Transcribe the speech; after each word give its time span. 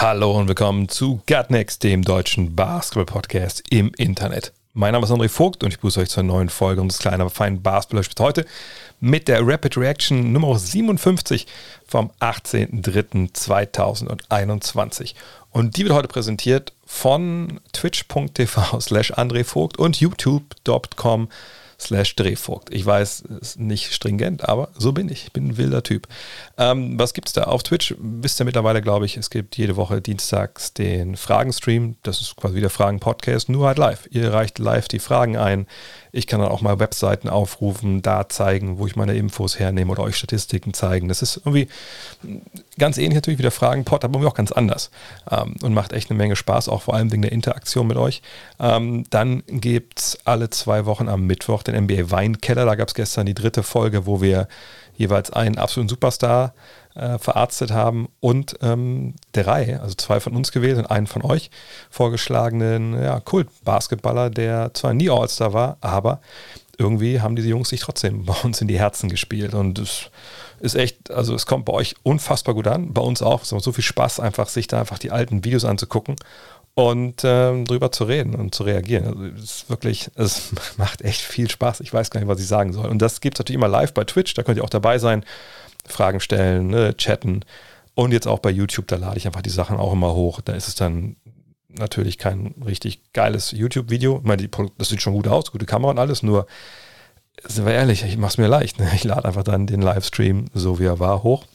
Hallo 0.00 0.32
und 0.32 0.48
willkommen 0.48 0.88
zu 0.88 1.20
Gutnext, 1.28 1.84
dem 1.84 2.02
deutschen 2.02 2.56
Basketball-Podcast 2.56 3.62
im 3.70 3.92
Internet. 3.96 4.52
Mein 4.72 4.90
Name 4.92 5.04
ist 5.04 5.12
André 5.12 5.28
Vogt 5.28 5.62
und 5.62 5.70
ich 5.70 5.76
begrüße 5.76 6.00
euch 6.00 6.08
zur 6.08 6.24
neuen 6.24 6.48
Folge 6.48 6.80
unseres 6.80 7.00
kleinen, 7.00 7.20
aber 7.20 7.30
feinen 7.30 7.62
Basketball 7.62 8.02
heute 8.18 8.44
mit 8.98 9.28
der 9.28 9.46
Rapid 9.46 9.76
Reaction 9.76 10.32
Nummer 10.32 10.58
57 10.58 11.46
vom 11.86 12.10
18.03.2021. 12.20 15.14
Und 15.50 15.76
die 15.76 15.84
wird 15.84 15.94
heute 15.94 16.08
präsentiert 16.08 16.72
von 16.84 17.60
twitch.tv 17.72 18.80
slash 18.80 19.12
André 19.12 19.44
Vogt 19.44 19.78
und 19.78 20.00
youtube.com 20.00 21.28
slash 21.28 21.61
Drehvogt. 21.88 22.72
Ich 22.72 22.84
weiß, 22.84 23.24
ist 23.40 23.58
nicht 23.58 23.92
stringent, 23.92 24.48
aber 24.48 24.68
so 24.76 24.92
bin 24.92 25.08
ich. 25.08 25.24
Ich 25.24 25.32
bin 25.32 25.48
ein 25.48 25.56
wilder 25.56 25.82
Typ. 25.82 26.08
Ähm, 26.58 26.98
was 26.98 27.14
gibt 27.14 27.28
es 27.28 27.34
da 27.34 27.44
auf 27.44 27.62
Twitch? 27.62 27.94
Wisst 27.98 28.40
ihr 28.40 28.44
mittlerweile, 28.44 28.82
glaube 28.82 29.06
ich, 29.06 29.16
es 29.16 29.30
gibt 29.30 29.56
jede 29.56 29.76
Woche 29.76 30.00
dienstags 30.00 30.72
den 30.72 31.16
Fragenstream. 31.16 31.96
Das 32.02 32.20
ist 32.20 32.36
quasi 32.36 32.54
wie 32.54 32.60
der 32.60 32.70
Fragen-Podcast, 32.70 33.48
nur 33.48 33.66
halt 33.66 33.78
live. 33.78 34.08
Ihr 34.10 34.32
reicht 34.32 34.58
live 34.58 34.88
die 34.88 34.98
Fragen 34.98 35.36
ein. 35.36 35.66
Ich 36.14 36.26
kann 36.26 36.40
dann 36.40 36.50
auch 36.50 36.60
mal 36.60 36.78
Webseiten 36.78 37.28
aufrufen, 37.28 38.02
da 38.02 38.28
zeigen, 38.28 38.78
wo 38.78 38.86
ich 38.86 38.96
meine 38.96 39.14
Infos 39.14 39.58
hernehme 39.58 39.90
oder 39.90 40.02
euch 40.02 40.16
Statistiken 40.16 40.74
zeigen. 40.74 41.08
Das 41.08 41.22
ist 41.22 41.38
irgendwie 41.38 41.68
ganz 42.78 42.98
ähnlich 42.98 43.14
natürlich 43.14 43.38
wie 43.38 43.42
der 43.42 43.50
Fragen-Pod, 43.50 44.04
aber 44.04 44.26
auch 44.26 44.34
ganz 44.34 44.52
anders 44.52 44.90
ähm, 45.30 45.56
und 45.62 45.72
macht 45.72 45.94
echt 45.94 46.10
eine 46.10 46.18
Menge 46.18 46.36
Spaß, 46.36 46.68
auch 46.68 46.82
vor 46.82 46.94
allem 46.94 47.10
wegen 47.10 47.22
der 47.22 47.32
Interaktion 47.32 47.86
mit 47.86 47.96
euch. 47.96 48.20
Ähm, 48.60 49.04
dann 49.08 49.42
gibt 49.48 50.00
es 50.00 50.18
alle 50.24 50.50
zwei 50.50 50.84
Wochen 50.84 51.08
am 51.08 51.26
Mittwoch 51.26 51.62
den 51.62 51.84
NBA 51.84 52.10
Weinkeller. 52.10 52.66
Da 52.66 52.74
gab 52.74 52.88
es 52.88 52.94
gestern 52.94 53.24
die 53.24 53.34
dritte 53.34 53.62
Folge, 53.62 54.04
wo 54.04 54.20
wir 54.20 54.48
jeweils 54.96 55.30
einen 55.30 55.56
absoluten 55.56 55.88
Superstar 55.88 56.52
äh, 56.94 57.18
verarztet 57.18 57.70
haben 57.72 58.08
und 58.20 58.56
ähm, 58.62 59.14
drei, 59.32 59.80
also 59.80 59.94
zwei 59.94 60.20
von 60.20 60.34
uns 60.34 60.52
gewählt 60.52 60.78
und 60.78 60.86
einen 60.86 61.06
von 61.06 61.22
euch 61.22 61.50
vorgeschlagenen 61.90 63.00
ja, 63.02 63.20
Kult-Basketballer, 63.20 64.30
der 64.30 64.74
zwar 64.74 64.94
nie 64.94 65.10
All-Star 65.10 65.52
war, 65.52 65.76
aber 65.80 66.20
irgendwie 66.78 67.20
haben 67.20 67.36
diese 67.36 67.48
Jungs 67.48 67.68
sich 67.68 67.80
trotzdem 67.80 68.24
bei 68.26 68.34
uns 68.42 68.60
in 68.60 68.68
die 68.68 68.78
Herzen 68.78 69.08
gespielt 69.08 69.54
und 69.54 69.78
es 69.78 70.10
ist 70.60 70.76
echt, 70.76 71.10
also 71.10 71.34
es 71.34 71.46
kommt 71.46 71.64
bei 71.64 71.72
euch 71.72 71.96
unfassbar 72.04 72.54
gut 72.54 72.68
an, 72.68 72.92
bei 72.92 73.02
uns 73.02 73.20
auch. 73.20 73.42
Es 73.42 73.50
macht 73.50 73.64
so 73.64 73.72
viel 73.72 73.82
Spaß, 73.82 74.20
einfach 74.20 74.48
sich 74.48 74.68
da 74.68 74.78
einfach 74.78 74.98
die 74.98 75.10
alten 75.10 75.44
Videos 75.44 75.64
anzugucken 75.64 76.14
und 76.74 77.22
ähm, 77.24 77.64
drüber 77.66 77.92
zu 77.92 78.04
reden 78.04 78.34
und 78.34 78.54
zu 78.54 78.62
reagieren. 78.62 79.06
Also 79.06 79.24
es 79.24 79.42
ist 79.42 79.70
wirklich, 79.70 80.10
es 80.14 80.52
macht 80.76 81.02
echt 81.02 81.20
viel 81.20 81.50
Spaß. 81.50 81.80
Ich 81.80 81.92
weiß 81.92 82.10
gar 82.10 82.20
nicht, 82.20 82.28
was 82.28 82.40
ich 82.40 82.46
sagen 82.46 82.72
soll. 82.72 82.88
Und 82.88 83.02
das 83.02 83.20
gibt 83.20 83.36
es 83.36 83.40
natürlich 83.40 83.58
immer 83.58 83.68
live 83.68 83.92
bei 83.92 84.04
Twitch, 84.04 84.34
da 84.34 84.42
könnt 84.42 84.58
ihr 84.58 84.64
auch 84.64 84.70
dabei 84.70 84.98
sein, 84.98 85.24
Fragen 85.86 86.20
stellen, 86.20 86.68
ne, 86.68 86.96
chatten. 86.96 87.44
Und 87.94 88.12
jetzt 88.12 88.26
auch 88.26 88.38
bei 88.38 88.50
YouTube, 88.50 88.88
da 88.88 88.96
lade 88.96 89.18
ich 89.18 89.26
einfach 89.26 89.42
die 89.42 89.50
Sachen 89.50 89.76
auch 89.76 89.92
immer 89.92 90.14
hoch. 90.14 90.40
Da 90.40 90.54
ist 90.54 90.68
es 90.68 90.74
dann 90.74 91.16
natürlich 91.68 92.18
kein 92.18 92.54
richtig 92.64 93.12
geiles 93.12 93.50
YouTube-Video. 93.52 94.18
Ich 94.18 94.24
meine, 94.24 94.48
das 94.78 94.88
sieht 94.88 95.02
schon 95.02 95.14
gut 95.14 95.28
aus, 95.28 95.52
gute 95.52 95.66
Kamera 95.66 95.90
und 95.90 95.98
alles, 95.98 96.22
nur 96.22 96.46
sind 97.44 97.66
wir 97.66 97.72
ehrlich, 97.72 98.04
ich 98.04 98.16
mache 98.16 98.32
es 98.32 98.38
mir 98.38 98.46
leicht. 98.46 98.78
Ne? 98.78 98.90
Ich 98.94 99.04
lade 99.04 99.24
einfach 99.26 99.44
dann 99.44 99.66
den 99.66 99.82
Livestream, 99.82 100.46
so 100.54 100.78
wie 100.78 100.84
er 100.84 101.00
war, 101.00 101.22
hoch. 101.22 101.46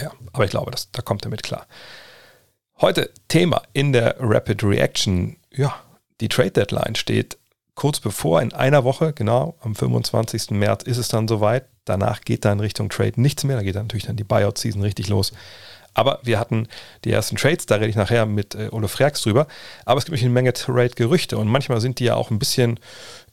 Ja, 0.00 0.12
aber 0.32 0.44
ich 0.44 0.50
glaube, 0.50 0.70
das, 0.70 0.90
da 0.90 1.02
kommt 1.02 1.24
er 1.24 1.30
mit 1.30 1.42
klar. 1.42 1.66
Heute 2.80 3.10
Thema 3.26 3.62
in 3.72 3.92
der 3.92 4.16
Rapid 4.20 4.62
Reaction. 4.62 5.36
Ja, 5.52 5.74
die 6.20 6.28
Trade 6.28 6.52
Deadline 6.52 6.94
steht 6.94 7.36
kurz 7.74 8.00
bevor, 8.00 8.40
in 8.42 8.52
einer 8.52 8.84
Woche, 8.84 9.12
genau, 9.12 9.56
am 9.60 9.74
25. 9.74 10.50
März 10.50 10.84
ist 10.84 10.98
es 10.98 11.08
dann 11.08 11.28
soweit. 11.28 11.66
Danach 11.88 12.20
geht 12.22 12.44
dann 12.44 12.60
Richtung 12.60 12.88
Trade 12.88 13.20
nichts 13.20 13.44
mehr. 13.44 13.56
Da 13.56 13.62
geht 13.62 13.76
dann 13.76 13.84
natürlich 13.84 14.06
dann 14.06 14.16
die 14.16 14.24
Buyout-Season 14.24 14.82
richtig 14.82 15.08
los. 15.08 15.32
Aber 15.94 16.20
wir 16.22 16.38
hatten 16.38 16.68
die 17.04 17.10
ersten 17.10 17.36
Trades, 17.36 17.66
da 17.66 17.76
rede 17.76 17.88
ich 17.88 17.96
nachher 17.96 18.24
mit 18.24 18.54
äh, 18.54 18.68
Ole 18.70 18.88
Freaks 18.88 19.22
drüber. 19.22 19.48
Aber 19.84 19.98
es 19.98 20.04
gibt 20.04 20.12
natürlich 20.12 20.26
eine 20.26 20.34
Menge 20.34 20.52
Trade-Gerüchte 20.52 21.36
und 21.38 21.48
manchmal 21.48 21.80
sind 21.80 21.98
die 21.98 22.04
ja 22.04 22.14
auch 22.14 22.30
ein 22.30 22.38
bisschen 22.38 22.78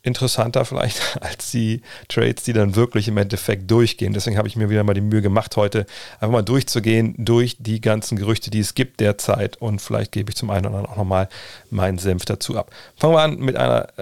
interessanter 0.06 0.66
vielleicht 0.66 1.18
als 1.22 1.52
die 1.52 1.82
Trades, 2.08 2.44
die 2.44 2.54
dann 2.54 2.76
wirklich 2.76 3.08
im 3.08 3.18
Endeffekt 3.18 3.70
durchgehen. 3.70 4.14
Deswegen 4.14 4.38
habe 4.38 4.48
ich 4.48 4.56
mir 4.56 4.70
wieder 4.70 4.84
mal 4.84 4.94
die 4.94 5.02
Mühe 5.02 5.22
gemacht, 5.22 5.56
heute 5.58 5.86
einfach 6.20 6.32
mal 6.32 6.44
durchzugehen 6.44 7.16
durch 7.18 7.58
die 7.60 7.82
ganzen 7.82 8.18
Gerüchte, 8.18 8.52
die 8.52 8.60
es 8.60 8.76
gibt 8.76 9.00
derzeit 9.00 9.58
und 9.58 9.82
vielleicht 9.82 10.12
gebe 10.12 10.30
ich 10.30 10.36
zum 10.36 10.50
einen 10.50 10.66
oder 10.66 10.78
anderen 10.78 10.94
auch 10.94 10.98
nochmal 10.98 11.30
meinen 11.70 11.98
Senf 11.98 12.26
dazu 12.26 12.58
ab. 12.58 12.72
Fangen 12.96 13.14
wir 13.14 13.22
an 13.22 13.38
mit 13.38 13.56
einer 13.56 13.88
äh, 13.98 14.02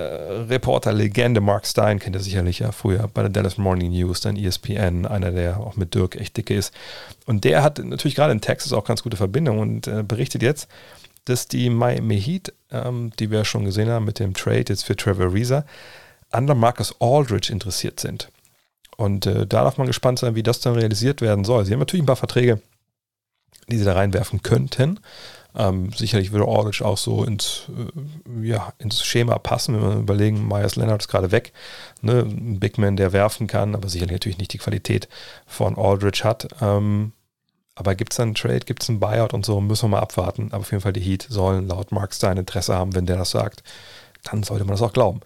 Reporter-Legende, 0.49 1.41
Mark 1.41 1.65
Stein, 1.65 1.99
kennt 1.99 2.15
ihr 2.15 2.21
sicherlich 2.21 2.59
ja 2.59 2.71
früher 2.71 3.09
bei 3.13 3.21
der 3.21 3.29
Dallas 3.29 3.57
Morning 3.57 3.91
News, 3.91 4.21
dann 4.21 4.35
ESPN, 4.35 5.05
einer, 5.05 5.31
der 5.31 5.59
auch 5.59 5.75
mit 5.75 5.95
Dirk 5.95 6.15
echt 6.15 6.37
dicke 6.37 6.55
ist. 6.55 6.73
Und 7.25 7.43
der 7.45 7.63
hat 7.63 7.79
natürlich 7.79 8.15
gerade 8.15 8.33
in 8.33 8.41
Texas 8.41 8.73
auch 8.73 8.83
ganz 8.83 9.03
gute 9.03 9.17
Verbindungen 9.17 9.59
und 9.61 9.87
äh, 9.87 10.03
berichtet 10.03 10.41
jetzt, 10.41 10.67
dass 11.25 11.47
die 11.47 11.69
Miami 11.69 12.19
Heat, 12.19 12.53
ähm, 12.73 13.11
die 13.19 13.31
wir 13.31 13.45
schon 13.45 13.65
gesehen 13.65 13.89
haben 13.89 14.05
mit 14.05 14.19
dem 14.19 14.33
Trade 14.33 14.65
jetzt 14.69 14.83
für 14.83 14.95
Trevor 14.95 15.33
Reza, 15.33 15.65
an 16.31 16.47
der 16.47 16.55
Marcus 16.55 16.95
Aldridge 16.99 17.51
interessiert 17.51 17.99
sind. 17.99 18.29
Und 18.97 19.25
äh, 19.25 19.47
da 19.47 19.63
darf 19.63 19.77
man 19.77 19.87
gespannt 19.87 20.19
sein, 20.19 20.35
wie 20.35 20.43
das 20.43 20.59
dann 20.59 20.75
realisiert 20.75 21.21
werden 21.21 21.45
soll. 21.45 21.65
Sie 21.65 21.73
haben 21.73 21.79
natürlich 21.79 22.03
ein 22.03 22.07
paar 22.07 22.15
Verträge, 22.15 22.61
die 23.69 23.77
sie 23.77 23.85
da 23.85 23.93
reinwerfen 23.93 24.41
könnten. 24.43 24.99
Ähm, 25.55 25.91
sicherlich 25.93 26.31
würde 26.31 26.47
Aldridge 26.47 26.83
auch 26.83 26.97
so 26.97 27.23
ins, 27.23 27.67
äh, 27.69 28.47
ja, 28.47 28.73
ins 28.79 29.03
Schema 29.03 29.37
passen, 29.37 29.75
wenn 29.75 29.89
wir 29.89 29.97
überlegen, 29.97 30.47
Myers 30.47 30.75
Leonard 30.75 31.01
ist 31.01 31.07
gerade 31.07 31.31
weg. 31.31 31.53
Ne? 32.01 32.21
Ein 32.21 32.59
Big 32.59 32.77
Man, 32.77 32.97
der 32.97 33.13
werfen 33.13 33.47
kann, 33.47 33.75
aber 33.75 33.87
sicherlich 33.89 34.13
natürlich 34.13 34.39
nicht 34.39 34.53
die 34.53 34.57
Qualität 34.57 35.07
von 35.45 35.77
Aldridge 35.77 36.21
hat. 36.23 36.47
Ähm, 36.59 37.13
aber 37.75 37.95
gibt 37.95 38.13
es 38.13 38.19
einen 38.19 38.35
Trade, 38.35 38.59
gibt 38.59 38.83
es 38.83 38.89
einen 38.89 38.99
Buyout 38.99 39.33
und 39.33 39.45
so, 39.45 39.59
müssen 39.59 39.85
wir 39.85 39.97
mal 39.97 39.99
abwarten. 39.99 40.49
Aber 40.51 40.61
auf 40.61 40.71
jeden 40.71 40.81
Fall 40.81 40.93
die 40.93 41.01
Heat 41.01 41.25
sollen 41.29 41.67
laut 41.67 41.91
Mark 41.91 42.13
Stein 42.13 42.37
Interesse 42.37 42.75
haben, 42.75 42.95
wenn 42.95 43.05
der 43.05 43.17
das 43.17 43.31
sagt. 43.31 43.63
Dann 44.23 44.43
sollte 44.43 44.63
man 44.63 44.73
das 44.73 44.81
auch 44.81 44.93
glauben. 44.93 45.21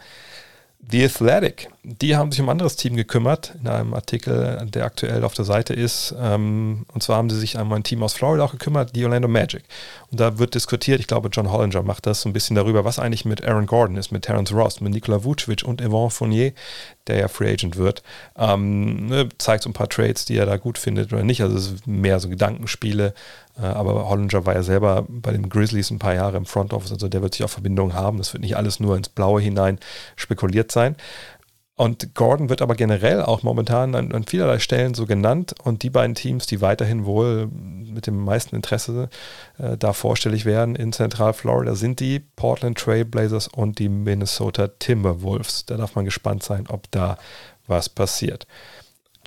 The 0.90 1.04
Athletic, 1.04 1.70
die 1.84 2.16
haben 2.16 2.32
sich 2.32 2.40
um 2.40 2.48
ein 2.48 2.52
anderes 2.52 2.78
Team 2.78 2.96
gekümmert, 2.96 3.56
in 3.60 3.68
einem 3.68 3.94
Artikel, 3.94 4.66
der 4.74 4.86
aktuell 4.86 5.24
auf 5.26 5.34
der 5.34 5.44
Seite 5.44 5.74
ist. 5.74 6.16
Ähm, 6.18 6.86
und 6.94 7.04
zwar 7.04 7.18
haben 7.18 7.30
sie 7.30 7.40
sich 7.40 7.58
um 7.58 7.74
ein 7.74 7.84
Team 7.84 8.04
aus 8.04 8.14
Florida 8.14 8.46
auch 8.46 8.52
gekümmert, 8.52 8.96
die 8.96 9.04
Orlando 9.04 9.28
Magic. 9.28 9.64
Und 10.10 10.20
da 10.22 10.38
wird 10.40 10.56
diskutiert, 10.56 11.02
ich 11.02 11.08
glaube, 11.08 11.30
John 11.32 11.52
Hollinger 11.52 11.84
macht 11.84 12.06
das 12.06 12.22
so 12.22 12.30
ein 12.30 12.34
bisschen 12.34 12.56
darüber, 12.56 12.86
was 12.86 12.98
eigentlich 12.98 13.26
mit 13.26 13.44
Aaron 13.44 13.66
Gordon 13.66 13.98
ist, 13.98 14.12
mit 14.12 14.24
Terence 14.24 14.54
Ross, 14.54 14.80
mit 14.80 14.94
Nikola 14.94 15.24
Vucevic 15.24 15.64
und 15.66 15.82
Yvonne 15.82 16.12
Fournier, 16.12 16.54
der 17.08 17.18
ja 17.18 17.28
Free 17.28 17.52
Agent 17.52 17.76
wird. 17.76 18.04
Ähm, 18.38 19.08
ne, 19.08 19.28
zeigt 19.38 19.64
so 19.64 19.70
ein 19.70 19.74
paar 19.74 19.90
Trades, 19.90 20.24
die 20.24 20.38
er 20.38 20.46
da 20.46 20.56
gut 20.56 20.78
findet 20.78 21.12
oder 21.12 21.24
nicht. 21.24 21.42
Also 21.42 21.58
es 21.58 21.72
ist 21.72 21.88
mehr 21.88 22.20
so 22.22 22.30
Gedankenspiele. 22.30 23.14
Äh, 23.58 23.66
aber 23.66 24.08
Hollinger 24.08 24.46
war 24.46 24.54
ja 24.54 24.64
selber 24.64 25.06
bei 25.10 25.32
den 25.32 25.50
Grizzlies 25.50 25.92
ein 25.92 26.00
paar 26.00 26.14
Jahre 26.14 26.38
im 26.38 26.46
Front 26.46 26.74
Office, 26.74 26.92
also 26.92 27.08
der 27.10 27.22
wird 27.22 27.34
sich 27.34 27.44
auch 27.44 27.50
Verbindungen 27.50 27.94
haben. 27.94 28.18
Das 28.18 28.34
wird 28.34 28.44
nicht 28.44 28.56
alles 28.56 28.80
nur 28.80 28.96
ins 28.96 29.10
Blaue 29.10 29.42
hinein 29.42 29.80
spekuliert 30.16 30.72
sein. 30.72 30.96
Und 31.78 32.16
Gordon 32.16 32.50
wird 32.50 32.64
aber 32.64 32.74
generell 32.74 33.22
auch 33.22 33.44
momentan 33.44 33.94
an, 33.94 34.12
an, 34.12 34.24
vielerlei 34.24 34.58
Stellen 34.58 34.96
so 34.96 35.06
genannt. 35.06 35.54
Und 35.64 35.84
die 35.84 35.92
beiden 35.92 36.16
Teams, 36.16 36.48
die 36.48 36.60
weiterhin 36.60 37.06
wohl 37.06 37.48
mit 37.52 38.08
dem 38.08 38.18
meisten 38.18 38.56
Interesse 38.56 39.10
äh, 39.60 39.78
da 39.78 39.94
vorstellig 39.94 40.46
werden 40.46 40.76
in 40.76 40.92
Zentral 40.92 41.34
Florida, 41.34 41.76
sind 41.76 42.00
die 42.00 42.20
Portland 42.20 42.80
Trail 42.80 43.06
Blazers 43.06 43.48
und 43.48 43.78
die 43.78 43.90
Minnesota 43.90 44.70
Timberwolves. 44.70 45.68
Da 45.68 45.78
darf 45.78 45.94
man 45.94 46.06
gespannt 46.06 46.42
sein, 46.42 46.66
ob 46.68 46.90
da 46.90 47.20
was 47.68 47.90
passiert. 47.90 48.48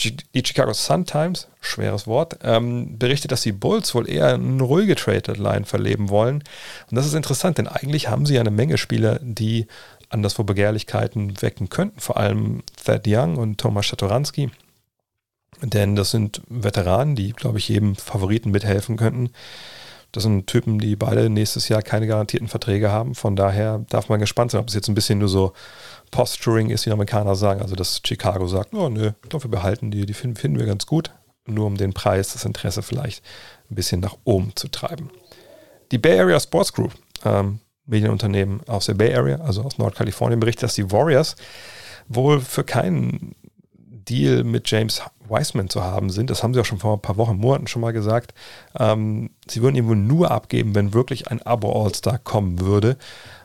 Die 0.02 0.42
Chicago 0.44 0.72
Sun-Times, 0.72 1.46
schweres 1.60 2.06
Wort, 2.06 2.38
ähm, 2.42 2.98
berichtet, 2.98 3.30
dass 3.30 3.42
die 3.42 3.52
Bulls 3.52 3.94
wohl 3.94 4.08
eher 4.08 4.34
eine 4.34 4.62
ruhige 4.62 4.96
Trade-Deadline 4.96 5.66
verleben 5.66 6.08
wollen. 6.08 6.42
Und 6.90 6.96
das 6.96 7.06
ist 7.06 7.14
interessant, 7.14 7.58
denn 7.58 7.68
eigentlich 7.68 8.08
haben 8.08 8.24
sie 8.26 8.34
ja 8.34 8.40
eine 8.40 8.50
Menge 8.50 8.78
Spieler, 8.78 9.20
die 9.22 9.66
anderswo 10.10 10.44
Begehrlichkeiten 10.44 11.40
wecken 11.40 11.68
könnten, 11.68 12.00
vor 12.00 12.18
allem 12.18 12.62
Thad 12.84 13.04
Young 13.06 13.36
und 13.36 13.58
Thomas 13.58 13.86
Chatoranski. 13.86 14.50
Denn 15.62 15.96
das 15.96 16.10
sind 16.10 16.42
Veteranen, 16.48 17.16
die, 17.16 17.32
glaube 17.32 17.58
ich, 17.58 17.68
jedem 17.68 17.96
Favoriten 17.96 18.50
mithelfen 18.50 18.96
könnten. 18.96 19.30
Das 20.12 20.24
sind 20.24 20.46
Typen, 20.48 20.78
die 20.78 20.96
beide 20.96 21.30
nächstes 21.30 21.68
Jahr 21.68 21.82
keine 21.82 22.06
garantierten 22.06 22.48
Verträge 22.48 22.90
haben. 22.90 23.14
Von 23.14 23.36
daher 23.36 23.84
darf 23.90 24.08
man 24.08 24.18
gespannt 24.18 24.50
sein, 24.50 24.60
ob 24.60 24.68
es 24.68 24.74
jetzt 24.74 24.88
ein 24.88 24.94
bisschen 24.94 25.20
nur 25.20 25.28
so 25.28 25.52
Posturing 26.10 26.70
ist, 26.70 26.84
wie 26.84 26.90
die 26.90 26.94
Amerikaner 26.94 27.36
sagen. 27.36 27.62
Also, 27.62 27.76
dass 27.76 28.00
Chicago 28.04 28.46
sagt, 28.48 28.74
oh 28.74 28.88
nö, 28.88 29.12
doch, 29.28 29.44
wir 29.44 29.50
behalten 29.50 29.90
die, 29.90 30.06
die 30.06 30.14
finden, 30.14 30.36
finden 30.36 30.58
wir 30.58 30.66
ganz 30.66 30.86
gut. 30.86 31.12
Nur 31.46 31.66
um 31.66 31.76
den 31.76 31.92
Preis, 31.92 32.32
das 32.32 32.44
Interesse 32.44 32.82
vielleicht 32.82 33.24
ein 33.70 33.76
bisschen 33.76 34.00
nach 34.00 34.16
oben 34.24 34.52
zu 34.56 34.68
treiben. 34.68 35.10
Die 35.92 35.98
Bay 35.98 36.18
Area 36.18 36.40
Sports 36.40 36.72
Group, 36.72 36.92
ähm, 37.24 37.60
Medienunternehmen 37.90 38.60
aus 38.66 38.86
der 38.86 38.94
Bay 38.94 39.14
Area, 39.14 39.40
also 39.40 39.62
aus 39.62 39.78
Nordkalifornien, 39.78 40.40
berichtet, 40.40 40.64
dass 40.64 40.74
die 40.74 40.90
Warriors 40.90 41.36
wohl 42.08 42.40
für 42.40 42.64
keinen 42.64 43.34
Deal 43.74 44.44
mit 44.44 44.70
James 44.70 45.02
Wiseman 45.28 45.68
zu 45.68 45.82
haben 45.82 46.10
sind. 46.10 46.30
Das 46.30 46.42
haben 46.42 46.54
sie 46.54 46.60
auch 46.60 46.64
schon 46.64 46.78
vor 46.78 46.94
ein 46.94 47.02
paar 47.02 47.16
Wochen, 47.16 47.36
Monaten 47.36 47.66
schon 47.66 47.82
mal 47.82 47.92
gesagt. 47.92 48.34
Ähm, 48.78 49.30
sie 49.48 49.62
würden 49.62 49.76
ihn 49.76 49.86
wohl 49.86 49.96
nur 49.96 50.30
abgeben, 50.30 50.74
wenn 50.74 50.94
wirklich 50.94 51.28
ein 51.28 51.42
Abo-All-Star 51.42 52.18
kommen 52.18 52.60
würde. 52.60 52.96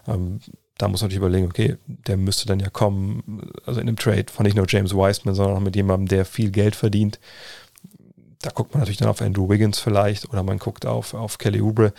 Ähm, 0.08 0.40
da 0.78 0.88
muss 0.88 1.02
man 1.02 1.08
natürlich 1.08 1.20
überlegen, 1.20 1.48
okay, 1.48 1.78
der 1.86 2.18
müsste 2.18 2.48
dann 2.48 2.60
ja 2.60 2.70
kommen, 2.70 3.50
also 3.66 3.80
in 3.80 3.88
einem 3.88 3.98
Trade 3.98 4.26
von 4.32 4.46
nicht 4.46 4.58
nur 4.58 4.66
James 4.68 4.94
Wiseman, 4.94 5.36
sondern 5.36 5.58
auch 5.58 5.62
mit 5.62 5.76
jemandem, 5.76 6.08
der 6.08 6.26
viel 6.26 6.52
Geld 6.52 6.76
verdient 6.76 7.20
da 8.46 8.52
guckt 8.52 8.74
man 8.74 8.82
natürlich 8.82 9.00
dann 9.00 9.10
auf 9.10 9.24
Andrew 9.24 9.50
Wiggins 9.50 9.80
vielleicht 9.80 10.30
oder 10.30 10.44
man 10.44 10.60
guckt 10.60 10.86
auf, 10.86 11.16
auf 11.16 11.40
Kelly 11.40 11.62
Oubre. 11.62 11.94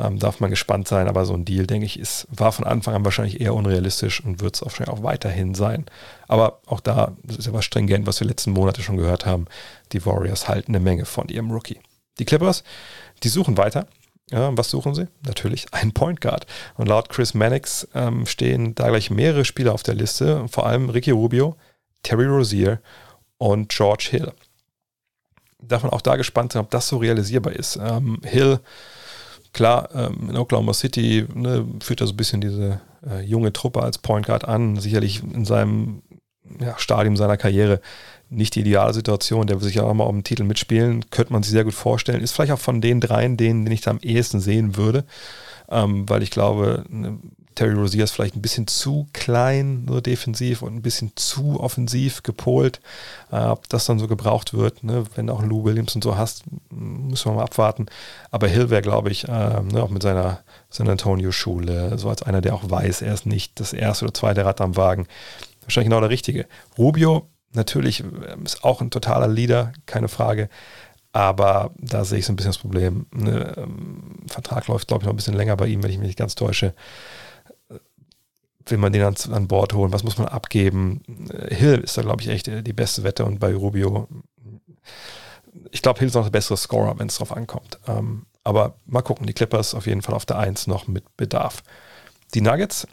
Ähm, 0.00 0.18
darf 0.18 0.40
man 0.40 0.50
gespannt 0.50 0.88
sein, 0.88 1.06
aber 1.06 1.24
so 1.24 1.34
ein 1.34 1.44
Deal, 1.44 1.64
denke 1.64 1.86
ich, 1.86 1.96
ist, 1.96 2.26
war 2.28 2.50
von 2.50 2.64
Anfang 2.64 2.96
an 2.96 3.04
wahrscheinlich 3.04 3.40
eher 3.40 3.54
unrealistisch 3.54 4.20
und 4.24 4.40
wird 4.40 4.56
es 4.56 4.62
wahrscheinlich 4.62 4.92
auch 4.92 5.04
weiterhin 5.04 5.54
sein. 5.54 5.86
Aber 6.26 6.58
auch 6.66 6.80
da, 6.80 7.12
das 7.22 7.36
ist 7.36 7.46
ja 7.46 7.52
was 7.52 7.64
stringent, 7.64 8.04
was 8.08 8.18
wir 8.18 8.26
letzten 8.26 8.50
Monate 8.50 8.82
schon 8.82 8.96
gehört 8.96 9.26
haben. 9.26 9.46
Die 9.92 10.04
Warriors 10.04 10.48
halten 10.48 10.72
eine 10.72 10.82
Menge 10.82 11.04
von 11.04 11.28
ihrem 11.28 11.52
Rookie. 11.52 11.78
Die 12.18 12.24
Clippers, 12.24 12.64
die 13.22 13.28
suchen 13.28 13.56
weiter. 13.56 13.86
Ja, 14.32 14.50
was 14.56 14.70
suchen 14.70 14.96
sie? 14.96 15.06
Natürlich 15.24 15.66
ein 15.72 15.92
Point 15.92 16.20
Guard. 16.20 16.46
Und 16.74 16.88
laut 16.88 17.10
Chris 17.10 17.32
Mannix 17.32 17.86
ähm, 17.94 18.26
stehen 18.26 18.74
da 18.74 18.88
gleich 18.88 19.10
mehrere 19.10 19.44
Spieler 19.44 19.72
auf 19.72 19.84
der 19.84 19.94
Liste, 19.94 20.48
vor 20.48 20.66
allem 20.66 20.90
Ricky 20.90 21.12
Rubio, 21.12 21.54
Terry 22.02 22.26
Rozier 22.26 22.80
und 23.38 23.68
George 23.68 24.08
Hill 24.10 24.32
darf 25.62 25.82
man 25.82 25.92
auch 25.92 26.00
da 26.00 26.16
gespannt 26.16 26.52
sein, 26.52 26.62
ob 26.62 26.70
das 26.70 26.88
so 26.88 26.98
realisierbar 26.98 27.52
ist. 27.52 27.78
Ähm, 27.82 28.20
Hill, 28.24 28.60
klar, 29.52 29.88
ähm, 29.94 30.30
in 30.30 30.36
Oklahoma 30.36 30.74
City 30.74 31.26
ne, 31.34 31.66
führt 31.80 32.00
er 32.00 32.06
so 32.06 32.12
ein 32.12 32.16
bisschen 32.16 32.40
diese 32.40 32.80
äh, 33.08 33.20
junge 33.20 33.52
Truppe 33.52 33.82
als 33.82 33.98
Point 33.98 34.26
Guard 34.26 34.44
an. 34.44 34.76
Sicherlich 34.76 35.22
in 35.22 35.44
seinem 35.44 36.02
ja, 36.60 36.78
Stadium 36.78 37.16
seiner 37.16 37.36
Karriere 37.36 37.80
nicht 38.28 38.54
die 38.54 38.60
ideale 38.60 38.94
Situation. 38.94 39.46
Der 39.46 39.60
will 39.60 39.66
sich 39.66 39.76
ja 39.76 39.84
auch 39.84 39.94
mal 39.94 40.04
um 40.04 40.18
den 40.18 40.24
Titel 40.24 40.44
mitspielen. 40.44 41.08
Könnte 41.10 41.32
man 41.32 41.42
sich 41.42 41.52
sehr 41.52 41.64
gut 41.64 41.74
vorstellen. 41.74 42.22
Ist 42.22 42.32
vielleicht 42.32 42.52
auch 42.52 42.58
von 42.58 42.80
den 42.80 43.00
dreien, 43.00 43.36
den, 43.36 43.64
den 43.64 43.72
ich 43.72 43.82
da 43.82 43.90
am 43.90 43.98
ehesten 44.00 44.40
sehen 44.40 44.76
würde. 44.76 45.04
Ähm, 45.70 46.08
weil 46.08 46.22
ich 46.22 46.30
glaube, 46.30 46.84
ne, 46.88 47.18
Terry 47.54 47.74
Rozier 47.74 48.04
ist 48.04 48.12
vielleicht 48.12 48.36
ein 48.36 48.42
bisschen 48.42 48.66
zu 48.66 49.06
klein, 49.12 49.86
so 49.88 50.00
defensiv 50.00 50.62
und 50.62 50.74
ein 50.74 50.82
bisschen 50.82 51.12
zu 51.16 51.60
offensiv 51.60 52.22
gepolt. 52.22 52.80
Äh, 53.30 53.44
ob 53.44 53.68
das 53.68 53.86
dann 53.86 53.98
so 53.98 54.08
gebraucht 54.08 54.54
wird, 54.54 54.84
ne? 54.84 55.04
wenn 55.14 55.30
auch 55.30 55.42
Lou 55.42 55.64
Williams 55.64 55.94
und 55.94 56.04
so 56.04 56.16
hast, 56.16 56.44
müssen 56.70 57.30
wir 57.30 57.36
mal 57.36 57.44
abwarten. 57.44 57.86
Aber 58.30 58.48
Hill 58.48 58.70
wäre, 58.70 58.82
glaube 58.82 59.10
ich, 59.10 59.28
äh, 59.28 59.60
ne, 59.62 59.82
auch 59.82 59.90
mit 59.90 60.02
seiner 60.02 60.40
San 60.70 60.88
Antonio-Schule, 60.88 61.98
so 61.98 62.08
als 62.08 62.22
einer, 62.22 62.40
der 62.40 62.54
auch 62.54 62.70
weiß, 62.70 63.02
er 63.02 63.14
ist 63.14 63.26
nicht 63.26 63.60
das 63.60 63.72
erste 63.72 64.06
oder 64.06 64.14
zweite 64.14 64.44
Rad 64.44 64.60
am 64.60 64.76
Wagen, 64.76 65.06
wahrscheinlich 65.62 65.88
genau 65.88 66.00
der 66.00 66.10
Richtige. 66.10 66.46
Rubio, 66.78 67.28
natürlich, 67.52 68.00
ähm, 68.00 68.44
ist 68.44 68.64
auch 68.64 68.80
ein 68.80 68.90
totaler 68.90 69.28
Leader, 69.28 69.72
keine 69.86 70.08
Frage. 70.08 70.48
Aber 71.12 71.72
da 71.76 72.04
sehe 72.04 72.18
ich 72.18 72.26
so 72.26 72.32
ein 72.32 72.36
bisschen 72.36 72.50
das 72.52 72.58
Problem. 72.58 73.06
Ne? 73.12 73.52
Ähm, 73.58 74.14
Vertrag 74.28 74.66
läuft, 74.68 74.88
glaube 74.88 75.02
ich, 75.02 75.06
noch 75.06 75.12
ein 75.12 75.16
bisschen 75.16 75.34
länger 75.34 75.56
bei 75.56 75.66
ihm, 75.66 75.82
wenn 75.82 75.90
ich 75.90 75.98
mich 75.98 76.06
nicht 76.08 76.18
ganz 76.18 76.34
täusche 76.34 76.74
will 78.66 78.78
man 78.78 78.92
den 78.92 79.02
an, 79.02 79.14
an 79.30 79.48
Bord 79.48 79.74
holen? 79.74 79.92
Was 79.92 80.04
muss 80.04 80.18
man 80.18 80.28
abgeben? 80.28 81.02
Äh, 81.30 81.54
Hill 81.54 81.78
ist 81.78 81.96
da, 81.96 82.02
glaube 82.02 82.22
ich, 82.22 82.28
echt 82.28 82.46
die 82.46 82.72
beste 82.72 83.02
Wette 83.02 83.24
und 83.24 83.40
bei 83.40 83.54
Rubio, 83.54 84.08
ich 85.70 85.82
glaube, 85.82 85.98
Hill 85.98 86.08
ist 86.08 86.14
noch 86.14 86.24
der 86.24 86.30
bessere 86.30 86.56
Scorer, 86.56 86.98
wenn 86.98 87.08
es 87.08 87.16
drauf 87.16 87.36
ankommt. 87.36 87.78
Ähm, 87.86 88.26
aber 88.44 88.74
mal 88.86 89.02
gucken, 89.02 89.26
die 89.26 89.32
Clippers 89.34 89.74
auf 89.74 89.86
jeden 89.86 90.02
Fall 90.02 90.14
auf 90.14 90.26
der 90.26 90.38
1 90.38 90.66
noch 90.66 90.88
mit 90.88 91.16
Bedarf. 91.16 91.62
Die 92.34 92.40
Nuggets, 92.40 92.86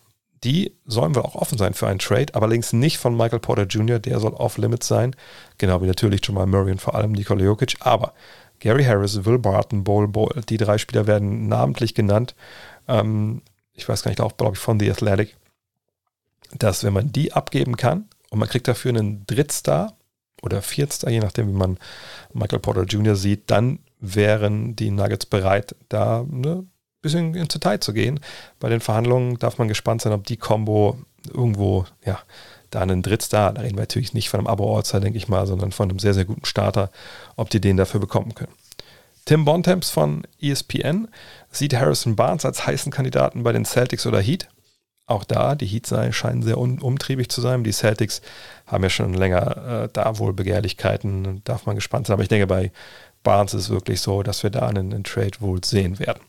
die 0.43 0.75
sollen 0.85 1.15
wohl 1.15 1.23
auch 1.23 1.35
offen 1.35 1.57
sein 1.57 1.73
für 1.73 1.87
einen 1.87 1.99
Trade, 1.99 2.33
allerdings 2.35 2.71
nicht 2.71 2.97
von 2.97 3.15
Michael 3.15 3.39
Porter 3.39 3.63
Jr., 3.63 3.99
der 3.99 4.19
soll 4.19 4.33
off-limits 4.33 4.87
sein, 4.87 5.15
genau 5.57 5.81
wie 5.81 5.87
natürlich 5.87 6.21
Jamal 6.25 6.45
Murray 6.45 6.71
und 6.71 6.81
vor 6.81 6.95
allem 6.95 7.11
Nikola 7.11 7.43
Jokic, 7.43 7.75
aber 7.79 8.13
Gary 8.59 8.83
Harris, 8.83 9.25
Will 9.25 9.39
Barton, 9.39 9.83
Bol 9.83 10.07
Bol, 10.07 10.29
die 10.49 10.57
drei 10.57 10.77
Spieler 10.77 11.07
werden 11.07 11.47
namentlich 11.47 11.95
genannt. 11.95 12.35
Ähm, 12.87 13.41
ich 13.73 13.87
weiß 13.87 14.03
gar 14.03 14.11
nicht, 14.11 14.21
auch 14.21 14.35
glaube 14.37 14.55
ich 14.55 14.59
von 14.59 14.79
The 14.79 14.91
Athletic 14.91 15.35
dass 16.57 16.83
wenn 16.83 16.93
man 16.93 17.11
die 17.11 17.33
abgeben 17.33 17.77
kann 17.77 18.05
und 18.29 18.39
man 18.39 18.49
kriegt 18.49 18.67
dafür 18.67 18.89
einen 18.89 19.25
Drittstar 19.25 19.95
oder 20.41 20.61
Viertstar, 20.61 21.11
je 21.11 21.19
nachdem, 21.19 21.49
wie 21.49 21.57
man 21.57 21.77
Michael 22.33 22.59
Porter 22.59 22.83
Jr. 22.83 23.15
sieht, 23.15 23.49
dann 23.51 23.79
wären 23.99 24.75
die 24.75 24.91
Nuggets 24.91 25.25
bereit, 25.25 25.75
da 25.89 26.25
ne, 26.27 26.57
ein 26.57 26.69
bisschen 27.01 27.35
ins 27.35 27.53
Detail 27.53 27.79
zu 27.79 27.93
gehen. 27.93 28.19
Bei 28.59 28.69
den 28.69 28.79
Verhandlungen 28.79 29.37
darf 29.37 29.57
man 29.57 29.67
gespannt 29.67 30.01
sein, 30.01 30.13
ob 30.13 30.25
die 30.25 30.37
Combo 30.37 30.97
irgendwo, 31.33 31.85
ja, 32.05 32.19
da 32.69 32.81
einen 32.81 33.01
Drittstar, 33.01 33.53
da 33.53 33.61
reden 33.61 33.75
wir 33.75 33.81
natürlich 33.81 34.13
nicht 34.13 34.29
von 34.29 34.39
einem 34.39 34.47
Abo-Ortszeit, 34.47 35.03
denke 35.03 35.17
ich 35.17 35.27
mal, 35.27 35.47
sondern 35.47 35.71
von 35.71 35.89
einem 35.89 35.99
sehr, 35.99 36.13
sehr 36.13 36.25
guten 36.25 36.45
Starter, 36.45 36.91
ob 37.35 37.49
die 37.49 37.59
den 37.59 37.77
dafür 37.77 37.99
bekommen 37.99 38.35
können. 38.35 38.53
Tim 39.25 39.45
Bontemps 39.45 39.89
von 39.89 40.23
ESPN 40.41 41.07
sieht 41.51 41.75
Harrison 41.75 42.15
Barnes 42.15 42.45
als 42.45 42.65
heißen 42.65 42.91
Kandidaten 42.91 43.43
bei 43.43 43.51
den 43.51 43.65
Celtics 43.65 44.07
oder 44.07 44.21
Heat 44.21 44.47
auch 45.09 45.23
da, 45.23 45.55
die 45.55 45.65
Heats 45.65 45.93
scheinen 46.11 46.43
sehr 46.43 46.57
un 46.57 46.79
umtriebig 46.79 47.29
zu 47.29 47.41
sein. 47.41 47.63
Die 47.63 47.71
Celtics 47.71 48.21
haben 48.67 48.83
ja 48.83 48.89
schon 48.89 49.13
länger 49.13 49.83
äh, 49.83 49.89
da 49.91 50.17
wohl 50.19 50.33
Begehrlichkeiten, 50.33 51.41
darf 51.43 51.65
man 51.65 51.75
gespannt 51.75 52.07
sein. 52.07 52.13
Aber 52.13 52.23
ich 52.23 52.29
denke, 52.29 52.47
bei 52.47 52.71
Barnes 53.23 53.53
ist 53.53 53.63
es 53.63 53.69
wirklich 53.69 54.01
so, 54.01 54.23
dass 54.23 54.43
wir 54.43 54.49
da 54.49 54.67
einen, 54.67 54.93
einen 54.93 55.03
Trade 55.03 55.39
wohl 55.39 55.63
sehen 55.63 55.99
werden. 55.99 56.21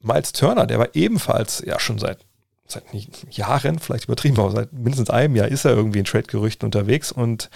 Miles 0.00 0.32
Turner, 0.32 0.66
der 0.66 0.78
war 0.78 0.88
ebenfalls 0.94 1.62
ja 1.66 1.78
schon 1.78 1.98
seit, 1.98 2.18
seit 2.66 2.84
Jahren, 3.30 3.78
vielleicht 3.78 4.04
übertrieben, 4.04 4.38
aber 4.38 4.52
seit 4.52 4.72
mindestens 4.72 5.10
einem 5.10 5.36
Jahr 5.36 5.48
ist 5.48 5.64
er 5.64 5.72
irgendwie 5.72 5.98
in 5.98 6.04
Trade-Gerüchten 6.04 6.66
unterwegs 6.66 7.12
und 7.12 7.50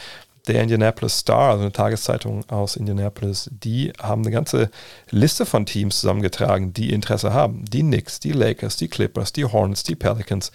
der 0.46 0.62
Indianapolis 0.62 1.18
Star, 1.20 1.50
also 1.50 1.62
eine 1.62 1.72
Tageszeitung 1.72 2.48
aus 2.50 2.76
Indianapolis, 2.76 3.48
die 3.50 3.92
haben 4.00 4.22
eine 4.22 4.30
ganze 4.30 4.70
Liste 5.10 5.46
von 5.46 5.64
Teams 5.64 6.00
zusammengetragen, 6.00 6.74
die 6.74 6.92
Interesse 6.92 7.32
haben. 7.32 7.64
Die 7.64 7.80
Knicks, 7.80 8.20
die 8.20 8.32
Lakers, 8.32 8.76
die 8.76 8.88
Clippers, 8.88 9.32
die 9.32 9.46
Hornets, 9.46 9.84
die 9.84 9.96
Pelicans. 9.96 10.52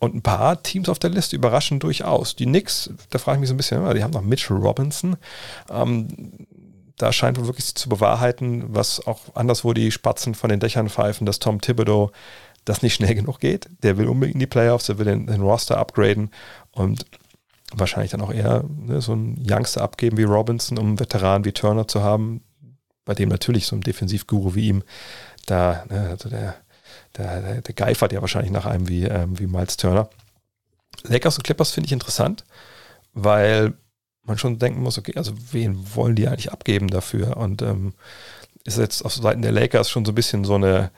Und 0.00 0.14
ein 0.14 0.22
paar 0.22 0.62
Teams 0.62 0.88
auf 0.88 0.98
der 0.98 1.10
Liste 1.10 1.36
überraschen 1.36 1.78
durchaus. 1.78 2.36
Die 2.36 2.44
Knicks, 2.44 2.90
da 3.10 3.18
frage 3.18 3.36
ich 3.36 3.40
mich 3.40 3.48
so 3.48 3.54
ein 3.54 3.58
bisschen, 3.58 3.94
die 3.94 4.02
haben 4.02 4.12
noch 4.12 4.22
Mitchell 4.22 4.56
Robinson. 4.56 5.16
Ähm, 5.70 6.08
da 6.98 7.12
scheint 7.12 7.38
wohl 7.38 7.46
wirklich 7.46 7.74
zu 7.74 7.88
bewahrheiten, 7.88 8.64
was 8.68 9.06
auch 9.06 9.20
anderswo 9.34 9.72
die 9.72 9.90
Spatzen 9.92 10.34
von 10.34 10.50
den 10.50 10.60
Dächern 10.60 10.88
pfeifen, 10.88 11.26
dass 11.26 11.38
Tom 11.38 11.60
Thibodeau 11.60 12.10
das 12.64 12.82
nicht 12.82 12.94
schnell 12.94 13.14
genug 13.14 13.38
geht. 13.38 13.68
Der 13.82 13.96
will 13.96 14.08
unbedingt 14.08 14.34
in 14.34 14.40
die 14.40 14.46
Playoffs, 14.46 14.86
der 14.86 14.98
will 14.98 15.06
den, 15.06 15.26
den 15.26 15.40
Roster 15.40 15.78
upgraden. 15.78 16.30
Und 16.72 17.06
wahrscheinlich 17.72 18.12
dann 18.12 18.20
auch 18.20 18.32
eher 18.32 18.64
ne, 18.68 19.00
so 19.00 19.12
einen 19.12 19.44
Youngster 19.48 19.82
abgeben 19.82 20.16
wie 20.16 20.24
Robinson, 20.24 20.78
um 20.78 20.86
einen 20.86 21.00
Veteran 21.00 21.44
wie 21.44 21.52
Turner 21.52 21.88
zu 21.88 22.02
haben, 22.02 22.42
bei 23.04 23.14
dem 23.14 23.28
natürlich 23.28 23.66
so 23.66 23.76
ein 23.76 23.80
Defensivguru 23.80 24.54
wie 24.54 24.68
ihm 24.68 24.82
da, 25.46 25.84
ne, 25.88 26.08
also 26.10 26.28
der, 26.28 26.56
der, 27.16 27.60
der, 27.60 27.74
geifert 27.74 28.12
ja 28.12 28.20
wahrscheinlich 28.20 28.52
nach 28.52 28.66
einem 28.66 28.88
wie, 28.88 29.04
ähm, 29.04 29.38
wie 29.38 29.46
Miles 29.46 29.76
Turner. 29.76 30.08
Lakers 31.04 31.36
und 31.36 31.44
Clippers 31.44 31.72
finde 31.72 31.86
ich 31.86 31.92
interessant, 31.92 32.44
weil 33.12 33.74
man 34.22 34.38
schon 34.38 34.58
denken 34.58 34.82
muss, 34.82 34.98
okay, 34.98 35.14
also 35.16 35.32
wen 35.52 35.94
wollen 35.94 36.16
die 36.16 36.26
eigentlich 36.26 36.52
abgeben 36.52 36.88
dafür? 36.88 37.36
Und 37.36 37.62
ähm, 37.62 37.94
ist 38.64 38.78
jetzt 38.78 39.04
auf 39.04 39.14
Seiten 39.14 39.42
der 39.42 39.52
Lakers 39.52 39.88
schon 39.88 40.04
so 40.04 40.12
ein 40.12 40.16
bisschen 40.16 40.44
so 40.44 40.56
eine, 40.56 40.90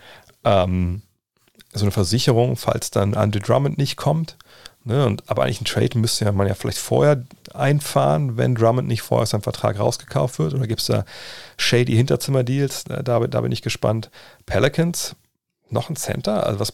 ähm, 0.45 1.03
so 1.73 1.85
eine 1.85 1.91
Versicherung, 1.91 2.57
falls 2.57 2.91
dann 2.91 3.15
Andre 3.15 3.41
Drummond 3.41 3.77
nicht 3.77 3.97
kommt, 3.97 4.39
Ne? 4.88 5.04
Und, 5.04 5.23
aber 5.28 5.45
eigentlich 5.45 5.61
ein 5.61 5.66
Trade 5.66 5.99
müsste 5.99 6.33
man 6.33 6.49
ja 6.49 6.54
vielleicht 6.54 6.78
vorher 6.78 7.23
einfahren, 7.52 8.38
wenn 8.38 8.54
Drummond 8.54 8.88
nicht 8.88 9.02
vorher 9.02 9.25
aus 9.25 9.30
seinem 9.30 9.42
Vertrag 9.42 9.78
rausgekauft 9.78 10.38
wird. 10.38 10.54
Oder 10.54 10.66
gibt 10.66 10.80
es 10.80 10.87
da 10.87 11.04
shady 11.59 11.95
Hinterzimmer-Deals? 11.95 12.85
Da, 12.85 13.02
da 13.02 13.40
bin 13.42 13.52
ich 13.52 13.61
gespannt. 13.61 14.11
Pelicans, 14.47 15.14
noch 15.68 15.90
ein 15.90 15.97
Center? 15.97 16.47
Also 16.47 16.59
was 16.59 16.73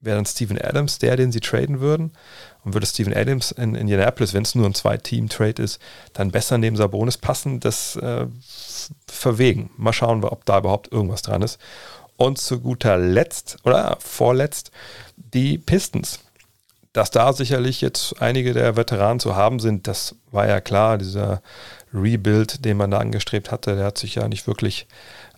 wäre 0.00 0.16
dann 0.16 0.26
Steven 0.26 0.60
Adams 0.60 1.00
der, 1.00 1.16
den 1.16 1.32
sie 1.32 1.40
traden 1.40 1.80
würden? 1.80 2.12
Und 2.62 2.74
würde 2.74 2.86
Steven 2.86 3.12
Adams 3.12 3.50
in, 3.50 3.74
in 3.74 3.80
Indianapolis, 3.82 4.34
wenn 4.34 4.44
es 4.44 4.54
nur 4.54 4.66
ein 4.66 4.74
Zwei-Team-Trade 4.74 5.60
ist, 5.60 5.80
dann 6.12 6.30
besser 6.30 6.58
neben 6.58 6.76
Sabonis 6.76 7.18
passen? 7.18 7.58
Das 7.58 7.96
äh, 7.96 8.26
verwegen. 9.08 9.70
Mal 9.76 9.92
schauen, 9.92 10.22
ob 10.22 10.44
da 10.44 10.58
überhaupt 10.58 10.92
irgendwas 10.92 11.22
dran 11.22 11.42
ist. 11.42 11.58
Und 12.16 12.38
zu 12.38 12.60
guter 12.60 12.98
Letzt, 12.98 13.58
oder 13.64 13.96
vorletzt, 14.00 14.70
die 15.16 15.58
Pistons 15.58 16.20
dass 16.92 17.10
da 17.10 17.32
sicherlich 17.32 17.80
jetzt 17.80 18.20
einige 18.20 18.52
der 18.54 18.76
Veteranen 18.76 19.20
zu 19.20 19.36
haben 19.36 19.60
sind, 19.60 19.86
das 19.86 20.16
war 20.30 20.46
ja 20.46 20.60
klar. 20.60 20.98
Dieser 20.98 21.42
Rebuild, 21.92 22.64
den 22.64 22.76
man 22.76 22.90
da 22.90 22.98
angestrebt 22.98 23.50
hatte, 23.50 23.76
der 23.76 23.86
hat 23.86 23.98
sich 23.98 24.16
ja 24.16 24.28
nicht 24.28 24.46
wirklich 24.46 24.86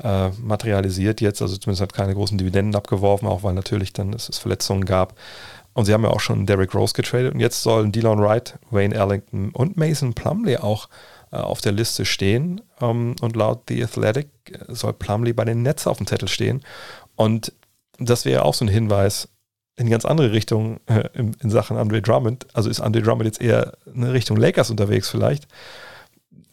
äh, 0.03 0.31
materialisiert 0.41 1.21
jetzt. 1.21 1.43
Also 1.43 1.57
zumindest 1.57 1.83
hat 1.83 1.93
keine 1.93 2.15
großen 2.15 2.39
Dividenden 2.39 2.77
abgeworfen, 2.77 3.29
auch 3.29 3.43
weil 3.43 3.55
natürlich 3.55 3.93
dann 3.93 4.13
es, 4.13 4.39
Verletzungen 4.39 4.85
gab. 4.85 5.19
Und 5.73 5.85
sie 5.85 5.93
haben 5.93 6.03
ja 6.03 6.11
auch 6.11 6.21
schon 6.21 6.47
Derrick 6.47 6.75
Rose 6.75 6.95
getradet. 6.95 7.35
Und 7.35 7.41
jetzt 7.41 7.63
sollen 7.63 7.93
Delon 7.93 8.21
Wright, 8.21 8.59
Wayne 8.71 8.95
Ellington 8.95 9.51
und 9.51 9.77
Mason 9.77 10.15
Plumley 10.15 10.57
auch 10.57 10.89
äh, 11.33 11.37
auf 11.37 11.61
der 11.61 11.73
Liste 11.73 12.05
stehen. 12.05 12.61
Ähm, 12.81 13.17
und 13.21 13.37
laut 13.37 13.63
The 13.69 13.83
Athletic 13.85 14.29
soll 14.69 14.93
Plumley 14.93 15.33
bei 15.33 15.45
den 15.45 15.63
Nets 15.63 15.87
auf 15.87 15.99
dem 15.99 16.07
Zettel 16.07 16.29
stehen. 16.29 16.63
Und 17.17 17.53
das 17.99 18.25
wäre 18.25 18.45
auch 18.45 18.55
so 18.55 18.65
ein 18.65 18.69
Hinweis 18.69 19.29
in 19.81 19.89
ganz 19.89 20.05
andere 20.05 20.33
Richtung 20.33 20.79
äh, 20.87 21.09
in, 21.15 21.35
in, 21.43 21.51
Sachen 21.51 21.79
Andre 21.79 22.03
Drummond. 22.03 22.47
Also 22.53 22.69
ist 22.69 22.81
Andre 22.81 23.01
Drummond 23.01 23.25
jetzt 23.25 23.41
eher 23.41 23.73
in 23.93 24.05
Richtung 24.05 24.37
Lakers 24.37 24.71
unterwegs 24.71 25.09
vielleicht. 25.09 25.49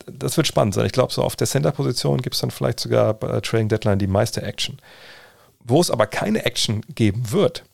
Das 0.09 0.37
wird 0.37 0.47
spannend 0.47 0.73
sein. 0.73 0.85
Ich 0.85 0.93
glaube, 0.93 1.11
so 1.11 1.23
auf 1.23 1.35
der 1.35 1.45
Center-Position 1.45 2.21
gibt 2.21 2.35
es 2.35 2.41
dann 2.41 2.51
vielleicht 2.51 2.79
sogar 2.79 3.13
bei 3.13 3.41
Trading 3.41 3.67
Deadline 3.67 3.99
die 3.99 4.07
meiste 4.07 4.41
Action. 4.41 4.77
Wo 5.59 5.81
es 5.81 5.91
aber 5.91 6.07
keine 6.07 6.45
Action 6.45 6.81
geben 6.95 7.33
wird, 7.33 7.65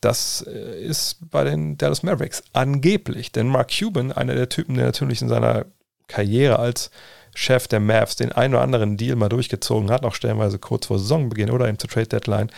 das 0.00 0.42
äh, 0.48 0.82
ist 0.82 1.18
bei 1.30 1.44
den 1.44 1.76
Dallas 1.76 2.02
Mavericks 2.02 2.42
angeblich. 2.54 3.30
Denn 3.30 3.48
Mark 3.48 3.70
Cuban, 3.78 4.10
einer 4.10 4.34
der 4.34 4.48
Typen, 4.48 4.76
der 4.76 4.86
natürlich 4.86 5.20
in 5.20 5.28
seiner 5.28 5.66
Karriere 6.08 6.58
als 6.58 6.90
Chef 7.34 7.68
der 7.68 7.80
Mavs 7.80 8.16
den 8.16 8.32
einen 8.32 8.54
oder 8.54 8.62
anderen 8.62 8.96
Deal 8.96 9.16
mal 9.16 9.28
durchgezogen 9.28 9.90
hat, 9.90 10.04
auch 10.04 10.14
stellenweise 10.14 10.58
kurz 10.58 10.86
vor 10.86 10.98
Saisonbeginn 10.98 11.50
oder 11.50 11.68
eben 11.68 11.78
zur 11.78 11.90
Trade 11.90 12.08
Deadline, 12.08 12.50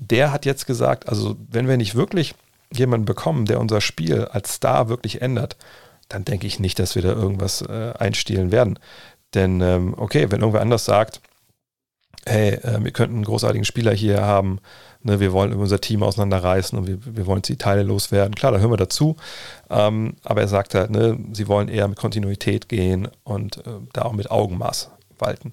der 0.00 0.32
hat 0.32 0.46
jetzt 0.46 0.66
gesagt, 0.66 1.08
also 1.08 1.36
wenn 1.50 1.68
wir 1.68 1.76
nicht 1.76 1.94
wirklich 1.94 2.34
jemanden 2.72 3.06
bekommen, 3.06 3.46
der 3.46 3.60
unser 3.60 3.80
Spiel 3.80 4.24
als 4.26 4.54
Star 4.54 4.88
wirklich 4.88 5.22
ändert, 5.22 5.56
dann 6.08 6.24
denke 6.24 6.46
ich 6.46 6.58
nicht, 6.58 6.78
dass 6.78 6.94
wir 6.94 7.02
da 7.02 7.12
irgendwas 7.12 7.62
äh, 7.62 7.92
einstielen 7.98 8.50
werden. 8.50 8.78
Denn 9.34 9.60
ähm, 9.60 9.94
okay, 9.96 10.30
wenn 10.30 10.40
irgendwer 10.40 10.62
anders 10.62 10.84
sagt, 10.84 11.20
hey, 12.26 12.54
äh, 12.54 12.82
wir 12.82 12.92
könnten 12.92 13.16
einen 13.16 13.24
großartigen 13.24 13.64
Spieler 13.64 13.92
hier 13.92 14.22
haben, 14.22 14.60
ne, 15.02 15.20
wir 15.20 15.32
wollen 15.32 15.52
unser 15.52 15.80
Team 15.80 16.02
auseinanderreißen 16.02 16.78
und 16.78 16.86
wir, 16.86 16.98
wir 17.16 17.26
wollen 17.26 17.42
die 17.42 17.56
Teile 17.56 17.82
loswerden. 17.82 18.34
Klar, 18.34 18.52
da 18.52 18.58
hören 18.58 18.70
wir 18.70 18.76
dazu. 18.76 19.16
Ähm, 19.70 20.16
aber 20.24 20.40
er 20.40 20.48
sagt 20.48 20.74
halt, 20.74 20.90
ne, 20.90 21.18
sie 21.32 21.48
wollen 21.48 21.68
eher 21.68 21.88
mit 21.88 21.98
Kontinuität 21.98 22.68
gehen 22.68 23.08
und 23.24 23.58
äh, 23.58 23.70
da 23.92 24.02
auch 24.02 24.12
mit 24.12 24.30
Augenmaß 24.30 24.90
walten. 25.18 25.52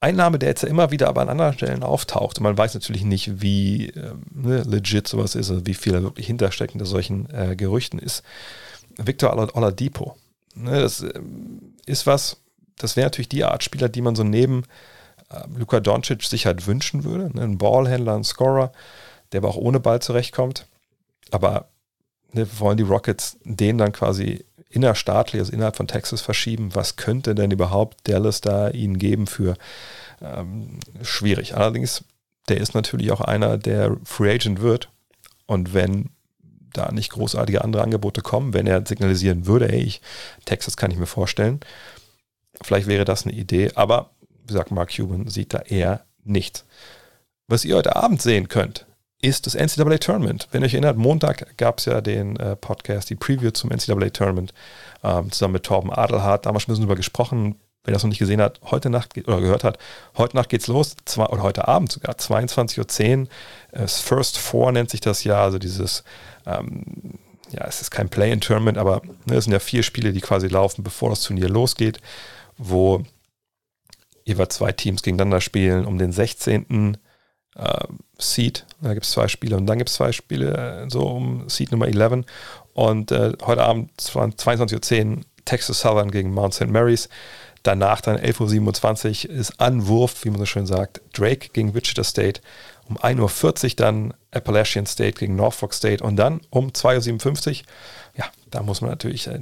Ein 0.00 0.14
Name, 0.14 0.38
der 0.38 0.50
jetzt 0.50 0.62
ja 0.62 0.68
immer 0.68 0.92
wieder 0.92 1.08
aber 1.08 1.22
an 1.22 1.28
anderen 1.28 1.54
Stellen 1.54 1.82
auftaucht, 1.82 2.40
man 2.40 2.56
weiß 2.56 2.74
natürlich 2.74 3.04
nicht, 3.04 3.40
wie 3.42 3.88
äh, 3.88 4.14
ne, 4.32 4.62
legit 4.62 5.08
sowas 5.08 5.34
ist, 5.34 5.50
also 5.50 5.66
wie 5.66 5.74
viel 5.74 5.92
da 5.92 6.02
wirklich 6.02 6.26
hintersteckt 6.26 6.72
hinter 6.72 6.86
solchen 6.86 7.28
äh, 7.30 7.56
Gerüchten 7.56 7.98
ist, 7.98 8.22
Victor 8.96 9.36
Oladipo. 9.56 10.16
Ne, 10.54 10.80
das 10.80 11.02
äh, 11.02 11.20
ist 11.86 12.06
was, 12.06 12.36
das 12.76 12.94
wäre 12.96 13.06
natürlich 13.06 13.28
die 13.28 13.44
Art 13.44 13.64
Spieler, 13.64 13.88
die 13.88 14.02
man 14.02 14.14
so 14.14 14.22
neben 14.22 14.64
äh, 15.30 15.42
Luka 15.56 15.80
Doncic 15.80 16.22
sich 16.22 16.46
halt 16.46 16.66
wünschen 16.68 17.02
würde. 17.02 17.36
Ne? 17.36 17.42
Ein 17.42 17.58
Ballhändler, 17.58 18.14
ein 18.14 18.24
Scorer, 18.24 18.72
der 19.32 19.38
aber 19.38 19.48
auch 19.48 19.56
ohne 19.56 19.80
Ball 19.80 20.00
zurechtkommt. 20.00 20.66
Aber 21.32 21.68
ne, 22.32 22.46
wollen 22.58 22.76
die 22.76 22.84
Rockets 22.84 23.36
den 23.42 23.78
dann 23.78 23.92
quasi 23.92 24.44
innerstaatlich, 24.70 25.40
also 25.40 25.52
innerhalb 25.52 25.76
von 25.76 25.88
Texas 25.88 26.20
verschieben? 26.20 26.74
Was 26.74 26.96
könnte 26.96 27.34
denn 27.34 27.50
überhaupt 27.50 28.08
Dallas 28.08 28.40
da 28.40 28.70
ihnen 28.70 28.98
geben 28.98 29.26
für 29.26 29.56
ähm, 30.20 30.78
schwierig? 31.02 31.56
Allerdings, 31.56 32.04
der 32.48 32.58
ist 32.58 32.74
natürlich 32.74 33.10
auch 33.12 33.20
einer, 33.20 33.58
der 33.58 33.96
Free 34.04 34.32
Agent 34.32 34.60
wird. 34.60 34.90
Und 35.46 35.74
wenn 35.74 36.10
da 36.72 36.92
nicht 36.92 37.10
großartige 37.10 37.64
andere 37.64 37.82
Angebote 37.82 38.20
kommen, 38.20 38.52
wenn 38.52 38.66
er 38.66 38.86
signalisieren 38.86 39.46
würde, 39.46 39.72
ey, 39.72 39.80
ich, 39.80 40.00
Texas 40.44 40.76
kann 40.76 40.90
ich 40.90 40.98
mir 40.98 41.06
vorstellen, 41.06 41.60
vielleicht 42.62 42.86
wäre 42.86 43.04
das 43.04 43.24
eine 43.26 43.34
Idee. 43.34 43.72
Aber 43.74 44.10
wie 44.42 44.48
gesagt, 44.48 44.70
Mark 44.70 44.94
Cuban 44.94 45.28
sieht 45.28 45.54
da 45.54 45.60
eher 45.60 46.04
nichts. 46.24 46.64
Was 47.46 47.64
ihr 47.64 47.76
heute 47.76 47.96
Abend 47.96 48.20
sehen 48.20 48.48
könnt, 48.48 48.86
ist 49.20 49.46
das 49.46 49.54
NCAA 49.54 49.98
Tournament. 49.98 50.48
Wenn 50.52 50.62
ihr 50.62 50.66
euch 50.66 50.74
erinnert, 50.74 50.96
Montag 50.96 51.56
gab 51.56 51.78
es 51.78 51.86
ja 51.86 52.00
den 52.00 52.36
äh, 52.36 52.54
Podcast, 52.56 53.10
die 53.10 53.16
Preview 53.16 53.50
zum 53.50 53.70
NCAA 53.70 54.10
Tournament, 54.10 54.54
ähm, 55.02 55.32
zusammen 55.32 55.54
mit 55.54 55.64
Torben 55.64 55.92
Adelhardt. 55.92 56.44
Da 56.44 56.48
haben 56.48 56.56
wir 56.56 56.60
schon 56.60 56.70
ein 56.70 56.74
bisschen 56.74 56.84
drüber 56.84 56.96
gesprochen. 56.96 57.56
Wer 57.84 57.94
das 57.94 58.02
noch 58.02 58.10
nicht 58.10 58.18
gesehen 58.18 58.40
hat, 58.40 58.60
heute 58.64 58.90
Nacht 58.90 59.16
oder 59.16 59.40
gehört 59.40 59.64
hat, 59.64 59.78
heute 60.16 60.36
Nacht 60.36 60.50
geht's 60.50 60.66
los, 60.66 60.94
zwei, 61.04 61.26
oder 61.26 61.42
heute 61.42 61.68
Abend 61.68 61.90
sogar, 61.90 62.14
22.10 62.16 63.20
Uhr. 63.22 63.28
Das 63.72 64.00
First 64.00 64.36
Four 64.36 64.72
nennt 64.72 64.90
sich 64.90 65.00
das 65.00 65.24
ja, 65.24 65.42
also 65.42 65.58
dieses, 65.58 66.04
ähm, 66.44 66.84
ja, 67.50 67.64
es 67.66 67.80
ist 67.80 67.90
kein 67.90 68.10
Play-in-Tournament, 68.10 68.76
aber 68.76 69.00
ne, 69.24 69.36
es 69.36 69.44
sind 69.44 69.52
ja 69.52 69.58
vier 69.58 69.82
Spiele, 69.82 70.12
die 70.12 70.20
quasi 70.20 70.48
laufen, 70.48 70.82
bevor 70.82 71.10
das 71.10 71.22
Turnier 71.22 71.48
losgeht, 71.48 72.00
wo 72.58 73.04
jeweils 74.24 74.56
zwei 74.56 74.72
Teams 74.72 75.02
gegeneinander 75.02 75.40
spielen 75.40 75.86
um 75.86 75.96
den 75.96 76.12
16. 76.12 76.98
Äh, 77.58 77.86
Seed. 78.18 78.66
Da 78.80 78.94
gibt 78.94 79.06
es 79.06 79.12
zwei 79.12 79.28
Spiele 79.28 79.56
und 79.56 79.66
dann 79.66 79.78
gibt 79.78 79.90
es 79.90 79.96
zwei 79.96 80.12
Spiele 80.12 80.84
äh, 80.86 80.90
so 80.90 81.02
um 81.02 81.48
Seed 81.48 81.70
Nummer 81.72 81.86
11. 81.86 82.24
Und 82.74 83.12
äh, 83.12 83.32
heute 83.44 83.62
Abend 83.64 83.90
22.10 84.00 85.16
Uhr 85.16 85.22
Texas 85.44 85.80
Southern 85.80 86.10
gegen 86.10 86.32
Mount 86.32 86.54
St. 86.54 86.68
Mary's. 86.68 87.08
Danach 87.64 88.00
dann 88.00 88.16
11.27 88.16 89.28
Uhr 89.28 89.34
ist 89.34 89.60
Anwurf, 89.60 90.24
wie 90.24 90.30
man 90.30 90.38
so 90.38 90.46
schön 90.46 90.66
sagt, 90.66 91.00
Drake 91.12 91.48
gegen 91.52 91.74
Wichita 91.74 92.04
State. 92.04 92.40
Um 92.88 92.96
1.40 92.96 93.64
Uhr 93.64 93.70
dann 93.76 94.14
Appalachian 94.30 94.86
State 94.86 95.18
gegen 95.18 95.36
Norfolk 95.36 95.74
State. 95.74 96.02
Und 96.02 96.16
dann 96.16 96.40
um 96.50 96.68
2.57 96.68 97.48
Uhr, 97.48 97.66
ja, 98.16 98.24
da 98.50 98.62
muss 98.62 98.80
man 98.80 98.90
natürlich 98.90 99.26
äh, 99.26 99.40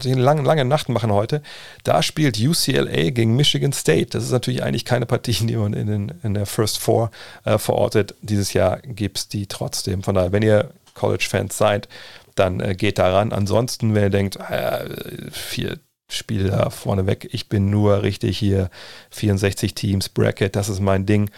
sich 0.00 0.14
lange, 0.16 0.42
lange 0.42 0.64
Nacht 0.64 0.88
machen 0.88 1.12
heute. 1.12 1.42
Da 1.82 2.02
spielt 2.02 2.38
UCLA 2.38 3.10
gegen 3.10 3.36
Michigan 3.36 3.72
State. 3.72 4.06
Das 4.10 4.24
ist 4.24 4.32
natürlich 4.32 4.62
eigentlich 4.62 4.84
keine 4.84 5.06
Partie, 5.06 5.32
die 5.46 5.56
man 5.56 5.72
in, 5.72 5.86
den, 5.86 6.12
in 6.22 6.34
der 6.34 6.46
First 6.46 6.78
Four 6.78 7.10
äh, 7.44 7.58
verortet. 7.58 8.14
Dieses 8.22 8.52
Jahr 8.52 8.78
gibt 8.80 9.18
es 9.18 9.28
die 9.28 9.46
trotzdem. 9.46 10.02
Von 10.02 10.14
daher, 10.14 10.32
wenn 10.32 10.42
ihr 10.42 10.70
College-Fans 10.94 11.56
seid, 11.56 11.88
dann 12.34 12.60
äh, 12.60 12.74
geht 12.74 12.98
daran. 12.98 13.32
Ansonsten, 13.32 13.94
wenn 13.94 14.04
ihr 14.04 14.10
denkt, 14.10 14.36
äh, 14.36 15.30
vier 15.30 15.78
Spiele 16.08 16.50
da 16.50 16.70
vorneweg, 16.70 17.28
ich 17.32 17.48
bin 17.48 17.70
nur 17.70 18.02
richtig 18.02 18.38
hier 18.38 18.70
64 19.10 19.74
Teams, 19.74 20.08
Bracket, 20.08 20.54
das 20.54 20.68
ist 20.68 20.80
mein 20.80 21.06
Ding. 21.06 21.30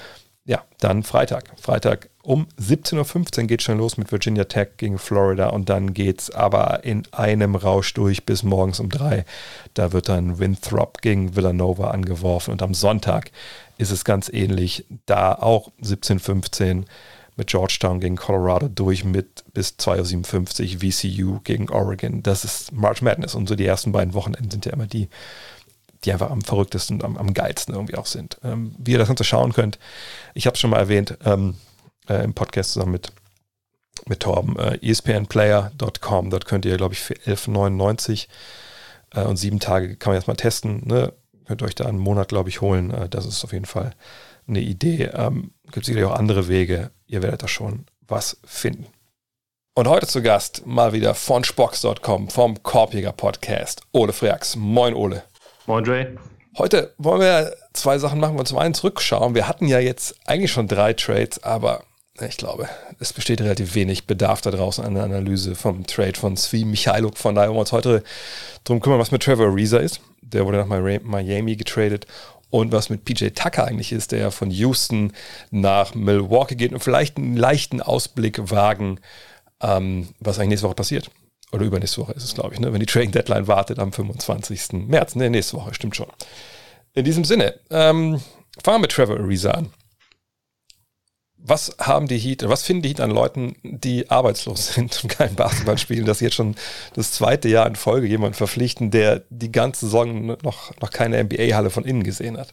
Ja, 0.44 0.64
dann 0.80 1.02
Freitag. 1.02 1.44
Freitag 1.60 2.08
um 2.26 2.48
17.15 2.60 3.38
Uhr 3.38 3.46
geht 3.46 3.62
schon 3.62 3.78
los 3.78 3.98
mit 3.98 4.10
Virginia 4.10 4.44
Tech 4.44 4.70
gegen 4.78 4.98
Florida 4.98 5.50
und 5.50 5.68
dann 5.68 5.94
geht 5.94 6.22
es 6.22 6.30
aber 6.30 6.82
in 6.82 7.04
einem 7.12 7.54
Rausch 7.54 7.94
durch 7.94 8.26
bis 8.26 8.42
morgens 8.42 8.80
um 8.80 8.88
drei. 8.88 9.24
Da 9.74 9.92
wird 9.92 10.08
dann 10.08 10.40
Winthrop 10.40 11.02
gegen 11.02 11.36
Villanova 11.36 11.92
angeworfen 11.92 12.50
und 12.50 12.62
am 12.62 12.74
Sonntag 12.74 13.30
ist 13.78 13.92
es 13.92 14.04
ganz 14.04 14.28
ähnlich. 14.28 14.86
Da 15.06 15.34
auch 15.34 15.70
17.15 15.80 16.78
Uhr 16.78 16.84
mit 17.36 17.46
Georgetown 17.46 18.00
gegen 18.00 18.16
Colorado 18.16 18.66
durch 18.66 19.04
mit 19.04 19.44
bis 19.54 19.76
2.57 19.78 20.74
Uhr 20.74 21.36
VCU 21.36 21.40
gegen 21.44 21.70
Oregon. 21.70 22.24
Das 22.24 22.44
ist 22.44 22.72
March 22.72 23.02
Madness 23.02 23.36
und 23.36 23.48
so 23.48 23.54
die 23.54 23.66
ersten 23.66 23.92
beiden 23.92 24.14
Wochenenden 24.14 24.50
sind 24.50 24.66
ja 24.66 24.72
immer 24.72 24.86
die, 24.86 25.08
die 26.04 26.12
einfach 26.12 26.32
am 26.32 26.42
verrücktesten 26.42 26.96
und 26.96 27.04
am, 27.04 27.16
am 27.18 27.34
geilsten 27.34 27.72
irgendwie 27.72 27.94
auch 27.94 28.06
sind. 28.06 28.38
Ähm, 28.42 28.74
wie 28.78 28.92
ihr 28.92 28.98
das 28.98 29.06
Ganze 29.06 29.22
schauen 29.22 29.52
könnt, 29.52 29.78
ich 30.34 30.46
habe 30.46 30.54
es 30.54 30.60
schon 30.60 30.70
mal 30.70 30.78
erwähnt, 30.80 31.18
ähm, 31.24 31.54
äh, 32.08 32.22
im 32.24 32.34
Podcast 32.34 32.72
zusammen 32.72 32.92
mit, 32.92 33.12
mit 34.06 34.20
Torben. 34.20 34.58
Äh, 34.58 34.78
espnplayer.com, 34.82 36.30
dort 36.30 36.46
könnt 36.46 36.64
ihr, 36.64 36.76
glaube 36.76 36.94
ich, 36.94 37.00
für 37.00 37.14
11,99 37.14 38.26
äh, 39.14 39.22
und 39.22 39.36
sieben 39.36 39.60
Tage 39.60 39.96
kann 39.96 40.10
man 40.10 40.16
erstmal 40.16 40.36
testen. 40.36 40.82
Ne? 40.86 41.12
Könnt 41.46 41.62
ihr 41.62 41.66
euch 41.66 41.74
da 41.74 41.86
einen 41.86 41.98
Monat, 41.98 42.28
glaube 42.28 42.48
ich, 42.48 42.60
holen. 42.60 42.90
Äh, 42.90 43.08
das 43.08 43.26
ist 43.26 43.44
auf 43.44 43.52
jeden 43.52 43.66
Fall 43.66 43.92
eine 44.48 44.60
Idee. 44.60 45.10
Ähm, 45.14 45.52
Gibt 45.72 45.86
sicherlich 45.86 46.06
auch 46.06 46.18
andere 46.18 46.48
Wege. 46.48 46.90
Ihr 47.06 47.22
werdet 47.22 47.42
da 47.42 47.48
schon 47.48 47.86
was 48.06 48.38
finden. 48.44 48.86
Und 49.74 49.88
heute 49.88 50.06
zu 50.06 50.22
Gast 50.22 50.66
mal 50.66 50.92
wieder 50.92 51.14
von 51.14 51.44
Spox.com, 51.44 52.30
vom 52.30 52.62
Korbjäger 52.62 53.12
Podcast, 53.12 53.82
Ole 53.92 54.12
Freaks. 54.12 54.56
Moin, 54.56 54.94
Ole. 54.94 55.22
Moin, 55.66 55.84
Dre. 55.84 56.16
Heute 56.56 56.94
wollen 56.96 57.20
wir 57.20 57.54
zwei 57.74 57.98
Sachen 57.98 58.18
machen. 58.18 58.38
Wir 58.38 58.46
zum 58.46 58.56
einen 58.56 58.72
zurückschauen. 58.72 59.34
Wir 59.34 59.46
hatten 59.46 59.68
ja 59.68 59.78
jetzt 59.78 60.16
eigentlich 60.24 60.50
schon 60.50 60.68
drei 60.68 60.94
Trades, 60.94 61.42
aber 61.42 61.82
ich 62.22 62.36
glaube, 62.36 62.68
es 62.98 63.12
besteht 63.12 63.40
relativ 63.40 63.74
wenig 63.74 64.06
Bedarf 64.06 64.40
da 64.40 64.50
draußen 64.50 64.84
an 64.84 64.94
der 64.94 65.04
Analyse 65.04 65.54
vom 65.54 65.86
Trade 65.86 66.18
von 66.18 66.36
Svi 66.36 66.64
Michailuk. 66.64 67.18
Von 67.18 67.34
daher 67.34 67.48
wollen 67.48 67.56
wir 67.56 67.60
uns 67.60 67.72
heute 67.72 68.02
darum 68.64 68.80
kümmern, 68.80 68.98
was 68.98 69.10
mit 69.10 69.22
Trevor 69.22 69.46
Ariza 69.48 69.78
ist. 69.78 70.00
Der 70.22 70.46
wurde 70.46 70.58
nach 70.58 70.66
Miami 70.66 71.56
getradet. 71.56 72.06
Und 72.48 72.72
was 72.72 72.90
mit 72.90 73.04
PJ 73.04 73.28
Tucker 73.30 73.64
eigentlich 73.64 73.92
ist, 73.92 74.12
der 74.12 74.30
von 74.30 74.50
Houston 74.50 75.12
nach 75.50 75.94
Milwaukee 75.94 76.54
geht 76.54 76.72
und 76.72 76.82
vielleicht 76.82 77.16
einen 77.16 77.36
leichten 77.36 77.82
Ausblick 77.82 78.50
wagen, 78.50 79.00
ähm, 79.60 80.08
was 80.20 80.38
eigentlich 80.38 80.50
nächste 80.50 80.68
Woche 80.68 80.76
passiert. 80.76 81.10
Oder 81.52 81.64
übernächste 81.64 82.00
Woche 82.00 82.12
ist 82.12 82.24
es, 82.24 82.34
glaube 82.34 82.54
ich, 82.54 82.60
ne? 82.60 82.72
wenn 82.72 82.80
die 82.80 82.86
Trading 82.86 83.10
Deadline 83.10 83.48
wartet 83.48 83.78
am 83.78 83.92
25. 83.92 84.72
März. 84.88 85.16
Ne, 85.16 85.28
nächste 85.28 85.56
Woche, 85.56 85.74
stimmt 85.74 85.96
schon. 85.96 86.06
In 86.94 87.04
diesem 87.04 87.24
Sinne, 87.24 87.54
ähm, 87.70 88.20
fangen 88.62 88.76
wir 88.76 88.78
mit 88.78 88.92
Trevor 88.92 89.18
Ariza 89.18 89.50
an 89.50 89.70
was 91.48 91.76
haben 91.80 92.08
die 92.08 92.18
Heat, 92.18 92.48
was 92.48 92.64
finden 92.64 92.82
die 92.82 92.88
Heat 92.90 93.00
an 93.00 93.10
Leuten, 93.10 93.56
die 93.62 94.10
arbeitslos 94.10 94.68
sind 94.74 95.02
und 95.02 95.08
kein 95.10 95.34
Basketball 95.34 95.78
spielen, 95.78 96.04
dass 96.04 96.18
sie 96.18 96.26
jetzt 96.26 96.36
schon 96.36 96.54
das 96.94 97.12
zweite 97.12 97.48
Jahr 97.48 97.66
in 97.66 97.76
Folge 97.76 98.06
jemanden 98.06 98.34
verpflichten, 98.34 98.90
der 98.90 99.22
die 99.30 99.52
ganze 99.52 99.86
Saison 99.86 100.26
noch, 100.42 100.72
noch 100.80 100.90
keine 100.90 101.22
NBA-Halle 101.22 101.70
von 101.70 101.84
innen 101.84 102.02
gesehen 102.02 102.36
hat? 102.36 102.52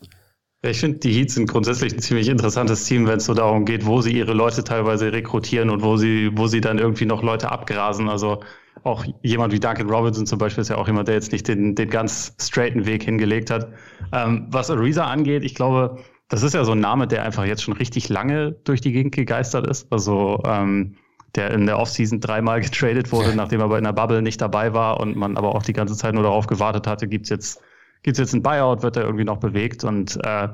ich 0.65 0.79
finde, 0.79 0.99
die 0.99 1.11
Heats 1.11 1.33
sind 1.35 1.49
grundsätzlich 1.49 1.93
ein 1.93 1.99
ziemlich 1.99 2.29
interessantes 2.29 2.85
Team, 2.85 3.05
wenn 3.05 3.17
es 3.17 3.25
so 3.25 3.33
darum 3.33 3.65
geht, 3.65 3.85
wo 3.85 4.01
sie 4.01 4.13
ihre 4.13 4.33
Leute 4.33 4.63
teilweise 4.63 5.11
rekrutieren 5.11 5.69
und 5.69 5.83
wo 5.83 5.97
sie, 5.97 6.29
wo 6.35 6.47
sie 6.47 6.61
dann 6.61 6.79
irgendwie 6.79 7.05
noch 7.05 7.21
Leute 7.21 7.51
abgrasen. 7.51 8.07
Also 8.07 8.39
auch 8.83 9.03
jemand 9.21 9.51
wie 9.51 9.59
Duncan 9.59 9.89
Robinson 9.89 10.25
zum 10.25 10.39
Beispiel 10.39 10.61
ist 10.61 10.69
ja 10.69 10.77
auch 10.77 10.87
jemand, 10.87 11.09
der 11.09 11.15
jetzt 11.15 11.33
nicht 11.33 11.49
den, 11.49 11.75
den 11.75 11.89
ganz 11.89 12.33
straighten 12.39 12.85
Weg 12.85 13.03
hingelegt 13.03 13.49
hat. 13.49 13.67
Ähm, 14.13 14.47
was 14.51 14.69
Ariza 14.69 15.05
angeht, 15.05 15.43
ich 15.43 15.53
glaube, 15.53 16.01
das 16.33 16.41
ist 16.41 16.55
ja 16.55 16.63
so 16.63 16.71
ein 16.71 16.79
Name, 16.79 17.05
der 17.05 17.23
einfach 17.23 17.45
jetzt 17.45 17.61
schon 17.61 17.75
richtig 17.75 18.09
lange 18.09 18.53
durch 18.63 18.81
die 18.81 18.91
Gegend 18.91 19.13
gegeistert 19.13 19.67
ist. 19.67 19.85
Also 19.91 20.41
ähm, 20.45 20.95
der 21.35 21.51
in 21.51 21.67
der 21.67 21.77
Offseason 21.77 22.21
dreimal 22.21 22.59
getradet 22.61 23.11
wurde, 23.11 23.35
nachdem 23.35 23.61
er 23.61 23.65
aber 23.65 23.77
in 23.77 23.83
der 23.83 23.93
Bubble 23.93 24.23
nicht 24.23 24.41
dabei 24.41 24.73
war 24.73 24.99
und 24.99 25.15
man 25.15 25.37
aber 25.37 25.53
auch 25.53 25.61
die 25.61 25.73
ganze 25.73 25.95
Zeit 25.95 26.15
nur 26.15 26.23
darauf 26.23 26.47
gewartet 26.47 26.87
hatte, 26.87 27.07
gibt's 27.07 27.29
jetzt, 27.29 27.61
gibt's 28.01 28.17
jetzt 28.17 28.33
ein 28.33 28.41
Buyout, 28.41 28.81
wird 28.81 28.97
er 28.97 29.03
irgendwie 29.03 29.25
noch 29.25 29.37
bewegt 29.37 29.83
und 29.83 30.19
äh, 30.25 30.49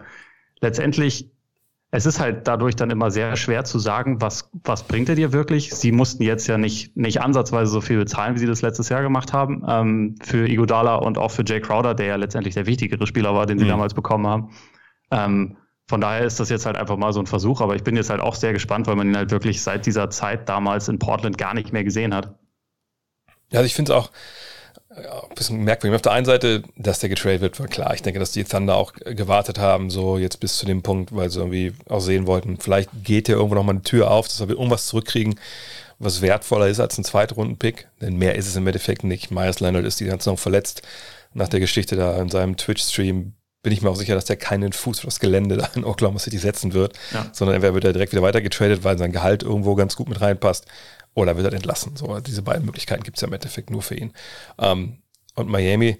letztendlich 0.59 1.31
es 1.91 2.05
ist 2.05 2.19
halt 2.19 2.45
dadurch 2.45 2.75
dann 2.75 2.91
immer 2.91 3.09
sehr 3.09 3.37
schwer 3.37 3.63
zu 3.63 3.79
sagen, 3.79 4.21
was, 4.21 4.51
was 4.63 4.83
bringt 4.83 5.07
er 5.07 5.15
dir 5.15 5.31
wirklich. 5.31 5.73
Sie 5.73 5.91
mussten 5.93 6.21
jetzt 6.21 6.45
ja 6.45 6.57
nicht, 6.57 6.95
nicht 6.97 7.21
ansatzweise 7.21 7.71
so 7.71 7.81
viel 7.81 7.97
bezahlen, 7.97 8.35
wie 8.35 8.39
sie 8.39 8.45
das 8.45 8.61
letztes 8.61 8.89
Jahr 8.89 9.01
gemacht 9.01 9.33
haben, 9.33 9.63
ähm, 9.67 10.15
für 10.21 10.47
Igodala 10.47 10.95
und 10.95 11.17
auch 11.17 11.31
für 11.31 11.43
Jay 11.43 11.61
Crowder, 11.61 11.95
der 11.95 12.05
ja 12.05 12.15
letztendlich 12.17 12.53
der 12.53 12.67
wichtigere 12.67 13.07
Spieler 13.07 13.33
war, 13.33 13.47
den 13.47 13.57
sie 13.57 13.65
mhm. 13.65 13.69
damals 13.69 13.95
bekommen 13.95 14.27
haben. 14.27 14.49
Ähm, 15.09 15.57
von 15.89 16.01
daher 16.01 16.23
ist 16.23 16.39
das 16.39 16.51
jetzt 16.51 16.67
halt 16.67 16.77
einfach 16.77 16.97
mal 16.97 17.11
so 17.13 17.19
ein 17.19 17.25
Versuch, 17.25 17.61
aber 17.61 17.75
ich 17.75 17.83
bin 17.83 17.95
jetzt 17.95 18.11
halt 18.11 18.21
auch 18.21 18.35
sehr 18.35 18.53
gespannt, 18.53 18.85
weil 18.85 18.95
man 18.95 19.07
ihn 19.07 19.17
halt 19.17 19.31
wirklich 19.31 19.63
seit 19.63 19.87
dieser 19.87 20.11
Zeit 20.11 20.47
damals 20.47 20.87
in 20.87 20.99
Portland 20.99 21.39
gar 21.39 21.55
nicht 21.55 21.73
mehr 21.73 21.83
gesehen 21.83 22.13
hat. 22.13 22.35
Ja, 23.51 23.57
also 23.57 23.65
ich 23.65 23.73
finde 23.73 23.91
es 23.91 23.97
auch, 23.97 24.11
ja, 24.95 25.23
ein 25.23 25.33
bisschen 25.33 25.63
merkwürdig. 25.63 25.95
Auf 25.95 26.03
der 26.03 26.11
einen 26.11 26.27
Seite, 26.27 26.61
dass 26.77 26.99
der 26.99 27.09
getradet 27.09 27.41
wird, 27.41 27.59
war 27.59 27.67
klar. 27.67 27.95
Ich 27.95 28.03
denke, 28.03 28.19
dass 28.19 28.31
die 28.31 28.43
Thunder 28.43 28.75
auch 28.75 28.93
gewartet 28.93 29.57
haben, 29.57 29.89
so 29.89 30.19
jetzt 30.19 30.39
bis 30.39 30.57
zu 30.59 30.67
dem 30.67 30.83
Punkt, 30.83 31.15
weil 31.15 31.31
sie 31.31 31.39
irgendwie 31.39 31.73
auch 31.89 32.01
sehen 32.01 32.27
wollten, 32.27 32.59
vielleicht 32.59 32.91
geht 33.03 33.27
ja 33.27 33.37
irgendwo 33.37 33.55
nochmal 33.55 33.73
eine 33.73 33.83
Tür 33.83 34.11
auf, 34.11 34.27
dass 34.27 34.39
wir 34.41 34.49
irgendwas 34.49 34.85
zurückkriegen, 34.85 35.39
was 35.97 36.21
wertvoller 36.21 36.67
ist 36.67 36.79
als 36.79 36.99
ein 36.99 37.03
Zweitrunden-Pick. 37.03 37.87
Denn 37.99 38.15
mehr 38.15 38.35
ist 38.35 38.47
es 38.47 38.55
im 38.55 38.67
Endeffekt 38.67 39.03
nicht. 39.03 39.31
Myers 39.31 39.59
Leonard 39.59 39.85
ist 39.85 39.99
die 39.99 40.05
ganze 40.05 40.25
Zeit 40.25 40.33
noch 40.33 40.39
verletzt. 40.39 40.83
Nach 41.33 41.47
der 41.47 41.59
Geschichte 41.59 41.95
da 41.95 42.21
in 42.21 42.29
seinem 42.29 42.57
Twitch-Stream 42.57 43.33
bin 43.61 43.73
ich 43.73 43.81
mir 43.81 43.89
auch 43.89 43.95
sicher, 43.95 44.15
dass 44.15 44.25
der 44.25 44.37
keinen 44.37 44.71
Fuß 44.71 44.99
auf 44.99 45.05
das 45.05 45.19
Gelände 45.19 45.57
da 45.57 45.69
in 45.75 45.83
Oklahoma 45.83 46.19
City 46.19 46.37
setzen 46.37 46.73
wird, 46.73 46.97
ja. 47.13 47.29
sondern 47.33 47.55
entweder 47.55 47.73
wird 47.73 47.83
er 47.85 47.93
direkt 47.93 48.13
wieder 48.13 48.21
weitergetradet, 48.21 48.83
weil 48.83 48.97
sein 48.97 49.11
Gehalt 49.11 49.43
irgendwo 49.43 49.75
ganz 49.75 49.95
gut 49.95 50.07
mit 50.07 50.21
reinpasst, 50.21 50.65
oder 51.13 51.35
wird 51.35 51.47
er 51.47 51.53
entlassen. 51.53 51.95
So, 51.95 52.19
diese 52.19 52.41
beiden 52.41 52.65
Möglichkeiten 52.65 53.03
gibt 53.03 53.17
es 53.17 53.21
ja 53.21 53.27
im 53.27 53.33
Endeffekt 53.33 53.69
nur 53.69 53.81
für 53.81 53.95
ihn. 53.95 54.13
Ähm, 54.59 54.99
und 55.35 55.49
Miami, 55.49 55.97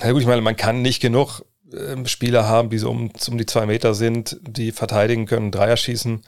na 0.00 0.10
gut, 0.10 0.22
ich 0.22 0.26
meine, 0.26 0.40
man 0.40 0.56
kann 0.56 0.82
nicht 0.82 1.00
genug 1.00 1.44
äh, 1.72 2.04
Spieler 2.06 2.48
haben, 2.48 2.70
die 2.70 2.78
so 2.78 2.90
um, 2.90 3.12
um 3.28 3.38
die 3.38 3.46
zwei 3.46 3.66
Meter 3.66 3.94
sind, 3.94 4.38
die 4.42 4.72
verteidigen 4.72 5.26
können, 5.26 5.50
Dreier 5.50 5.76
schießen. 5.76 6.22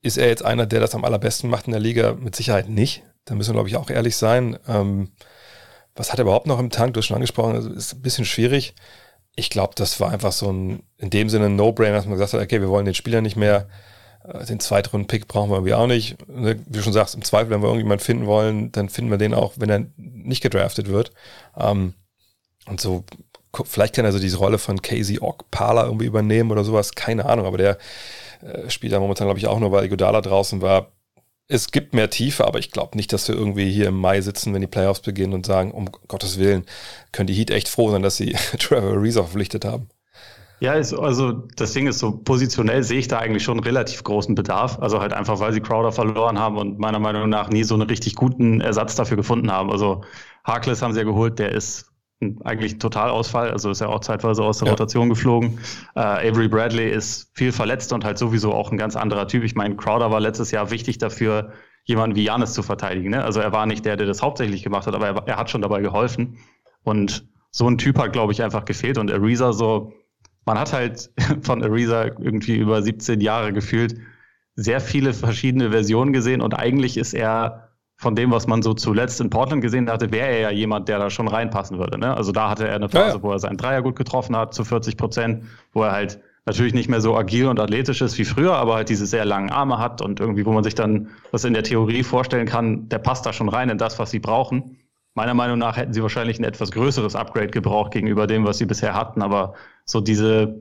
Ist 0.00 0.16
er 0.16 0.28
jetzt 0.28 0.44
einer, 0.44 0.66
der 0.66 0.80
das 0.80 0.94
am 0.94 1.04
allerbesten 1.04 1.50
macht 1.50 1.66
in 1.66 1.72
der 1.72 1.80
Liga? 1.80 2.14
Mit 2.14 2.34
Sicherheit 2.34 2.68
nicht. 2.68 3.02
Da 3.24 3.34
müssen 3.34 3.50
wir, 3.50 3.54
glaube 3.54 3.68
ich, 3.68 3.76
auch 3.76 3.90
ehrlich 3.90 4.16
sein. 4.16 4.58
Ähm, 4.66 5.10
was 5.94 6.10
hat 6.10 6.18
er 6.18 6.22
überhaupt 6.22 6.46
noch 6.46 6.58
im 6.58 6.70
Tank? 6.70 6.94
Du 6.94 6.98
hast 6.98 7.06
schon 7.06 7.16
angesprochen, 7.16 7.54
also 7.54 7.70
ist 7.70 7.92
ein 7.92 8.02
bisschen 8.02 8.24
schwierig 8.24 8.74
ich 9.34 9.50
glaube, 9.50 9.74
das 9.76 9.98
war 10.00 10.10
einfach 10.10 10.32
so 10.32 10.52
ein, 10.52 10.82
in 10.98 11.10
dem 11.10 11.28
Sinne 11.28 11.46
ein 11.46 11.56
No-Brainer, 11.56 11.96
dass 11.96 12.04
man 12.04 12.14
gesagt 12.14 12.34
hat, 12.34 12.40
okay, 12.40 12.60
wir 12.60 12.68
wollen 12.68 12.84
den 12.84 12.94
Spieler 12.94 13.20
nicht 13.20 13.36
mehr, 13.36 13.68
äh, 14.24 14.44
den 14.44 14.60
Zweitrunden-Pick 14.60 15.26
brauchen 15.28 15.50
wir 15.50 15.56
irgendwie 15.56 15.74
auch 15.74 15.86
nicht. 15.86 16.16
Ne, 16.28 16.58
wie 16.66 16.78
du 16.78 16.82
schon 16.82 16.92
sagst, 16.92 17.14
im 17.14 17.22
Zweifel, 17.22 17.50
wenn 17.50 17.62
wir 17.62 17.68
irgendjemanden 17.68 18.04
finden 18.04 18.26
wollen, 18.26 18.72
dann 18.72 18.88
finden 18.88 19.10
wir 19.10 19.18
den 19.18 19.34
auch, 19.34 19.54
wenn 19.56 19.70
er 19.70 19.86
nicht 19.96 20.42
gedraftet 20.42 20.88
wird. 20.88 21.12
Ähm, 21.56 21.94
und 22.66 22.80
so, 22.80 23.04
vielleicht 23.64 23.94
kann 23.94 24.04
er 24.04 24.12
so 24.12 24.18
diese 24.18 24.38
Rolle 24.38 24.58
von 24.58 24.82
Casey 24.82 25.18
Ogpala 25.20 25.84
irgendwie 25.84 26.06
übernehmen 26.06 26.50
oder 26.50 26.64
sowas, 26.64 26.92
keine 26.94 27.24
Ahnung, 27.24 27.46
aber 27.46 27.58
der 27.58 27.78
äh, 28.42 28.68
spielt 28.70 28.92
da 28.92 29.00
momentan, 29.00 29.26
glaube 29.26 29.38
ich, 29.38 29.46
auch 29.46 29.58
nur, 29.58 29.72
weil 29.72 29.88
Godala 29.88 30.20
draußen 30.20 30.60
war 30.60 30.92
es 31.52 31.70
gibt 31.70 31.92
mehr 31.92 32.08
Tiefe, 32.08 32.46
aber 32.46 32.58
ich 32.58 32.70
glaube 32.70 32.96
nicht, 32.96 33.12
dass 33.12 33.28
wir 33.28 33.34
irgendwie 33.34 33.70
hier 33.70 33.88
im 33.88 33.98
Mai 33.98 34.20
sitzen, 34.22 34.54
wenn 34.54 34.62
die 34.62 34.66
Playoffs 34.66 35.00
beginnen 35.00 35.34
und 35.34 35.44
sagen, 35.44 35.70
um 35.72 35.90
Gottes 36.08 36.38
Willen, 36.38 36.64
können 37.12 37.26
die 37.26 37.34
Heat 37.34 37.50
echt 37.50 37.68
froh 37.68 37.90
sein, 37.90 38.02
dass 38.02 38.16
sie 38.16 38.32
Trevor 38.58 38.96
Ariza 38.96 39.22
verpflichtet 39.22 39.64
haben. 39.64 39.88
Ja, 40.60 40.74
ist, 40.74 40.94
also 40.94 41.32
das 41.56 41.72
Ding 41.72 41.88
ist 41.88 41.98
so, 41.98 42.12
positionell 42.12 42.84
sehe 42.84 43.00
ich 43.00 43.08
da 43.08 43.18
eigentlich 43.18 43.42
schon 43.42 43.58
relativ 43.58 44.04
großen 44.04 44.34
Bedarf. 44.34 44.78
Also 44.78 45.00
halt 45.00 45.12
einfach, 45.12 45.40
weil 45.40 45.52
sie 45.52 45.60
Crowder 45.60 45.92
verloren 45.92 46.38
haben 46.38 46.56
und 46.56 46.78
meiner 46.78 47.00
Meinung 47.00 47.28
nach 47.28 47.50
nie 47.50 47.64
so 47.64 47.74
einen 47.74 47.82
richtig 47.82 48.14
guten 48.14 48.60
Ersatz 48.60 48.94
dafür 48.94 49.16
gefunden 49.16 49.50
haben. 49.50 49.70
Also 49.70 50.02
Harkless 50.44 50.80
haben 50.80 50.92
sie 50.92 51.00
ja 51.00 51.04
geholt, 51.04 51.38
der 51.38 51.52
ist 51.52 51.91
eigentlich 52.44 52.74
ein 52.74 52.78
Totalausfall, 52.80 53.50
also 53.50 53.70
ist 53.70 53.80
ja 53.80 53.88
auch 53.88 54.00
zeitweise 54.00 54.42
aus 54.42 54.58
der 54.58 54.66
ja. 54.66 54.72
Rotation 54.72 55.08
geflogen. 55.08 55.58
Äh, 55.94 56.00
Avery 56.00 56.48
Bradley 56.48 56.90
ist 56.90 57.30
viel 57.34 57.52
verletzt 57.52 57.92
und 57.92 58.04
halt 58.04 58.18
sowieso 58.18 58.52
auch 58.52 58.70
ein 58.70 58.78
ganz 58.78 58.96
anderer 58.96 59.28
Typ. 59.28 59.44
Ich 59.44 59.54
meine, 59.54 59.76
Crowder 59.76 60.10
war 60.10 60.20
letztes 60.20 60.50
Jahr 60.50 60.70
wichtig 60.70 60.98
dafür, 60.98 61.52
jemanden 61.84 62.16
wie 62.16 62.24
Janis 62.24 62.52
zu 62.52 62.62
verteidigen. 62.62 63.10
Ne? 63.10 63.24
Also 63.24 63.40
er 63.40 63.52
war 63.52 63.66
nicht 63.66 63.84
der, 63.84 63.96
der 63.96 64.06
das 64.06 64.22
hauptsächlich 64.22 64.62
gemacht 64.62 64.86
hat, 64.86 64.94
aber 64.94 65.06
er, 65.06 65.22
er 65.26 65.36
hat 65.36 65.50
schon 65.50 65.62
dabei 65.62 65.80
geholfen. 65.80 66.38
Und 66.84 67.26
so 67.50 67.68
ein 67.68 67.78
Typ 67.78 67.98
hat, 67.98 68.12
glaube 68.12 68.32
ich, 68.32 68.42
einfach 68.42 68.64
gefehlt. 68.64 68.98
Und 68.98 69.10
Ariza 69.12 69.52
so, 69.52 69.92
man 70.44 70.58
hat 70.58 70.72
halt 70.72 71.10
von 71.42 71.62
Ariza 71.62 72.04
irgendwie 72.04 72.56
über 72.56 72.82
17 72.82 73.20
Jahre 73.20 73.52
gefühlt 73.52 73.96
sehr 74.54 74.80
viele 74.80 75.14
verschiedene 75.14 75.70
Versionen 75.70 76.12
gesehen 76.12 76.40
und 76.40 76.54
eigentlich 76.54 76.96
ist 76.96 77.14
er 77.14 77.71
von 78.02 78.16
dem, 78.16 78.32
was 78.32 78.48
man 78.48 78.62
so 78.62 78.74
zuletzt 78.74 79.20
in 79.20 79.30
Portland 79.30 79.62
gesehen 79.62 79.88
hatte, 79.88 80.10
wäre 80.10 80.26
er 80.26 80.40
ja 80.40 80.50
jemand, 80.50 80.88
der 80.88 80.98
da 80.98 81.08
schon 81.08 81.28
reinpassen 81.28 81.78
würde. 81.78 81.98
Ne? 81.98 82.14
Also 82.14 82.32
da 82.32 82.50
hatte 82.50 82.66
er 82.66 82.74
eine 82.74 82.88
Phase, 82.88 83.06
ja, 83.06 83.14
ja. 83.14 83.22
wo 83.22 83.30
er 83.30 83.38
seinen 83.38 83.56
Dreier 83.56 83.80
gut 83.80 83.94
getroffen 83.94 84.36
hat, 84.36 84.54
zu 84.54 84.64
40 84.64 84.96
Prozent, 84.96 85.44
wo 85.72 85.84
er 85.84 85.92
halt 85.92 86.20
natürlich 86.44 86.74
nicht 86.74 86.90
mehr 86.90 87.00
so 87.00 87.16
agil 87.16 87.46
und 87.46 87.60
athletisch 87.60 88.02
ist 88.02 88.18
wie 88.18 88.24
früher, 88.24 88.54
aber 88.54 88.74
halt 88.74 88.88
diese 88.88 89.06
sehr 89.06 89.24
langen 89.24 89.50
Arme 89.50 89.78
hat 89.78 90.02
und 90.02 90.18
irgendwie, 90.18 90.44
wo 90.44 90.50
man 90.50 90.64
sich 90.64 90.74
dann 90.74 91.10
das 91.30 91.44
in 91.44 91.54
der 91.54 91.62
Theorie 91.62 92.02
vorstellen 92.02 92.46
kann, 92.46 92.88
der 92.88 92.98
passt 92.98 93.24
da 93.24 93.32
schon 93.32 93.48
rein 93.48 93.68
in 93.68 93.78
das, 93.78 94.00
was 94.00 94.10
sie 94.10 94.18
brauchen. 94.18 94.78
Meiner 95.14 95.34
Meinung 95.34 95.58
nach 95.58 95.76
hätten 95.76 95.92
sie 95.92 96.02
wahrscheinlich 96.02 96.40
ein 96.40 96.44
etwas 96.44 96.72
größeres 96.72 97.14
Upgrade 97.14 97.48
gebraucht 97.48 97.92
gegenüber 97.92 98.26
dem, 98.26 98.44
was 98.44 98.58
sie 98.58 98.66
bisher 98.66 98.94
hatten, 98.94 99.22
aber 99.22 99.54
so 99.84 100.00
diese, 100.00 100.60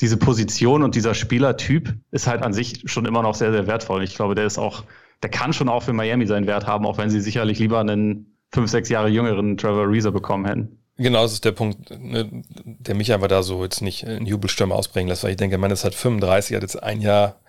diese 0.00 0.16
Position 0.16 0.84
und 0.84 0.94
dieser 0.94 1.14
Spielertyp 1.14 1.92
ist 2.12 2.28
halt 2.28 2.44
an 2.44 2.52
sich 2.52 2.84
schon 2.84 3.04
immer 3.04 3.22
noch 3.22 3.34
sehr, 3.34 3.50
sehr 3.50 3.66
wertvoll. 3.66 4.04
Ich 4.04 4.14
glaube, 4.14 4.36
der 4.36 4.46
ist 4.46 4.58
auch 4.58 4.84
der 5.22 5.30
kann 5.30 5.52
schon 5.52 5.68
auch 5.68 5.82
für 5.82 5.92
Miami 5.92 6.26
seinen 6.26 6.46
Wert 6.46 6.66
haben, 6.66 6.86
auch 6.86 6.98
wenn 6.98 7.10
sie 7.10 7.20
sicherlich 7.20 7.58
lieber 7.58 7.80
einen 7.80 8.36
fünf, 8.52 8.70
sechs 8.70 8.88
Jahre 8.88 9.08
jüngeren 9.08 9.56
Trevor 9.56 9.88
Reeser 9.90 10.12
bekommen 10.12 10.46
hätten. 10.46 10.78
Genau, 10.96 11.22
das 11.22 11.32
ist 11.32 11.44
der 11.44 11.52
Punkt, 11.52 11.90
ne, 11.90 12.42
der 12.64 12.94
mich 12.96 13.12
einfach 13.12 13.28
da 13.28 13.42
so 13.42 13.62
jetzt 13.62 13.82
nicht 13.82 14.02
in 14.02 14.26
Jubelstürme 14.26 14.74
ausbringen 14.74 15.08
lässt, 15.08 15.22
weil 15.22 15.30
ich 15.30 15.36
denke, 15.36 15.56
man 15.56 15.70
ist 15.70 15.84
halt 15.84 15.94
35, 15.94 16.56
hat 16.56 16.62
jetzt 16.62 16.82
ein 16.82 17.00
Jahr 17.00 17.40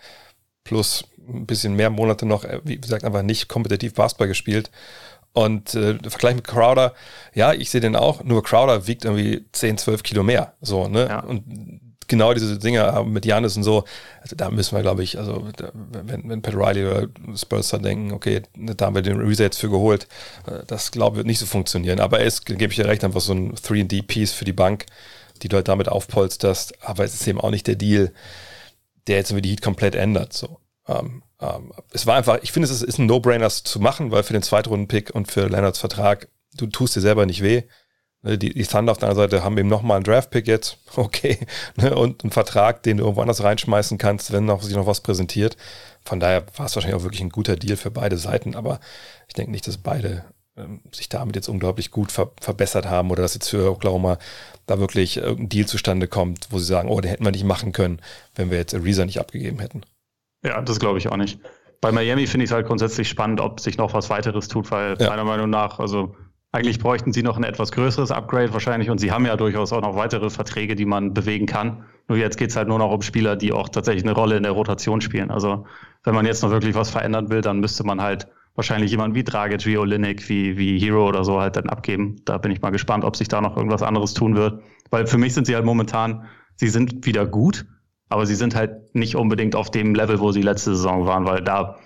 plus 0.64 1.06
ein 1.28 1.48
bisschen 1.48 1.76
mehr 1.76 1.90
Monate 1.90 2.26
noch, 2.26 2.44
äh, 2.44 2.62
wie 2.64 2.80
gesagt, 2.80 3.04
einfach 3.04 3.24
nicht 3.24 3.48
kompetitiv 3.48 3.96
Basketball 3.96 4.28
gespielt. 4.28 4.70
Und 5.34 5.76
äh, 5.76 5.98
Vergleich 6.10 6.36
mit 6.36 6.48
Crowder, 6.48 6.94
ja, 7.34 7.54
ich 7.54 7.70
sehe 7.70 7.82
den 7.82 7.96
auch, 7.96 8.24
nur 8.24 8.44
Crowder 8.44 8.88
wiegt 8.88 9.06
irgendwie 9.06 9.46
10, 9.52 9.78
12 9.78 10.04
Kilo 10.04 10.24
mehr. 10.24 10.54
So, 10.62 10.88
ne? 10.88 11.08
Ja. 11.08 11.20
Und 11.22 11.89
genau 12.10 12.34
diese 12.34 12.60
Dinge 12.60 13.04
mit 13.06 13.26
Janis 13.26 13.56
und 13.56 13.64
so, 13.64 13.86
also 14.22 14.36
da 14.36 14.50
müssen 14.50 14.76
wir, 14.76 14.82
glaube 14.82 15.04
ich, 15.04 15.18
also 15.18 15.48
da, 15.56 15.72
wenn, 15.74 16.28
wenn 16.28 16.42
Pat 16.42 16.56
Riley 16.56 16.86
oder 16.86 17.08
Spurs 17.36 17.70
dann 17.70 17.84
denken, 17.84 18.12
okay, 18.12 18.42
da 18.56 18.86
haben 18.86 18.96
wir 18.96 19.02
den 19.02 19.22
Reset 19.22 19.52
für 19.54 19.70
geholt, 19.70 20.08
äh, 20.46 20.64
das 20.68 20.92
glaube 20.92 21.16
ich 21.16 21.18
wird 21.20 21.28
nicht 21.28 21.40
so 21.40 21.46
funktionieren. 21.46 22.00
Aber 22.00 22.22
es 22.22 22.44
gebe 22.44 22.66
ich 22.66 22.76
dir 22.76 22.86
recht, 22.86 23.04
einfach 23.04 23.22
so 23.22 23.34
ein 23.34 23.56
3D-Piece 23.56 24.34
für 24.34 24.46
die 24.46 24.54
Bank, 24.54 24.86
die 25.42 25.48
du 25.48 25.56
halt 25.56 25.68
damit 25.68 25.88
aufpolsterst, 25.88 26.84
aber 26.86 27.04
es 27.04 27.14
ist 27.14 27.28
eben 27.28 27.40
auch 27.40 27.52
nicht 27.52 27.68
der 27.68 27.76
Deal, 27.76 28.12
der 29.08 29.18
jetzt 29.18 29.32
irgendwie 29.32 29.44
die 29.44 29.50
Heat 29.52 29.62
komplett 29.62 29.96
ändert. 29.96 30.34
So. 30.34 30.60
Ähm, 30.88 31.24
ähm, 31.42 31.72
es 31.92 32.06
war 32.06 32.16
einfach, 32.16 32.40
ich 32.42 32.52
finde, 32.52 32.66
es 32.66 32.72
ist, 32.72 32.84
ist 32.84 33.00
ein 33.00 33.06
No-Brainer, 33.06 33.50
zu 33.50 33.80
machen, 33.80 34.12
weil 34.12 34.24
für 34.24 34.34
den 34.34 34.44
Zweitrunden-Pick 34.44 35.14
und 35.14 35.32
für 35.32 35.48
Leonards 35.48 35.80
Vertrag, 35.80 36.30
du 36.56 36.68
tust 36.68 36.96
dir 36.96 37.02
selber 37.02 37.26
nicht 37.26 37.42
weh. 37.42 37.64
Ne, 38.22 38.38
die, 38.38 38.54
die 38.54 38.66
Thunder 38.66 38.92
auf 38.92 38.98
der 38.98 39.10
anderen 39.10 39.30
Seite 39.30 39.44
haben 39.44 39.58
eben 39.58 39.70
nochmal 39.70 39.98
einen 39.98 40.04
Draft-Pick 40.04 40.46
jetzt, 40.48 40.78
okay, 40.96 41.40
ne, 41.78 41.96
und 41.96 42.24
einen 42.24 42.32
Vertrag, 42.32 42.84
den 42.84 42.98
du 42.98 43.04
irgendwo 43.04 43.22
anders 43.22 43.44
reinschmeißen 43.44 43.98
kannst, 43.98 44.32
wenn 44.32 44.46
noch, 44.46 44.62
sich 44.62 44.76
noch 44.76 44.88
was 44.88 45.02
präsentiert. 45.02 45.56
Von 46.04 46.20
daher 46.20 46.46
war 46.58 46.66
es 46.66 46.76
wahrscheinlich 46.76 47.00
auch 47.00 47.04
wirklich 47.04 47.22
ein 47.22 47.30
guter 47.30 47.56
Deal 47.56 47.78
für 47.78 47.92
beide 47.92 48.18
Seiten, 48.18 48.56
aber 48.56 48.80
ich 49.28 49.36
denke 49.36 49.52
nicht, 49.52 49.68
dass 49.68 49.78
beide 49.78 50.26
ähm, 50.58 50.82
sich 50.92 51.08
damit 51.08 51.36
jetzt 51.36 51.48
unglaublich 51.48 51.92
gut 51.92 52.12
ver 52.12 52.32
verbessert 52.42 52.88
haben 52.88 53.10
oder 53.12 53.22
dass 53.22 53.36
jetzt 53.36 53.50
für 53.50 53.72
Oklahoma 53.72 54.18
da 54.66 54.80
wirklich 54.80 55.18
irgendein 55.18 55.50
Deal 55.50 55.66
zustande 55.66 56.08
kommt, 56.08 56.48
wo 56.52 56.60
sie 56.60 56.66
sagen, 56.66 56.90
oh, 56.90 57.00
den 57.00 57.10
hätten 57.10 57.24
wir 57.24 57.32
nicht 57.32 57.46
machen 57.46 57.72
können, 57.72 58.02
wenn 58.36 58.52
wir 58.52 58.58
jetzt 58.58 58.74
Ariza 58.76 59.06
nicht 59.06 59.20
abgegeben 59.20 59.60
hätten. 59.60 59.84
Ja, 60.44 60.62
das 60.62 60.80
glaube 60.80 60.98
ich 60.98 61.08
auch 61.08 61.18
nicht. 61.18 61.40
Bei 61.82 61.92
Miami 61.94 62.28
finde 62.28 62.44
ich 62.44 62.50
es 62.50 62.54
halt 62.54 62.68
grundsätzlich 62.68 63.08
spannend, 63.08 63.40
ob 63.40 63.62
sich 63.62 63.78
noch 63.78 63.94
was 63.94 64.10
weiteres 64.10 64.50
tut, 64.50 64.70
weil 64.72 64.98
ja. 65.00 65.10
meiner 65.10 65.24
Meinung 65.24 65.50
nach, 65.50 65.80
also 65.80 66.16
eigentlich 66.52 66.80
bräuchten 66.80 67.14
sie 67.14 67.22
noch 67.22 67.38
ein 67.38 67.44
etwas 67.44 67.72
größeres 67.72 68.12
Upgrade 68.12 68.54
wahrscheinlich 68.54 68.90
und 68.90 68.98
sie 68.98 69.12
haben 69.12 69.26
ja 69.26 69.38
durchaus 69.38 69.72
auch 69.72 69.82
noch 69.82 69.96
weitere 69.96 70.30
Verträge, 70.30 70.76
die 70.76 70.86
man 70.86 71.14
bewegen 71.14 71.46
kann. 71.46 71.86
Nur 72.08 72.18
jetzt 72.18 72.38
geht's 72.38 72.56
halt 72.56 72.68
nur 72.68 72.80
noch 72.80 72.92
um 72.92 73.02
Spieler, 73.04 73.36
die 73.36 73.54
auch 73.54 73.70
tatsächlich 73.70 74.04
eine 74.04 74.14
Rolle 74.14 74.38
in 74.38 74.44
der 74.44 74.54
Rotation 74.54 75.02
spielen. 75.02 75.30
Also 75.30 75.66
wenn 76.04 76.16
man 76.16 76.26
jetzt 76.26 76.42
noch 76.42 76.50
wirklich 76.50 76.74
was 76.74 76.90
verändern 76.90 77.30
will, 77.30 77.42
dann 77.42 77.60
müsste 77.60 77.84
man 77.84 78.02
halt 78.02 78.28
wahrscheinlich 78.56 78.90
jemanden 78.90 79.16
wie 79.16 79.24
Dragic, 79.24 79.66
wie 79.68 79.78
Olinik, 79.78 80.28
wie, 80.28 80.58
wie 80.58 80.80
Hero 80.80 81.08
oder 81.08 81.24
so 81.24 81.40
halt 81.40 81.56
dann 81.56 81.70
abgeben. 81.70 82.16
Da 82.26 82.40
bin 82.40 82.52
ich 82.52 82.62
mal 82.62 82.72
gespannt, 82.72 83.06
ob 83.06 83.16
sich 83.16 83.28
da 83.28 83.42
noch 83.42 83.56
irgendwas 83.56 83.84
anderes 83.84 84.16
tun 84.16 84.36
wird. 84.36 84.64
Weil 84.90 85.06
für 85.06 85.20
mich 85.20 85.36
sind 85.36 85.46
sie 85.46 85.56
halt 85.56 85.66
momentan, 85.66 86.26
sie 86.56 86.68
sind 86.68 87.06
wieder 87.06 87.28
gut, 87.28 87.68
aber 88.10 88.26
sie 88.26 88.36
sind 88.36 88.56
halt 88.56 88.96
nicht 88.96 89.16
unbedingt 89.16 89.56
auf 89.56 89.70
dem 89.70 89.94
Level, 89.94 90.20
wo 90.20 90.32
sie 90.32 90.42
letzte 90.42 90.76
Saison 90.76 91.06
waren, 91.06 91.26
weil 91.26 91.44
da 91.44 91.78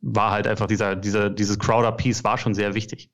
war 0.00 0.30
halt 0.30 0.46
einfach 0.46 0.66
dieser, 0.66 0.96
dieser, 0.96 1.30
dieses 1.30 1.58
Crowder-Piece 1.58 2.24
war 2.24 2.38
schon 2.38 2.54
sehr 2.54 2.74
wichtig. 2.74 3.10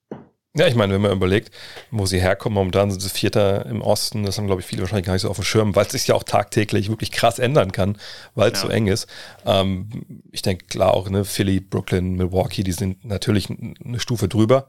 Ja, 0.56 0.68
ich 0.68 0.76
meine, 0.76 0.94
wenn 0.94 1.00
man 1.00 1.10
überlegt, 1.10 1.52
wo 1.90 2.06
sie 2.06 2.20
herkommen, 2.20 2.54
momentan 2.54 2.88
sind 2.88 3.00
sie 3.00 3.08
Vierter 3.08 3.66
im 3.66 3.82
Osten, 3.82 4.22
das 4.22 4.38
haben, 4.38 4.46
glaube 4.46 4.60
ich, 4.60 4.66
viele 4.66 4.82
wahrscheinlich 4.82 5.06
gar 5.06 5.14
nicht 5.14 5.22
so 5.22 5.28
auf 5.28 5.36
dem 5.36 5.44
Schirm, 5.44 5.74
weil 5.74 5.86
es 5.86 5.92
sich 5.92 6.06
ja 6.06 6.14
auch 6.14 6.22
tagtäglich 6.22 6.88
wirklich 6.88 7.10
krass 7.10 7.40
ändern 7.40 7.72
kann, 7.72 7.98
weil 8.36 8.52
es 8.52 8.62
ja. 8.62 8.68
so 8.68 8.72
eng 8.72 8.86
ist. 8.86 9.08
Ähm, 9.44 9.88
ich 10.30 10.42
denke, 10.42 10.66
klar 10.66 10.94
auch, 10.94 11.10
ne, 11.10 11.24
Philly, 11.24 11.58
Brooklyn, 11.58 12.14
Milwaukee, 12.14 12.62
die 12.62 12.70
sind 12.70 13.04
natürlich 13.04 13.50
eine 13.50 13.98
Stufe 13.98 14.28
drüber. 14.28 14.68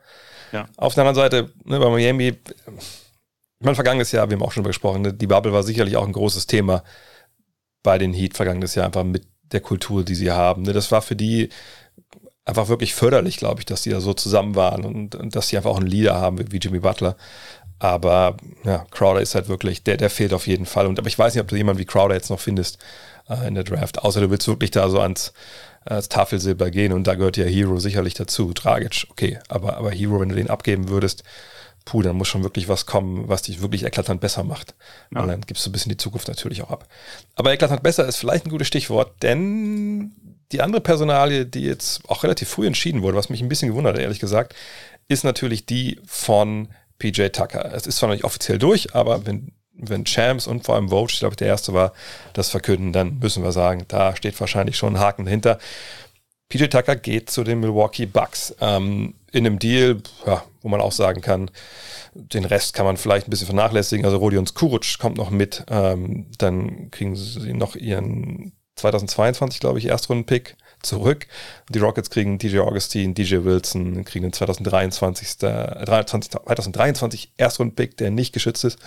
Ja. 0.52 0.68
Auf 0.76 0.96
der 0.96 1.06
anderen 1.06 1.24
Seite, 1.24 1.54
ne, 1.66 1.80
bei 1.80 1.90
Miami, 1.92 2.30
ich 2.30 2.36
meine, 3.60 3.76
vergangenes 3.76 4.12
Jahr, 4.12 4.28
wir 4.28 4.38
haben 4.38 4.44
auch 4.44 4.52
schon 4.52 4.64
darüber 4.64 4.72
gesprochen, 4.72 5.04
ne, 5.04 5.14
die 5.14 5.28
Bubble 5.28 5.54
war 5.54 5.62
sicherlich 5.62 5.98
auch 5.98 6.08
ein 6.08 6.14
großes 6.14 6.48
Thema 6.48 6.84
bei 7.84 8.00
den 8.00 8.12
Heat 8.12 8.36
vergangenes 8.36 8.74
Jahr, 8.74 8.88
einfach 8.88 9.04
mit 9.04 9.28
der 9.52 9.62
Kultur, 9.62 10.04
die 10.04 10.16
sie 10.16 10.32
haben. 10.32 10.64
Ne, 10.64 10.74
das 10.74 10.92
war 10.92 11.04
für 11.04 11.16
die 11.16 11.50
einfach 12.46 12.68
wirklich 12.68 12.94
förderlich, 12.94 13.38
glaube 13.38 13.60
ich, 13.60 13.66
dass 13.66 13.82
die 13.82 13.90
da 13.90 14.00
so 14.00 14.14
zusammen 14.14 14.56
waren 14.56 14.86
und, 14.86 15.16
und 15.16 15.36
dass 15.36 15.50
sie 15.50 15.58
einfach 15.58 15.72
auch 15.72 15.80
einen 15.80 15.88
Leader 15.88 16.16
haben 16.16 16.38
wie, 16.38 16.52
wie 16.52 16.58
Jimmy 16.58 16.80
Butler. 16.80 17.16
Aber 17.80 18.38
ja, 18.64 18.86
Crowder 18.92 19.22
ist 19.22 19.36
halt 19.36 19.50
wirklich, 19.50 19.84
der, 19.84 19.98
der 19.98 20.10
fehlt 20.10 20.34
auf 20.34 20.48
jeden 20.48 20.66
Fall. 20.66 20.88
Und 20.88 20.98
aber 20.98 21.08
ich 21.08 21.20
weiß 21.20 21.34
nicht, 21.34 21.42
ob 21.42 21.48
du 21.48 21.56
jemanden 21.56 21.80
wie 21.80 21.86
Crowder 21.86 22.16
jetzt 22.16 22.30
noch 22.30 22.40
findest 22.40 22.78
äh, 23.28 23.48
in 23.48 23.56
der 23.56 23.64
Draft. 23.64 24.04
Außer 24.04 24.22
du 24.22 24.30
willst 24.30 24.48
wirklich 24.48 24.72
da 24.72 24.88
so 24.90 25.02
ans, 25.02 25.34
ans 25.84 26.08
Tafelsilber 26.08 26.70
gehen 26.70 26.94
und 26.94 27.06
da 27.06 27.16
gehört 27.16 27.36
ja 27.38 27.46
Hero 27.46 27.80
sicherlich 27.80 28.14
dazu. 28.14 28.54
Tragisch, 28.54 29.08
okay. 29.10 29.40
Aber, 29.50 29.78
aber 29.78 29.92
Hero, 29.92 30.22
wenn 30.22 30.30
du 30.30 30.36
den 30.36 30.50
abgeben 30.50 30.88
würdest, 30.90 31.24
puh, 31.84 32.02
dann 32.02 32.16
muss 32.16 32.28
schon 32.28 32.44
wirklich 32.44 32.70
was 32.70 32.86
kommen, 32.86 33.28
was 33.28 33.42
dich 33.42 33.62
wirklich 33.62 33.84
eklatant 33.84 34.22
besser 34.22 34.44
macht. 34.44 34.74
Ja. 35.14 35.22
Und 35.22 35.28
dann 35.28 35.42
gibst 35.42 35.66
du 35.66 35.70
ein 35.70 35.74
bisschen 35.74 35.90
die 35.90 35.98
Zukunft 35.98 36.28
natürlich 36.28 36.62
auch 36.62 36.72
ab. 36.72 36.88
Aber 37.36 37.52
eklatant 37.52 37.84
besser 37.84 38.08
ist 38.08 38.18
vielleicht 38.18 38.46
ein 38.46 38.52
gutes 38.52 38.68
Stichwort, 38.68 39.22
denn 39.22 40.14
die 40.52 40.62
andere 40.62 40.82
Personalie, 40.82 41.46
die 41.46 41.64
jetzt 41.64 42.08
auch 42.10 42.24
relativ 42.24 42.50
früh 42.50 42.68
entschieden 42.68 43.02
wurde, 43.02 43.18
was 43.18 43.30
mich 43.30 43.42
ein 43.42 43.50
bisschen 43.50 43.70
gewundert 43.70 43.98
ehrlich 43.98 44.20
gesagt, 44.20 44.56
ist 45.08 45.24
natürlich 45.24 45.66
die 45.66 46.00
von 46.06 46.70
PJ 47.00 47.28
Tucker. 47.28 47.74
Es 47.74 47.88
ist 47.88 47.98
zwar 47.98 48.10
noch 48.10 48.16
nicht 48.16 48.24
offiziell 48.24 48.58
durch, 48.58 48.96
aber 48.96 49.26
wenn, 49.26 49.52
wenn 49.74 50.06
Champs 50.06 50.48
und 50.48 50.66
vor 50.66 50.76
allem 50.76 50.90
Vogue, 50.90 51.10
ich 51.12 51.20
glaube, 51.20 51.36
der 51.36 51.48
erste 51.48 51.74
war, 51.74 51.94
das 52.34 52.50
verkünden, 52.50 52.94
dann 52.94 53.20
müssen 53.20 53.44
wir 53.44 53.52
sagen, 53.52 53.86
da 53.88 54.16
steht 54.16 54.40
wahrscheinlich 54.40 54.78
schon 54.78 54.96
ein 54.96 55.00
Haken 55.00 55.26
dahinter. 55.26 55.60
PJ 56.50 56.66
Tucker 56.66 56.96
geht 56.96 57.30
zu 57.30 57.44
den 57.44 57.60
Milwaukee 57.60 58.06
Bucks. 58.06 58.56
Ähm, 58.62 59.16
in 59.32 59.46
einem 59.46 59.60
Deal, 59.60 60.02
ja, 60.26 60.44
wo 60.62 60.70
man 60.70 60.80
auch 60.80 60.92
sagen 60.92 61.22
kann, 61.22 61.52
den 62.14 62.46
Rest 62.46 62.74
kann 62.74 62.86
man 62.86 62.98
vielleicht 62.98 63.28
ein 63.28 63.32
bisschen 63.32 63.48
vernachlässigen. 63.48 64.06
Also 64.06 64.18
Rodion 64.18 64.48
Skuruc 64.48 65.00
kommt 65.00 65.18
noch 65.18 65.32
mit. 65.32 65.66
Ähm, 65.70 66.28
dann 66.38 66.90
kriegen 66.92 67.16
sie 67.16 67.54
noch 67.54 67.76
ihren 67.76 68.54
2022, 68.76 69.60
glaube 69.60 69.80
ich, 69.80 69.86
Erstrunden-Pick 69.86 70.58
zurück. 70.82 71.28
Die 71.70 71.80
Rockets 71.80 72.10
kriegen 72.10 72.38
DJ 72.38 72.60
Augustine, 72.60 73.14
DJ 73.14 73.44
Wilson, 73.44 74.04
kriegen 74.06 74.24
den 74.24 74.34
2023, 74.34 75.40
2023 75.40 77.34
Erstrunden-Pick, 77.38 77.98
der 77.98 78.12
nicht 78.12 78.34
geschützt 78.34 78.64
ist. 78.64 78.80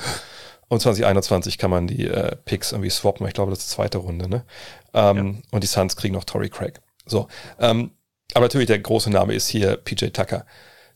Und 0.69 0.81
2021 0.81 1.57
kann 1.57 1.71
man 1.71 1.87
die 1.87 2.07
äh, 2.07 2.37
Picks 2.45 2.73
irgendwie 2.73 2.91
swappen. 2.91 3.27
Ich 3.27 3.35
glaube, 3.35 3.51
das 3.51 3.61
ist 3.61 3.71
die 3.71 3.75
zweite 3.77 3.99
Runde. 3.99 4.29
Ne? 4.29 4.45
Ähm, 4.93 5.17
ja. 5.17 5.43
Und 5.51 5.65
die 5.65 5.67
Suns 5.67 5.97
kriegen 5.97 6.15
noch 6.15 6.25
Tory 6.25 6.51
Craig. 6.51 6.81
So. 7.07 7.29
Ähm, 7.59 7.93
aber 8.35 8.45
natürlich, 8.45 8.67
der 8.67 8.79
große 8.79 9.11
Name 9.11 9.35
ist 9.35 9.49
hier 9.49 9.79
PJ 9.79 10.09
Tucker. 10.09 10.45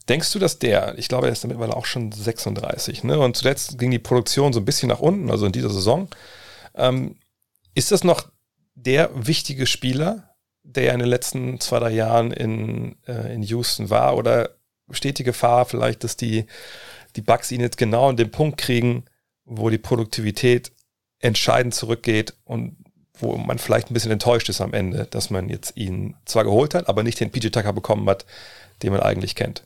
Denkst 0.08 0.32
du, 0.32 0.38
dass 0.38 0.58
der, 0.58 0.98
ich 0.98 1.08
glaube, 1.08 1.26
er 1.28 1.32
ist 1.32 1.44
mittlerweile 1.44 1.74
auch 1.74 1.86
schon 1.86 2.12
36, 2.12 3.04
ne? 3.04 3.18
Und 3.20 3.36
zuletzt 3.36 3.78
ging 3.78 3.90
die 3.90 4.00
Produktion 4.00 4.52
so 4.52 4.60
ein 4.60 4.64
bisschen 4.64 4.88
nach 4.88 4.98
unten, 4.98 5.30
also 5.30 5.46
in 5.46 5.52
dieser 5.52 5.70
Saison. 5.70 6.08
Ähm, 6.74 7.16
ist 7.74 7.92
das 7.92 8.04
noch 8.04 8.28
der 8.86 9.10
wichtige 9.14 9.66
Spieler, 9.66 10.34
der 10.62 10.92
in 10.92 11.00
den 11.00 11.08
letzten 11.08 11.60
zwei, 11.60 11.78
drei 11.78 11.90
Jahren 11.90 12.32
in, 12.32 12.96
äh, 13.06 13.34
in 13.34 13.42
Houston 13.42 13.90
war? 13.90 14.16
Oder 14.16 14.50
besteht 14.86 15.18
die 15.18 15.24
Gefahr 15.24 15.64
vielleicht, 15.64 16.04
dass 16.04 16.16
die, 16.16 16.46
die 17.16 17.22
Bugs 17.22 17.50
ihn 17.50 17.60
jetzt 17.60 17.78
genau 17.78 18.08
an 18.08 18.16
den 18.16 18.30
Punkt 18.30 18.58
kriegen, 18.58 19.04
wo 19.44 19.70
die 19.70 19.78
Produktivität 19.78 20.72
entscheidend 21.18 21.74
zurückgeht 21.74 22.34
und 22.44 22.76
wo 23.14 23.36
man 23.36 23.58
vielleicht 23.58 23.90
ein 23.90 23.94
bisschen 23.94 24.10
enttäuscht 24.10 24.48
ist 24.48 24.60
am 24.60 24.72
Ende, 24.72 25.06
dass 25.06 25.30
man 25.30 25.48
jetzt 25.48 25.76
ihn 25.76 26.16
zwar 26.24 26.44
geholt 26.44 26.74
hat, 26.74 26.88
aber 26.88 27.02
nicht 27.02 27.20
den 27.20 27.30
PJ 27.30 27.48
Tucker 27.48 27.72
bekommen 27.72 28.08
hat, 28.08 28.26
den 28.82 28.92
man 28.92 29.00
eigentlich 29.00 29.34
kennt? 29.34 29.64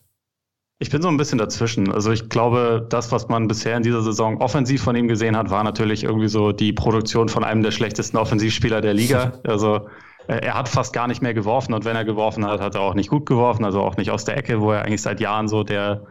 Ich 0.79 0.91
bin 0.91 1.01
so 1.01 1.09
ein 1.09 1.17
bisschen 1.17 1.39
dazwischen. 1.39 1.91
Also 1.91 2.13
ich 2.13 2.29
glaube, 2.29 2.87
das, 2.91 3.11
was 3.11 3.29
man 3.29 3.49
bisher 3.49 3.77
in 3.79 3.83
dieser 3.83 4.03
Saison 4.03 4.43
offensiv 4.43 4.83
von 4.83 4.95
ihm 4.95 5.09
gesehen 5.09 5.35
hat, 5.37 5.49
war 5.49 5.65
natürlich 5.65 6.05
irgendwie 6.05 6.29
so 6.29 6.53
die 6.53 6.75
Produktion 6.75 7.31
von 7.31 7.45
einem 7.45 7.63
der 7.63 7.71
schlechtesten 7.71 8.19
Offensivspieler 8.19 8.81
der 8.81 8.95
Liga. 8.95 9.33
Also 9.47 9.89
äh, 10.29 10.39
er 10.45 10.55
hat 10.55 10.69
fast 10.69 10.93
gar 10.93 11.07
nicht 11.07 11.23
mehr 11.23 11.33
geworfen 11.33 11.73
und 11.73 11.85
wenn 11.85 11.97
er 11.97 12.05
geworfen 12.05 12.45
hat, 12.45 12.61
hat 12.61 12.75
er 12.75 12.83
auch 12.83 12.95
nicht 12.95 13.09
gut 13.09 13.27
geworfen, 13.27 13.65
also 13.65 13.81
auch 13.81 13.97
nicht 13.97 14.11
aus 14.11 14.25
der 14.25 14.37
Ecke, 14.37 14.61
wo 14.61 14.73
er 14.73 14.85
eigentlich 14.85 15.03
seit 15.03 15.21
Jahren 15.21 15.49
so 15.49 15.63
der, 15.63 16.05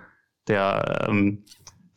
der, 0.48 1.06
ähm, 1.10 1.44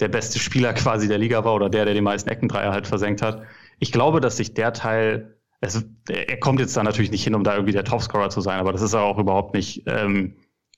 der 0.01 0.09
beste 0.09 0.39
Spieler 0.39 0.75
quasi 0.75 1.09
der 1.09 1.19
Liga 1.19 1.45
war 1.45 1.55
oder 1.55 1.71
der, 1.71 1.87
der 1.87 1.95
die 1.95 2.01
meisten 2.03 2.29
Eckendreier 2.29 2.73
halt 2.73 2.87
versenkt 2.87 3.23
hat. 3.23 3.43
Ich 3.79 3.93
glaube, 3.93 4.21
dass 4.21 4.37
sich 4.37 4.53
der 4.53 4.73
Teil, 4.73 5.39
es, 5.61 5.87
er 6.09 6.39
kommt 6.39 6.61
jetzt 6.61 6.77
da 6.77 6.83
natürlich 6.83 7.11
nicht 7.11 7.25
hin, 7.25 7.35
um 7.35 7.45
da 7.45 7.55
irgendwie 7.55 7.73
der 7.73 7.85
Topscorer 7.85 8.31
zu 8.31 8.41
sein, 8.41 8.59
aber 8.61 8.73
das 8.73 8.83
ist 8.83 8.95
auch 8.95 9.19
überhaupt 9.19 9.55
nicht 9.55 9.85
ähm, 9.87 10.37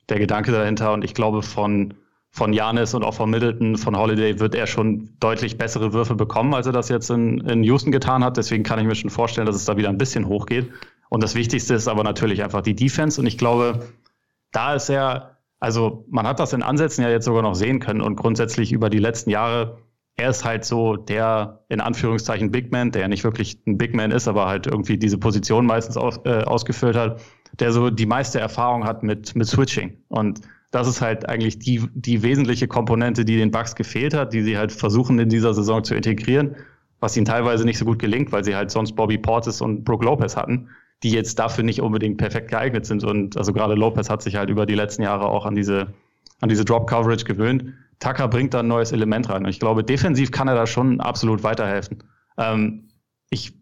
der 0.09 0.19
Gedanke 0.19 0.53
dahinter. 0.53 0.93
Und 0.93 1.05
ich 1.05 1.15
glaube, 1.15 1.43
von, 1.43 1.95
von 2.31 2.53
Janis 2.53 2.95
und 2.95 3.05
auch 3.05 3.15
von 3.15 3.31
Middleton, 3.31 3.77
von 3.77 3.97
Holiday 3.97 4.39
wird 4.41 4.55
er 4.55 4.67
schon 4.67 5.11
deutlich 5.21 5.59
bessere 5.59 5.93
Würfe 5.93 6.15
bekommen, 6.15 6.55
als 6.55 6.67
er 6.67 6.73
das 6.73 6.89
jetzt 6.89 7.11
in, 7.11 7.41
in 7.41 7.63
Houston 7.65 7.93
getan 7.93 8.25
hat. 8.25 8.37
Deswegen 8.37 8.63
kann 8.63 8.79
ich 8.79 8.87
mir 8.87 8.95
schon 8.95 9.11
vorstellen, 9.11 9.47
dass 9.47 9.57
es 9.57 9.65
da 9.65 9.77
wieder 9.77 9.89
ein 9.89 9.99
bisschen 9.99 10.27
hochgeht. 10.27 10.71
Und 11.09 11.23
das 11.23 11.35
Wichtigste 11.35 11.75
ist 11.75 11.89
aber 11.89 12.05
natürlich 12.05 12.43
einfach 12.43 12.63
die 12.63 12.75
Defense. 12.75 13.21
Und 13.21 13.27
ich 13.27 13.37
glaube, 13.37 13.81
da 14.53 14.75
ist 14.75 14.89
er, 14.89 15.39
also 15.59 16.05
man 16.09 16.27
hat 16.27 16.41
das 16.41 16.53
in 16.53 16.63
Ansätzen 16.63 17.03
ja 17.03 17.11
jetzt 17.11 17.25
sogar 17.25 17.43
noch 17.43 17.55
sehen 17.55 17.81
können 17.81 18.01
und 18.01 18.17
grundsätzlich 18.17 18.73
über 18.73 18.91
die 18.91 18.99
letzten 18.99 19.31
Jahre, 19.31 19.79
er 20.17 20.31
ist 20.31 20.45
halt 20.45 20.65
so 20.65 20.97
der 20.97 21.65
in 21.69 21.81
Anführungszeichen 21.81 22.51
Big 22.51 22.71
Man, 22.73 22.93
der 22.93 23.03
ja 23.03 23.09
nicht 23.09 23.25
wirklich 23.25 23.59
ein 23.67 23.79
Big 23.79 23.95
Man 23.95 24.11
ist, 24.11 24.29
aber 24.29 24.47
halt 24.47 24.67
irgendwie 24.67 24.99
diese 24.99 25.19
Position 25.19 25.67
meistens 25.67 25.97
aus, 25.97 26.21
äh, 26.25 26.43
ausgefüllt 26.45 26.97
hat 26.97 27.21
der 27.59 27.73
so 27.73 27.91
die 27.91 28.07
meiste 28.07 28.41
Erfahrung 28.41 28.85
hat 28.85 29.03
mit, 29.03 29.35
mit 29.35 29.47
Switching. 29.47 29.97
Und 30.09 30.41
das 30.71 30.87
ist 30.87 31.01
halt 31.01 31.29
eigentlich 31.29 31.59
die, 31.59 31.83
die 31.95 32.23
wesentliche 32.23 32.69
Komponente, 32.69 33.25
die 33.25 33.37
den 33.37 33.51
Bugs 33.51 33.75
gefehlt 33.75 34.15
hat, 34.15 34.33
die 34.33 34.43
sie 34.43 34.57
halt 34.57 34.73
versuchen 34.73 35.19
in 35.19 35.29
dieser 35.29 35.53
Saison 35.53 35.83
zu 35.83 35.95
integrieren, 35.95 36.57
was 37.01 37.17
ihnen 37.17 37.27
teilweise 37.27 37.65
nicht 37.65 37.79
so 37.79 37.85
gut 37.85 37.99
gelingt, 37.99 38.31
weil 38.31 38.45
sie 38.45 38.55
halt 38.55 38.71
sonst 38.71 38.93
Bobby 38.93 39.19
Portis 39.19 39.61
und 39.61 39.85
Brooke 39.85 40.05
Lopez 40.05 40.37
hatten, 40.37 40.69
die 41.03 41.11
jetzt 41.11 41.39
dafür 41.39 41.65
nicht 41.65 41.81
unbedingt 41.81 42.19
perfekt 42.19 42.51
geeignet 42.51 42.87
sind. 42.87 43.03
Und 43.03 43.37
also 43.37 43.53
gerade 43.53 43.75
Lopez 43.75 44.09
hat 44.11 44.23
sich 44.23 44.37
halt 44.37 44.49
über 44.49 44.67
die 44.67 44.75
letzten 44.75 45.03
Jahre 45.03 45.27
auch 45.27 45.45
an 45.45 45.55
diese, 45.55 45.93
an 46.41 46.49
diese 46.49 46.65
Drop 46.65 46.89
Coverage 46.89 47.25
gewöhnt. 47.25 47.65
Tucker 47.99 48.29
bringt 48.29 48.55
da 48.55 48.61
ein 48.61 48.69
neues 48.69 48.93
Element 48.93 49.29
rein. 49.29 49.45
Und 49.45 49.51
ich 49.51 49.61
glaube, 49.61 49.83
defensiv 49.83 50.31
kann 50.31 50.47
er 50.47 50.55
da 50.55 50.67
schon 50.67 51.01
absolut 51.01 51.43
weiterhelfen. 51.43 52.05
Ähm, 52.39 52.89
ich, 53.29 53.55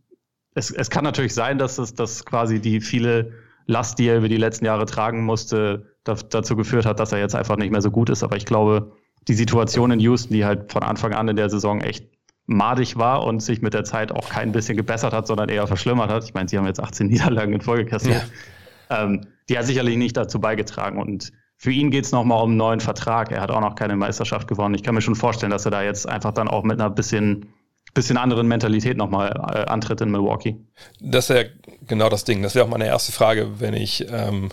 es, 0.54 0.70
es 0.70 0.90
kann 0.90 1.04
natürlich 1.04 1.34
sein, 1.34 1.58
dass 1.58 1.78
es, 1.78 1.94
dass 1.94 2.24
quasi 2.24 2.60
die 2.60 2.80
viele 2.80 3.32
Last, 3.68 3.98
die 3.98 4.06
er 4.08 4.16
über 4.16 4.28
die 4.28 4.38
letzten 4.38 4.64
Jahre 4.64 4.86
tragen 4.86 5.24
musste, 5.24 5.86
dazu 6.02 6.56
geführt 6.56 6.86
hat, 6.86 6.98
dass 6.98 7.12
er 7.12 7.18
jetzt 7.18 7.34
einfach 7.34 7.56
nicht 7.56 7.70
mehr 7.70 7.82
so 7.82 7.90
gut 7.90 8.08
ist. 8.08 8.22
Aber 8.22 8.34
ich 8.36 8.46
glaube, 8.46 8.92
die 9.28 9.34
Situation 9.34 9.90
in 9.90 10.00
Houston, 10.00 10.32
die 10.32 10.44
halt 10.44 10.72
von 10.72 10.82
Anfang 10.82 11.12
an 11.12 11.28
in 11.28 11.36
der 11.36 11.50
Saison 11.50 11.82
echt 11.82 12.08
madig 12.46 12.96
war 12.96 13.24
und 13.24 13.40
sich 13.42 13.60
mit 13.60 13.74
der 13.74 13.84
Zeit 13.84 14.10
auch 14.10 14.30
kein 14.30 14.52
bisschen 14.52 14.78
gebessert 14.78 15.12
hat, 15.12 15.26
sondern 15.26 15.50
eher 15.50 15.66
verschlimmert 15.66 16.10
hat. 16.10 16.24
Ich 16.24 16.32
meine, 16.32 16.48
sie 16.48 16.56
haben 16.56 16.64
jetzt 16.64 16.80
18 16.80 17.06
Niederlagen 17.08 17.52
in 17.52 17.60
Folge 17.60 17.84
kassiert. 17.84 18.26
Ja. 18.90 19.04
Ähm, 19.04 19.26
die 19.50 19.58
hat 19.58 19.66
sicherlich 19.66 19.98
nicht 19.98 20.16
dazu 20.16 20.40
beigetragen. 20.40 20.98
Und 20.98 21.30
für 21.58 21.70
ihn 21.70 21.90
geht 21.90 22.06
es 22.06 22.12
nochmal 22.12 22.42
um 22.42 22.50
einen 22.50 22.56
neuen 22.56 22.80
Vertrag. 22.80 23.30
Er 23.30 23.42
hat 23.42 23.50
auch 23.50 23.60
noch 23.60 23.74
keine 23.74 23.96
Meisterschaft 23.96 24.48
gewonnen. 24.48 24.74
Ich 24.74 24.82
kann 24.82 24.94
mir 24.94 25.02
schon 25.02 25.14
vorstellen, 25.14 25.50
dass 25.50 25.66
er 25.66 25.72
da 25.72 25.82
jetzt 25.82 26.08
einfach 26.08 26.32
dann 26.32 26.48
auch 26.48 26.64
mit 26.64 26.80
einer 26.80 26.88
bisschen 26.88 27.52
bisschen 27.98 28.16
anderen 28.16 28.46
Mentalität 28.46 28.96
nochmal 28.96 29.30
äh, 29.30 29.64
antritt 29.64 30.00
in 30.00 30.10
Milwaukee. 30.10 30.56
Das 31.00 31.28
wäre 31.30 31.50
genau 31.86 32.08
das 32.08 32.22
Ding. 32.22 32.42
Das 32.42 32.54
wäre 32.54 32.64
auch 32.64 32.70
meine 32.70 32.86
erste 32.86 33.10
Frage, 33.10 33.60
wenn 33.60 33.74
ich 33.74 34.06
ähm, 34.08 34.50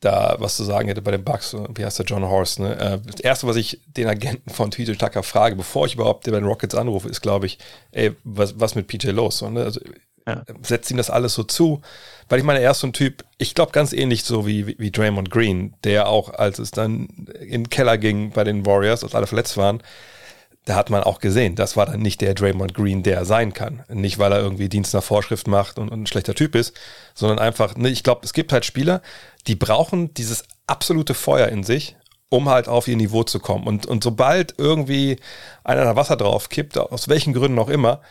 da 0.00 0.36
was 0.38 0.56
zu 0.56 0.64
sagen 0.64 0.88
hätte 0.88 1.02
bei 1.02 1.10
den 1.10 1.24
Bucks. 1.24 1.54
Wie 1.74 1.84
heißt 1.84 1.98
der 1.98 2.06
John 2.06 2.24
Horst? 2.24 2.60
Ne? 2.60 2.74
Äh, 2.78 2.98
das 3.04 3.20
erste, 3.20 3.46
was 3.46 3.56
ich 3.56 3.82
den 3.86 4.08
Agenten 4.08 4.48
von 4.48 4.70
PJ 4.70 4.92
Tucker 4.92 5.22
frage, 5.22 5.56
bevor 5.56 5.84
ich 5.84 5.94
überhaupt 5.94 6.24
bei 6.24 6.30
den 6.30 6.44
Rockets 6.44 6.74
anrufe, 6.74 7.10
ist, 7.10 7.20
glaube 7.20 7.44
ich, 7.44 7.58
ey, 7.92 8.12
was, 8.24 8.58
was 8.58 8.74
mit 8.74 8.86
PJ 8.86 9.10
los? 9.10 9.38
So, 9.38 9.50
ne? 9.50 9.64
also, 9.64 9.80
ja. 10.26 10.42
Setzt 10.62 10.90
ihm 10.90 10.96
das 10.96 11.10
alles 11.10 11.34
so 11.34 11.42
zu? 11.42 11.82
Weil 12.30 12.38
ich 12.38 12.44
meine, 12.44 12.60
er 12.60 12.70
ist 12.70 12.80
so 12.80 12.86
ein 12.86 12.92
Typ, 12.94 13.24
ich 13.36 13.54
glaube 13.54 13.72
ganz 13.72 13.92
ähnlich 13.92 14.24
so 14.24 14.46
wie, 14.46 14.66
wie, 14.66 14.76
wie 14.78 14.90
Draymond 14.90 15.30
Green, 15.30 15.74
der 15.84 16.08
auch, 16.08 16.30
als 16.30 16.58
es 16.58 16.70
dann 16.70 17.08
in 17.40 17.64
den 17.64 17.70
Keller 17.70 17.98
ging 17.98 18.30
bei 18.30 18.44
den 18.44 18.64
Warriors, 18.64 19.04
als 19.04 19.14
alle 19.14 19.26
verletzt 19.26 19.56
waren, 19.56 19.82
da 20.64 20.74
hat 20.74 20.90
man 20.90 21.02
auch 21.02 21.20
gesehen, 21.20 21.54
das 21.54 21.76
war 21.76 21.86
dann 21.86 22.00
nicht 22.00 22.20
der 22.20 22.34
Draymond 22.34 22.74
Green, 22.74 23.02
der 23.02 23.16
er 23.16 23.24
sein 23.24 23.54
kann. 23.54 23.84
Nicht, 23.88 24.18
weil 24.18 24.32
er 24.32 24.40
irgendwie 24.40 24.68
Dienst 24.68 24.92
nach 24.92 25.02
Vorschrift 25.02 25.48
macht 25.48 25.78
und, 25.78 25.88
und 25.88 26.02
ein 26.02 26.06
schlechter 26.06 26.34
Typ 26.34 26.54
ist, 26.54 26.76
sondern 27.14 27.38
einfach, 27.38 27.76
ne, 27.76 27.88
ich 27.88 28.02
glaube, 28.02 28.20
es 28.24 28.34
gibt 28.34 28.52
halt 28.52 28.66
Spieler, 28.66 29.00
die 29.46 29.56
brauchen 29.56 30.12
dieses 30.14 30.44
absolute 30.66 31.14
Feuer 31.14 31.48
in 31.48 31.64
sich, 31.64 31.96
um 32.28 32.50
halt 32.50 32.68
auf 32.68 32.86
ihr 32.86 32.96
Niveau 32.96 33.22
zu 33.22 33.40
kommen. 33.40 33.66
Und, 33.66 33.86
und 33.86 34.04
sobald 34.04 34.54
irgendwie 34.58 35.16
einer 35.64 35.84
da 35.84 35.96
Wasser 35.96 36.16
drauf 36.16 36.50
kippt, 36.50 36.76
aus 36.76 37.08
welchen 37.08 37.32
Gründen 37.32 37.58
auch 37.58 37.70
immer, 37.70 38.02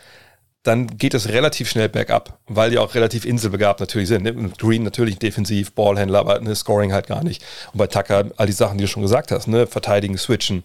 dann 0.64 0.86
geht 0.98 1.14
es 1.14 1.28
relativ 1.28 1.70
schnell 1.70 1.88
bergab, 1.88 2.40
weil 2.46 2.70
die 2.70 2.78
auch 2.78 2.94
relativ 2.94 3.24
inselbegabt 3.24 3.80
natürlich 3.80 4.08
sind. 4.08 4.24
Ne? 4.24 4.34
Green 4.58 4.82
natürlich 4.82 5.18
defensiv, 5.18 5.72
Ballhändler, 5.72 6.18
aber 6.18 6.40
ne, 6.40 6.54
Scoring 6.54 6.92
halt 6.92 7.06
gar 7.06 7.22
nicht. 7.22 7.44
Und 7.72 7.78
bei 7.78 7.86
Tucker 7.86 8.26
all 8.36 8.46
die 8.46 8.52
Sachen, 8.52 8.78
die 8.78 8.84
du 8.84 8.88
schon 8.88 9.02
gesagt 9.02 9.30
hast, 9.30 9.46
ne? 9.46 9.66
verteidigen, 9.66 10.18
switchen, 10.18 10.64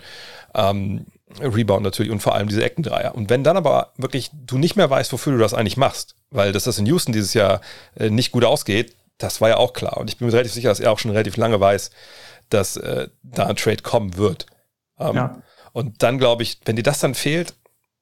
ähm, 0.56 1.06
Rebound 1.42 1.84
natürlich 1.84 2.12
und 2.12 2.20
vor 2.20 2.36
allem 2.36 2.48
diese 2.48 2.64
Eckendreier. 2.64 3.16
Und 3.16 3.30
wenn 3.30 3.44
dann 3.44 3.58
aber 3.58 3.94
wirklich 3.98 4.30
du 4.34 4.58
nicht 4.58 4.76
mehr 4.76 4.90
weißt, 4.90 5.12
wofür 5.14 5.34
du 5.34 5.40
das 5.40 5.54
eigentlich 5.54 5.78
machst, 5.78 6.16
weil 6.30 6.52
dass 6.52 6.66
das 6.66 6.78
in 6.78 6.86
Houston 6.86 7.14
dieses 7.14 7.34
Jahr 7.34 7.62
äh, 7.96 8.10
nicht 8.10 8.32
gut 8.32 8.44
ausgeht, 8.44 8.96
das 9.18 9.42
war 9.42 9.50
ja 9.50 9.58
auch 9.58 9.74
klar. 9.74 9.98
Und 9.98 10.10
ich 10.10 10.18
bin 10.18 10.28
mir 10.28 10.34
relativ 10.34 10.54
sicher, 10.54 10.70
dass 10.70 10.80
er 10.80 10.92
auch 10.92 11.00
schon 11.00 11.12
relativ 11.12 11.38
lange 11.38 11.60
weiß, 11.60 11.92
dass 12.50 12.78
äh, 12.78 13.08
da 13.24 13.48
ein 13.48 13.56
Trade 13.56 13.82
kommen 13.82 14.18
wird. 14.18 14.46
Ähm, 15.00 15.16
ja. 15.16 15.42
Und 15.72 16.04
dann 16.04 16.18
glaube 16.18 16.44
ich, 16.44 16.60
wenn 16.66 16.76
dir 16.76 16.84
das 16.84 17.00
dann 17.00 17.16
fehlt, 17.16 17.54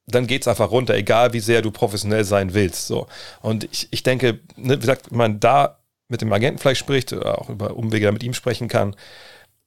dann 0.06 0.26
geht 0.26 0.42
es 0.42 0.48
einfach 0.48 0.70
runter, 0.70 0.94
egal 0.94 1.32
wie 1.32 1.40
sehr 1.40 1.62
du 1.62 1.70
professionell 1.70 2.24
sein 2.24 2.54
willst. 2.54 2.86
So. 2.86 3.06
Und 3.40 3.64
ich, 3.64 3.88
ich 3.90 4.02
denke, 4.02 4.40
ne, 4.56 4.76
wie 4.76 4.80
gesagt, 4.80 5.10
wenn 5.10 5.18
man 5.18 5.40
da 5.40 5.78
mit 6.08 6.20
dem 6.20 6.32
Agenten 6.32 6.58
vielleicht 6.58 6.80
spricht 6.80 7.12
oder 7.12 7.40
auch 7.40 7.48
über 7.48 7.76
Umwege 7.76 8.10
mit 8.12 8.22
ihm 8.22 8.34
sprechen 8.34 8.68
kann, 8.68 8.96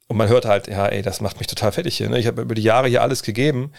und 0.08 0.18
man 0.18 0.28
hört 0.28 0.46
halt, 0.46 0.68
ja, 0.68 0.88
ey, 0.88 1.02
das 1.02 1.22
macht 1.22 1.40
mich 1.40 1.48
total 1.48 1.72
fertig 1.72 1.98
hier. 1.98 2.10
Ne? 2.10 2.20
Ich 2.20 2.28
habe 2.28 2.42
über 2.42 2.56
die 2.56 2.62
Jahre 2.62 2.88
hier 2.88 3.02
alles 3.02 3.24
gegeben. 3.24 3.72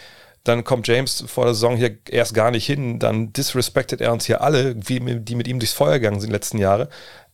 Dann 0.43 0.63
kommt 0.63 0.87
James 0.87 1.23
vor 1.27 1.45
der 1.45 1.53
Saison 1.53 1.75
hier 1.75 1.97
erst 2.09 2.33
gar 2.33 2.51
nicht 2.51 2.65
hin. 2.65 2.99
Dann 2.99 3.33
disrespected 3.33 4.01
er 4.01 4.13
uns 4.13 4.25
hier 4.25 4.41
alle, 4.41 4.75
wie, 4.87 4.99
die 5.19 5.35
mit 5.35 5.47
ihm 5.47 5.59
durchs 5.59 5.73
Feuer 5.73 5.93
gegangen 5.93 6.19
sind 6.19 6.29
in 6.29 6.31
den 6.31 6.35
letzten 6.35 6.57
Jahren 6.57 6.87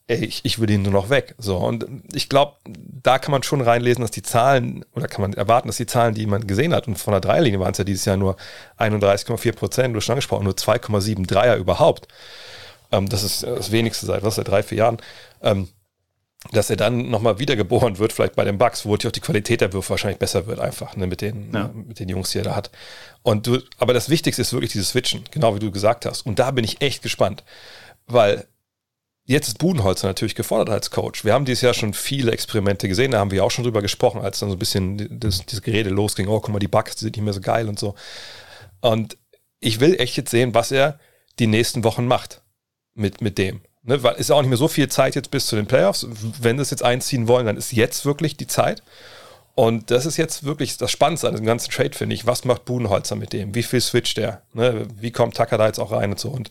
ey, 0.07 0.25
ich, 0.25 0.43
ich 0.43 0.59
würde 0.59 0.73
ihn 0.73 0.81
nur 0.81 0.91
noch 0.91 1.09
weg. 1.09 1.35
So, 1.37 1.57
und 1.57 1.85
ich 2.13 2.29
glaube, 2.29 2.57
da 2.65 3.19
kann 3.19 3.31
man 3.31 3.43
schon 3.43 3.61
reinlesen, 3.61 4.01
dass 4.01 4.11
die 4.11 4.21
Zahlen, 4.21 4.85
oder 4.93 5.07
kann 5.07 5.21
man 5.21 5.33
erwarten, 5.33 5.67
dass 5.67 5.77
die 5.77 5.85
Zahlen, 5.85 6.13
die 6.13 6.25
man 6.25 6.47
gesehen 6.47 6.73
hat, 6.73 6.87
und 6.87 6.97
von 6.97 7.13
der 7.13 7.21
Dreierlinie 7.21 7.59
waren 7.59 7.71
es 7.71 7.77
ja 7.77 7.83
dieses 7.83 8.05
Jahr 8.05 8.17
nur 8.17 8.35
31,4 8.79 9.53
Prozent, 9.53 9.93
du 9.93 9.97
hast 9.97 10.05
schon 10.05 10.13
angesprochen, 10.13 10.43
nur 10.43 10.53
2,7 10.53 11.25
Dreier 11.27 11.55
überhaupt. 11.55 12.07
Ähm, 12.91 13.07
das 13.09 13.23
ist 13.23 13.43
das 13.43 13.71
wenigste 13.71 14.05
seit, 14.05 14.23
was, 14.23 14.35
seit 14.35 14.47
drei, 14.47 14.63
vier 14.63 14.79
Jahren. 14.79 14.97
Ähm, 15.41 15.69
dass 16.51 16.69
er 16.69 16.75
dann 16.75 17.09
nochmal 17.09 17.39
wiedergeboren 17.39 17.99
wird, 17.99 18.13
vielleicht 18.13 18.35
bei 18.35 18.43
den 18.43 18.57
Bucks, 18.57 18.85
wo 18.85 18.95
auch 18.95 18.97
die 18.97 19.19
Qualität 19.21 19.61
der 19.61 19.73
Würfe 19.73 19.91
wahrscheinlich 19.91 20.19
besser 20.19 20.45
wird, 20.45 20.59
einfach, 20.59 20.95
ne, 20.95 21.07
mit 21.07 21.21
den, 21.21 21.51
ja. 21.53 21.71
mit 21.73 21.99
den 21.99 22.09
Jungs, 22.09 22.31
die 22.31 22.39
er 22.39 22.43
da 22.43 22.55
hat. 22.55 22.69
Und 23.21 23.47
du, 23.47 23.59
aber 23.77 23.93
das 23.93 24.09
Wichtigste 24.09 24.41
ist 24.41 24.51
wirklich 24.51 24.73
dieses 24.73 24.89
Switchen, 24.89 25.23
genau 25.31 25.55
wie 25.55 25.59
du 25.59 25.71
gesagt 25.71 26.05
hast. 26.05 26.25
Und 26.25 26.39
da 26.39 26.51
bin 26.51 26.65
ich 26.65 26.81
echt 26.81 27.01
gespannt, 27.01 27.43
weil 28.07 28.45
Jetzt 29.25 29.47
ist 29.47 29.57
Budenholzer 29.57 30.07
natürlich 30.07 30.35
gefordert 30.35 30.69
als 30.69 30.91
Coach. 30.91 31.23
Wir 31.23 31.33
haben 31.33 31.45
dieses 31.45 31.61
Jahr 31.61 31.73
schon 31.73 31.93
viele 31.93 32.33
Experimente 32.33 32.89
gesehen, 32.89 33.11
da 33.11 33.19
haben 33.19 33.31
wir 33.31 33.45
auch 33.45 33.51
schon 33.51 33.63
drüber 33.63 33.81
gesprochen, 33.81 34.21
als 34.21 34.39
dann 34.39 34.49
so 34.49 34.55
ein 34.57 34.59
bisschen 34.59 35.17
das, 35.17 35.45
dieses 35.45 35.61
Gerede 35.61 35.89
losging, 35.91 36.27
oh, 36.27 36.41
guck 36.41 36.49
mal, 36.51 36.59
die 36.59 36.67
Bugs, 36.67 36.97
die 36.97 37.05
sind 37.05 37.15
nicht 37.15 37.23
mehr 37.23 37.33
so 37.33 37.39
geil 37.39 37.69
und 37.69 37.79
so. 37.79 37.95
Und 38.81 39.17
ich 39.61 39.79
will 39.79 39.95
echt 39.97 40.17
jetzt 40.17 40.31
sehen, 40.31 40.53
was 40.53 40.73
er 40.73 40.99
die 41.39 41.47
nächsten 41.47 41.85
Wochen 41.85 42.05
macht 42.05 42.41
mit, 42.95 43.21
mit 43.21 43.37
dem. 43.37 43.61
Ne, 43.85 44.01
weil 44.01 44.15
ist 44.15 44.29
ja 44.29 44.35
auch 44.35 44.41
nicht 44.41 44.49
mehr 44.49 44.57
so 44.57 44.69
viel 44.69 44.87
Zeit 44.87 45.15
jetzt 45.15 45.29
bis 45.29 45.47
zu 45.47 45.55
den 45.55 45.65
Playoffs. 45.65 46.07
Wenn 46.41 46.57
es 46.57 46.69
jetzt 46.69 46.83
einziehen 46.83 47.27
wollen, 47.27 47.45
dann 47.45 47.57
ist 47.57 47.73
jetzt 47.73 48.05
wirklich 48.05 48.37
die 48.37 48.47
Zeit. 48.47 48.81
Und 49.55 49.91
das 49.91 50.05
ist 50.05 50.17
jetzt 50.17 50.45
wirklich 50.45 50.77
das 50.77 50.89
Spannendste 50.89 51.27
an 51.27 51.35
dem 51.35 51.45
ganzen 51.45 51.69
Trade, 51.69 51.91
finde 51.93 52.15
ich. 52.15 52.25
Was 52.25 52.45
macht 52.45 52.65
Budenholzer 52.65 53.15
mit 53.15 53.33
dem? 53.33 53.53
Wie 53.53 53.61
viel 53.61 53.81
switcht 53.81 54.17
der? 54.17 54.41
Ne? 54.53 54.87
Wie 54.95 55.11
kommt 55.11 55.35
Tucker 55.35 55.57
da 55.57 55.67
jetzt 55.67 55.79
auch 55.79 55.91
rein 55.91 56.11
und 56.11 56.19
so? 56.19 56.29
Und 56.29 56.49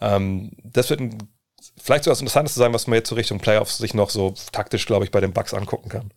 ähm, 0.00 0.52
das 0.62 0.88
wird 0.88 1.00
ein 1.00 1.18
vielleicht 1.76 2.04
so 2.04 2.10
was 2.10 2.20
Interessantes 2.20 2.54
zu 2.54 2.60
sein, 2.60 2.72
was 2.72 2.86
man 2.86 2.96
jetzt 2.96 3.08
so 3.08 3.14
Richtung 3.14 3.38
Playoffs 3.38 3.78
sich 3.78 3.94
noch 3.94 4.10
so 4.10 4.34
taktisch, 4.52 4.86
glaube 4.86 5.04
ich, 5.04 5.10
bei 5.10 5.20
den 5.20 5.32
Bucks 5.32 5.54
angucken 5.54 5.88
kann. 5.88 6.12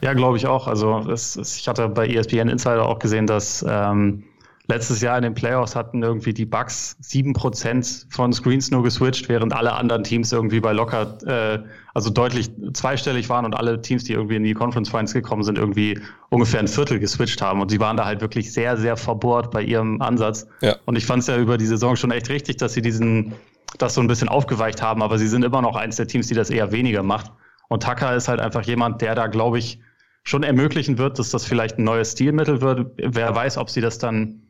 Ja, 0.00 0.12
glaube 0.12 0.36
ich 0.36 0.46
auch. 0.46 0.68
Also 0.68 0.98
es, 1.10 1.36
es, 1.36 1.56
ich 1.56 1.66
hatte 1.66 1.88
bei 1.88 2.06
ESPN 2.06 2.48
Insider 2.48 2.86
auch 2.86 2.98
gesehen, 2.98 3.26
dass 3.26 3.64
ähm, 3.68 4.24
letztes 4.68 5.00
Jahr 5.00 5.16
in 5.16 5.22
den 5.22 5.34
Playoffs 5.34 5.74
hatten 5.74 6.02
irgendwie 6.02 6.34
die 6.34 6.44
Bucks 6.44 6.96
sieben 7.00 7.32
Prozent 7.32 8.06
von 8.10 8.32
Screens 8.34 8.70
nur 8.70 8.82
geswitcht, 8.82 9.28
während 9.28 9.54
alle 9.54 9.72
anderen 9.72 10.04
Teams 10.04 10.30
irgendwie 10.30 10.60
bei 10.60 10.72
locker, 10.72 11.16
äh, 11.26 11.58
also 11.94 12.10
deutlich 12.10 12.50
zweistellig 12.74 13.30
waren 13.30 13.46
und 13.46 13.54
alle 13.54 13.80
Teams, 13.80 14.04
die 14.04 14.12
irgendwie 14.12 14.36
in 14.36 14.44
die 14.44 14.52
Conference 14.52 14.90
Finals 14.90 15.14
gekommen 15.14 15.42
sind, 15.42 15.56
irgendwie 15.56 15.98
ungefähr 16.28 16.60
ein 16.60 16.68
Viertel 16.68 16.98
geswitcht 16.98 17.40
haben. 17.40 17.62
Und 17.62 17.70
sie 17.70 17.80
waren 17.80 17.96
da 17.96 18.04
halt 18.04 18.20
wirklich 18.20 18.52
sehr, 18.52 18.76
sehr 18.76 18.98
verbohrt 18.98 19.50
bei 19.50 19.62
ihrem 19.62 20.02
Ansatz. 20.02 20.46
Ja. 20.60 20.76
Und 20.84 20.96
ich 20.96 21.06
fand 21.06 21.22
es 21.22 21.28
ja 21.28 21.38
über 21.38 21.56
die 21.56 21.66
Saison 21.66 21.96
schon 21.96 22.10
echt 22.10 22.28
richtig, 22.28 22.58
dass 22.58 22.74
sie 22.74 22.82
diesen 22.82 23.34
das 23.78 23.94
so 23.94 24.00
ein 24.00 24.06
bisschen 24.06 24.28
aufgeweicht 24.28 24.80
haben, 24.80 25.02
aber 25.02 25.18
sie 25.18 25.28
sind 25.28 25.44
immer 25.44 25.60
noch 25.60 25.76
eins 25.76 25.96
der 25.96 26.06
Teams, 26.06 26.26
die 26.26 26.34
das 26.34 26.48
eher 26.48 26.72
weniger 26.72 27.02
macht. 27.02 27.30
Und 27.68 27.82
Tucker 27.82 28.16
ist 28.16 28.28
halt 28.28 28.40
einfach 28.40 28.62
jemand, 28.62 29.02
der 29.02 29.14
da, 29.14 29.26
glaube 29.26 29.58
ich, 29.58 29.78
schon 30.24 30.42
ermöglichen 30.42 30.98
wird, 30.98 31.18
dass 31.18 31.30
das 31.30 31.44
vielleicht 31.44 31.78
ein 31.78 31.84
neues 31.84 32.12
Stilmittel 32.12 32.60
wird. 32.60 32.90
Wer 32.96 33.34
weiß, 33.34 33.58
ob 33.58 33.68
sie 33.70 33.82
das 33.82 33.98
dann 33.98 34.47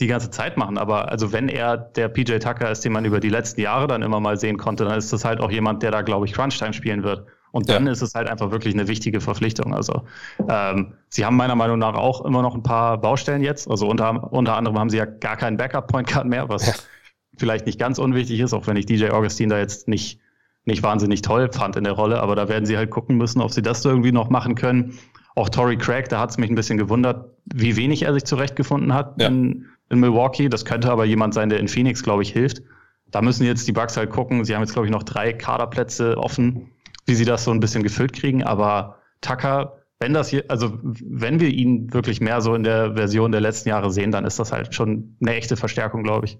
die 0.00 0.06
ganze 0.06 0.30
Zeit 0.30 0.56
machen. 0.56 0.78
Aber 0.78 1.10
also 1.10 1.32
wenn 1.32 1.48
er 1.48 1.76
der 1.76 2.08
PJ 2.08 2.38
Tucker 2.38 2.70
ist, 2.70 2.84
den 2.84 2.92
man 2.92 3.04
über 3.04 3.20
die 3.20 3.28
letzten 3.28 3.60
Jahre 3.60 3.86
dann 3.86 4.02
immer 4.02 4.20
mal 4.20 4.38
sehen 4.38 4.56
konnte, 4.56 4.84
dann 4.84 4.98
ist 4.98 5.12
das 5.12 5.24
halt 5.24 5.40
auch 5.40 5.50
jemand, 5.50 5.82
der 5.82 5.90
da, 5.90 6.02
glaube 6.02 6.26
ich, 6.26 6.32
Crunch-Time 6.32 6.72
spielen 6.72 7.02
wird. 7.02 7.26
Und 7.52 7.68
dann 7.68 7.84
ja. 7.86 7.92
ist 7.92 8.00
es 8.00 8.14
halt 8.14 8.28
einfach 8.28 8.50
wirklich 8.50 8.72
eine 8.74 8.88
wichtige 8.88 9.20
Verpflichtung. 9.20 9.74
Also 9.74 10.04
ähm, 10.48 10.94
sie 11.10 11.24
haben 11.24 11.36
meiner 11.36 11.54
Meinung 11.54 11.78
nach 11.78 11.94
auch 11.94 12.24
immer 12.24 12.40
noch 12.40 12.54
ein 12.54 12.62
paar 12.62 12.98
Baustellen 12.98 13.42
jetzt. 13.42 13.70
Also 13.70 13.86
unter, 13.86 14.32
unter 14.32 14.56
anderem 14.56 14.78
haben 14.78 14.88
sie 14.88 14.96
ja 14.96 15.04
gar 15.04 15.36
keinen 15.36 15.58
Backup-Point 15.58 16.08
Guard 16.10 16.26
mehr, 16.26 16.48
was 16.48 16.66
ja 16.66 16.72
vielleicht 17.36 17.66
nicht 17.66 17.78
ganz 17.78 17.98
unwichtig 17.98 18.40
ist, 18.40 18.52
auch 18.52 18.66
wenn 18.66 18.76
ich 18.76 18.86
DJ 18.86 19.10
Augustin 19.10 19.48
da 19.48 19.58
jetzt 19.58 19.88
nicht, 19.88 20.20
nicht 20.64 20.82
wahnsinnig 20.82 21.22
toll 21.22 21.50
fand 21.52 21.76
in 21.76 21.84
der 21.84 21.94
Rolle, 21.94 22.20
aber 22.20 22.36
da 22.36 22.48
werden 22.48 22.66
sie 22.66 22.76
halt 22.76 22.90
gucken 22.90 23.16
müssen, 23.16 23.40
ob 23.40 23.52
sie 23.52 23.62
das 23.62 23.84
irgendwie 23.84 24.12
noch 24.12 24.30
machen 24.30 24.54
können. 24.54 24.98
Auch 25.34 25.48
Tory 25.48 25.78
Craig, 25.78 26.08
da 26.08 26.20
hat 26.20 26.30
es 26.30 26.38
mich 26.38 26.50
ein 26.50 26.54
bisschen 26.54 26.78
gewundert, 26.78 27.36
wie 27.46 27.76
wenig 27.76 28.02
er 28.02 28.12
sich 28.12 28.24
zurechtgefunden 28.24 28.92
hat 28.92 29.20
ja. 29.20 29.28
in, 29.28 29.66
in 29.92 30.00
Milwaukee. 30.00 30.48
Das 30.48 30.64
könnte 30.64 30.90
aber 30.90 31.04
jemand 31.04 31.34
sein, 31.34 31.48
der 31.48 31.60
in 31.60 31.68
Phoenix, 31.68 32.02
glaube 32.02 32.22
ich, 32.22 32.32
hilft. 32.32 32.62
Da 33.10 33.22
müssen 33.22 33.44
jetzt 33.44 33.68
die 33.68 33.72
Bucks 33.72 33.96
halt 33.96 34.10
gucken. 34.10 34.44
Sie 34.44 34.54
haben 34.54 34.62
jetzt, 34.62 34.72
glaube 34.72 34.86
ich, 34.86 34.92
noch 34.92 35.02
drei 35.02 35.32
Kaderplätze 35.32 36.16
offen, 36.16 36.72
wie 37.06 37.14
sie 37.14 37.26
das 37.26 37.44
so 37.44 37.50
ein 37.50 37.60
bisschen 37.60 37.82
gefüllt 37.82 38.14
kriegen. 38.14 38.42
Aber 38.42 38.96
Tucker, 39.20 39.82
wenn 40.00 40.14
das 40.14 40.28
hier, 40.28 40.44
also 40.48 40.78
wenn 40.82 41.38
wir 41.38 41.48
ihn 41.48 41.92
wirklich 41.92 42.20
mehr 42.20 42.40
so 42.40 42.54
in 42.54 42.64
der 42.64 42.94
Version 42.94 43.30
der 43.30 43.42
letzten 43.42 43.68
Jahre 43.68 43.92
sehen, 43.92 44.10
dann 44.10 44.24
ist 44.24 44.38
das 44.38 44.50
halt 44.50 44.74
schon 44.74 45.16
eine 45.20 45.34
echte 45.34 45.56
Verstärkung, 45.56 46.02
glaube 46.02 46.26
ich. 46.26 46.38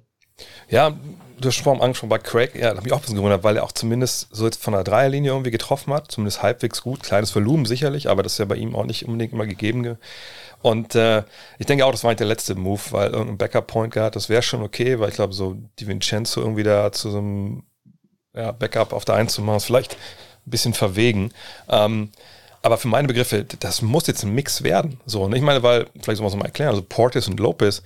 Ja, 0.68 0.92
du 1.40 1.48
hast 1.48 1.56
schon 1.56 1.80
angesprochen 1.80 2.08
bei 2.08 2.18
Craig, 2.18 2.54
ja, 2.54 2.70
da 2.70 2.78
habe 2.78 2.86
ich 2.86 2.92
auch 2.92 2.98
ein 2.98 3.02
bisschen 3.02 3.16
gewundert, 3.16 3.44
weil 3.44 3.56
er 3.56 3.64
auch 3.64 3.72
zumindest 3.72 4.34
so 4.34 4.46
jetzt 4.46 4.62
von 4.62 4.72
der 4.72 4.82
Dreierlinie 4.82 5.30
irgendwie 5.30 5.50
getroffen 5.50 5.92
hat, 5.92 6.10
zumindest 6.10 6.42
halbwegs 6.42 6.82
gut, 6.82 7.02
kleines 7.02 7.34
Volumen 7.34 7.66
sicherlich, 7.66 8.08
aber 8.08 8.22
das 8.22 8.32
ist 8.32 8.38
ja 8.38 8.46
bei 8.46 8.56
ihm 8.56 8.74
auch 8.74 8.86
nicht 8.86 9.04
unbedingt 9.04 9.34
immer 9.34 9.46
gegeben. 9.46 9.98
Und 10.62 10.94
äh, 10.94 11.24
ich 11.58 11.66
denke 11.66 11.84
auch, 11.84 11.90
das 11.90 12.04
war 12.04 12.10
nicht 12.10 12.20
der 12.20 12.26
letzte 12.26 12.54
Move, 12.54 12.80
weil 12.90 13.10
irgendein 13.10 13.38
Backup-Point 13.38 13.92
gehabt, 13.92 14.16
das 14.16 14.28
wäre 14.28 14.42
schon 14.42 14.62
okay, 14.62 14.98
weil 15.00 15.08
ich 15.08 15.16
glaube, 15.16 15.34
so 15.34 15.56
die 15.78 15.86
Vincenzo 15.86 16.40
irgendwie 16.40 16.62
da 16.62 16.92
zu 16.92 17.10
so 17.10 17.18
einem 17.18 17.64
ja, 18.34 18.52
Backup 18.52 18.92
auf 18.92 19.04
der 19.04 19.16
Eins 19.16 19.34
zu 19.34 19.42
machen, 19.42 19.56
ist 19.56 19.64
vielleicht 19.64 19.94
ein 20.46 20.50
bisschen 20.50 20.74
verwegen. 20.74 21.32
Ähm, 21.68 22.10
aber 22.62 22.78
für 22.78 22.88
meine 22.88 23.08
Begriffe, 23.08 23.44
das 23.44 23.82
muss 23.82 24.06
jetzt 24.06 24.22
ein 24.22 24.34
Mix 24.34 24.62
werden. 24.62 25.00
So, 25.04 25.24
und 25.24 25.34
ich 25.34 25.42
meine, 25.42 25.62
weil, 25.62 25.86
vielleicht 26.00 26.18
soll 26.18 26.24
man 26.24 26.32
es 26.32 26.36
mal 26.36 26.46
erklären, 26.46 26.70
also 26.70 26.82
Portis 26.82 27.26
und 27.26 27.40
Lopez, 27.40 27.82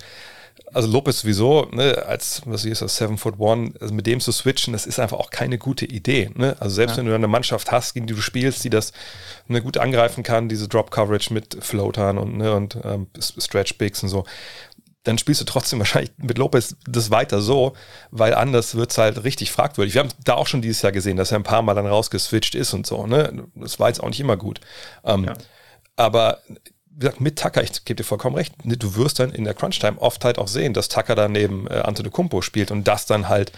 also 0.72 0.88
Lopez 0.88 1.20
sowieso, 1.20 1.68
ne, 1.72 2.04
als, 2.06 2.42
was 2.44 2.64
ist 2.64 2.82
das, 2.82 2.96
Seven 2.96 3.18
Foot 3.18 3.38
One, 3.38 3.72
also 3.80 3.94
mit 3.94 4.06
dem 4.06 4.20
zu 4.20 4.32
switchen, 4.32 4.72
das 4.72 4.86
ist 4.86 4.98
einfach 4.98 5.18
auch 5.18 5.30
keine 5.30 5.58
gute 5.58 5.86
Idee. 5.86 6.30
Ne? 6.34 6.56
Also 6.60 6.74
selbst 6.74 6.92
ja. 6.92 6.98
wenn 6.98 7.06
du 7.06 7.14
eine 7.14 7.28
Mannschaft 7.28 7.72
hast, 7.72 7.94
gegen 7.94 8.06
die 8.06 8.14
du 8.14 8.20
spielst, 8.20 8.64
die 8.64 8.70
das 8.70 8.92
ne, 9.48 9.62
gut 9.62 9.78
angreifen 9.78 10.22
kann, 10.22 10.48
diese 10.48 10.68
Drop 10.68 10.90
Coverage 10.90 11.32
mit 11.32 11.56
Floatern 11.60 12.18
und, 12.18 12.36
ne, 12.36 12.54
und 12.54 12.78
ähm, 12.84 13.06
Stretch 13.18 13.78
Bigs 13.78 14.02
und 14.02 14.08
so, 14.08 14.24
dann 15.04 15.18
spielst 15.18 15.40
du 15.40 15.44
trotzdem 15.44 15.78
wahrscheinlich 15.80 16.12
mit 16.18 16.36
Lopez 16.36 16.76
das 16.86 17.10
weiter 17.10 17.40
so, 17.40 17.74
weil 18.10 18.34
anders 18.34 18.74
wird 18.74 18.90
es 18.90 18.98
halt 18.98 19.24
richtig 19.24 19.52
fragwürdig. 19.52 19.94
Wir 19.94 20.00
haben 20.00 20.10
da 20.24 20.34
auch 20.34 20.46
schon 20.46 20.62
dieses 20.62 20.82
Jahr 20.82 20.92
gesehen, 20.92 21.16
dass 21.16 21.32
er 21.32 21.38
ein 21.38 21.44
paar 21.44 21.62
Mal 21.62 21.74
dann 21.74 21.86
rausgeswitcht 21.86 22.54
ist 22.54 22.74
und 22.74 22.86
so. 22.86 23.06
Ne? 23.06 23.44
Das 23.54 23.78
war 23.78 23.88
jetzt 23.88 24.02
auch 24.02 24.08
nicht 24.08 24.20
immer 24.20 24.36
gut. 24.36 24.60
Ähm, 25.04 25.24
ja. 25.24 25.34
Aber 25.96 26.40
wie 26.96 27.00
gesagt, 27.00 27.20
mit 27.20 27.38
Tucker, 27.38 27.62
ich 27.62 27.85
gebe 27.85 27.96
dir 27.96 28.04
vollkommen 28.04 28.37
recht, 28.37 28.64
ne, 28.64 28.78
du 28.78 28.96
wirst 28.96 29.18
dann 29.18 29.30
in 29.30 29.44
der 29.44 29.52
Crunch-Time 29.52 29.98
oft 30.00 30.24
halt 30.24 30.38
auch 30.38 30.48
sehen, 30.48 30.72
dass 30.72 30.88
Tucker 30.88 31.14
dann 31.14 31.32
neben 31.32 31.66
äh, 31.66 31.82
Kumpo 32.11 32.40
spielt 32.40 32.70
und 32.70 32.88
das 32.88 33.04
dann 33.04 33.28
halt 33.28 33.52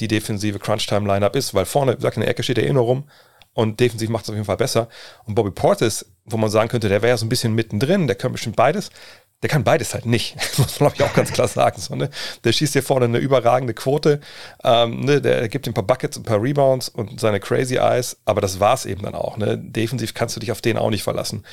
die 0.00 0.08
defensive 0.08 0.58
Crunch-Time-Lineup 0.58 1.36
ist, 1.36 1.54
weil 1.54 1.66
vorne, 1.66 1.92
wie 1.92 1.96
gesagt, 1.96 2.16
in 2.16 2.22
der 2.22 2.30
Ecke 2.30 2.42
steht 2.42 2.58
er 2.58 2.66
eh 2.66 2.72
nur 2.72 2.82
rum 2.82 3.04
und 3.54 3.78
defensiv 3.78 4.08
macht 4.08 4.24
es 4.24 4.30
auf 4.30 4.34
jeden 4.34 4.46
Fall 4.46 4.56
besser. 4.56 4.88
Und 5.24 5.36
Bobby 5.36 5.52
Portis, 5.52 6.06
wo 6.24 6.36
man 6.36 6.50
sagen 6.50 6.68
könnte, 6.68 6.88
der 6.88 7.00
wäre 7.00 7.10
ja 7.10 7.16
so 7.16 7.26
ein 7.26 7.28
bisschen 7.28 7.54
mittendrin, 7.54 8.08
der 8.08 8.16
kann 8.16 8.32
bestimmt 8.32 8.56
beides, 8.56 8.90
der 9.42 9.48
kann 9.48 9.64
beides 9.64 9.94
halt 9.94 10.06
nicht. 10.06 10.36
Das 10.36 10.58
muss 10.58 10.80
man, 10.80 10.92
glaube 10.92 10.96
ich, 10.96 11.02
auch 11.10 11.14
ganz 11.14 11.32
klar 11.32 11.48
sagen. 11.48 11.80
So, 11.80 11.94
ne? 11.94 12.10
Der 12.44 12.52
schießt 12.52 12.74
hier 12.74 12.82
vorne 12.82 13.06
eine 13.06 13.18
überragende 13.18 13.74
Quote. 13.74 14.20
Ähm, 14.62 15.00
ne? 15.00 15.20
Der 15.20 15.48
gibt 15.48 15.66
ihm 15.66 15.70
ein 15.70 15.74
paar 15.74 15.86
Buckets, 15.86 16.16
ein 16.16 16.24
paar 16.24 16.42
Rebounds 16.42 16.88
und 16.88 17.20
seine 17.20 17.40
Crazy 17.40 17.76
Eyes, 17.76 18.18
aber 18.24 18.40
das 18.40 18.60
war 18.60 18.74
es 18.74 18.84
eben 18.84 19.02
dann 19.02 19.14
auch. 19.14 19.36
Ne? 19.36 19.56
Defensiv 19.56 20.14
kannst 20.14 20.36
du 20.36 20.40
dich 20.40 20.52
auf 20.52 20.60
den 20.60 20.76
auch 20.76 20.90
nicht 20.90 21.02
verlassen. 21.02 21.44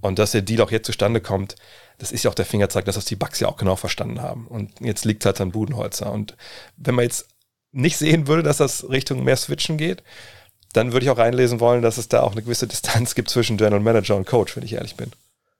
Und 0.00 0.18
dass 0.18 0.32
der 0.32 0.42
Deal 0.42 0.60
auch 0.60 0.70
jetzt 0.70 0.86
zustande 0.86 1.20
kommt, 1.20 1.56
das 1.98 2.12
ist 2.12 2.24
ja 2.24 2.30
auch 2.30 2.34
der 2.34 2.46
Fingerzeig, 2.46 2.84
dass 2.86 2.94
das 2.94 3.04
die 3.04 3.16
Bucks 3.16 3.40
ja 3.40 3.48
auch 3.48 3.56
genau 3.56 3.76
verstanden 3.76 4.22
haben. 4.22 4.46
Und 4.46 4.72
jetzt 4.80 5.04
liegt 5.04 5.24
halt 5.24 5.40
an 5.40 5.52
Budenholzer. 5.52 6.10
Und 6.12 6.36
wenn 6.76 6.94
man 6.94 7.04
jetzt 7.04 7.28
nicht 7.72 7.96
sehen 7.96 8.26
würde, 8.26 8.42
dass 8.42 8.56
das 8.56 8.88
Richtung 8.88 9.22
mehr 9.24 9.36
Switchen 9.36 9.76
geht, 9.76 10.02
dann 10.72 10.92
würde 10.92 11.04
ich 11.04 11.10
auch 11.10 11.18
reinlesen 11.18 11.60
wollen, 11.60 11.82
dass 11.82 11.98
es 11.98 12.08
da 12.08 12.22
auch 12.22 12.32
eine 12.32 12.42
gewisse 12.42 12.66
Distanz 12.66 13.14
gibt 13.14 13.28
zwischen 13.28 13.56
General 13.56 13.80
Manager 13.80 14.16
und 14.16 14.26
Coach, 14.26 14.56
wenn 14.56 14.64
ich 14.64 14.74
ehrlich 14.74 14.96
bin. 14.96 15.10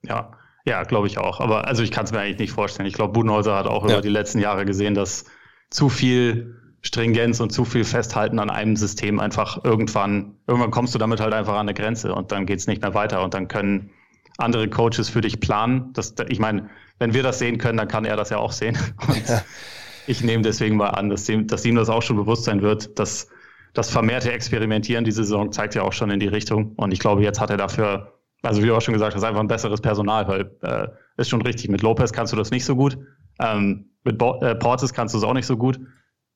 Ja, 0.03 0.31
ja, 0.65 0.83
glaube 0.83 1.07
ich 1.07 1.17
auch. 1.17 1.39
Aber 1.39 1.67
also 1.67 1.83
ich 1.83 1.91
kann 1.91 2.05
es 2.05 2.11
mir 2.11 2.19
eigentlich 2.19 2.39
nicht 2.39 2.51
vorstellen. 2.51 2.87
Ich 2.87 2.93
glaube, 2.93 3.13
Budenholzer 3.13 3.55
hat 3.55 3.67
auch 3.67 3.85
ja. 3.85 3.93
über 3.93 4.01
die 4.01 4.09
letzten 4.09 4.39
Jahre 4.39 4.65
gesehen, 4.65 4.93
dass 4.93 5.25
zu 5.69 5.89
viel 5.89 6.57
Stringenz 6.81 7.39
und 7.39 7.51
zu 7.51 7.63
viel 7.63 7.83
Festhalten 7.83 8.39
an 8.39 8.49
einem 8.49 8.75
System 8.75 9.19
einfach 9.19 9.63
irgendwann, 9.63 10.35
irgendwann 10.47 10.71
kommst 10.71 10.95
du 10.95 10.99
damit 10.99 11.19
halt 11.19 11.33
einfach 11.33 11.53
an 11.53 11.61
eine 11.61 11.73
Grenze 11.73 12.13
und 12.13 12.31
dann 12.31 12.45
geht's 12.45 12.67
nicht 12.67 12.81
mehr 12.81 12.93
weiter 12.93 13.23
und 13.23 13.33
dann 13.33 13.47
können 13.47 13.91
andere 14.37 14.67
Coaches 14.67 15.09
für 15.09 15.21
dich 15.21 15.39
planen. 15.39 15.93
Das, 15.93 16.15
ich 16.29 16.39
meine, 16.39 16.69
wenn 16.97 17.13
wir 17.13 17.23
das 17.23 17.39
sehen 17.39 17.57
können, 17.57 17.77
dann 17.77 17.87
kann 17.87 18.05
er 18.05 18.15
das 18.15 18.29
ja 18.29 18.37
auch 18.37 18.51
sehen. 18.51 18.77
Und 19.07 19.27
ja. 19.27 19.41
ich 20.07 20.23
nehme 20.23 20.43
deswegen 20.43 20.77
mal 20.77 20.89
an, 20.89 21.09
dass 21.09 21.27
ihm, 21.29 21.47
dass 21.47 21.65
ihm 21.65 21.75
das 21.75 21.89
auch 21.89 22.01
schon 22.01 22.15
bewusst 22.15 22.45
sein 22.45 22.61
wird, 22.61 22.97
dass 22.99 23.27
das 23.73 23.89
vermehrte 23.89 24.31
Experimentieren 24.31 25.03
diese 25.03 25.23
Saison 25.23 25.51
zeigt 25.51 25.75
ja 25.75 25.81
auch 25.83 25.93
schon 25.93 26.09
in 26.09 26.19
die 26.19 26.27
Richtung. 26.27 26.73
Und 26.75 26.91
ich 26.91 26.99
glaube, 26.99 27.23
jetzt 27.23 27.39
hat 27.39 27.49
er 27.49 27.57
dafür, 27.57 28.20
also 28.41 28.61
wie 28.61 28.67
du 28.67 28.75
auch 28.75 28.81
schon 28.81 28.93
gesagt 28.93 29.15
hast, 29.15 29.23
einfach 29.23 29.39
ein 29.39 29.47
besseres 29.47 29.81
Personal, 29.81 30.27
weil 30.27 30.51
äh, 30.61 30.87
ist 31.17 31.29
schon 31.29 31.41
richtig. 31.41 31.69
Mit 31.69 31.81
Lopez 31.81 32.11
kannst 32.11 32.33
du 32.33 32.37
das 32.37 32.51
nicht 32.51 32.65
so 32.65 32.75
gut. 32.75 32.97
Ähm, 33.39 33.89
mit 34.03 34.17
Bo 34.17 34.39
äh, 34.41 34.55
Portis 34.55 34.93
kannst 34.93 35.13
du 35.13 35.19
es 35.19 35.23
auch 35.23 35.33
nicht 35.33 35.45
so 35.45 35.57
gut. 35.57 35.79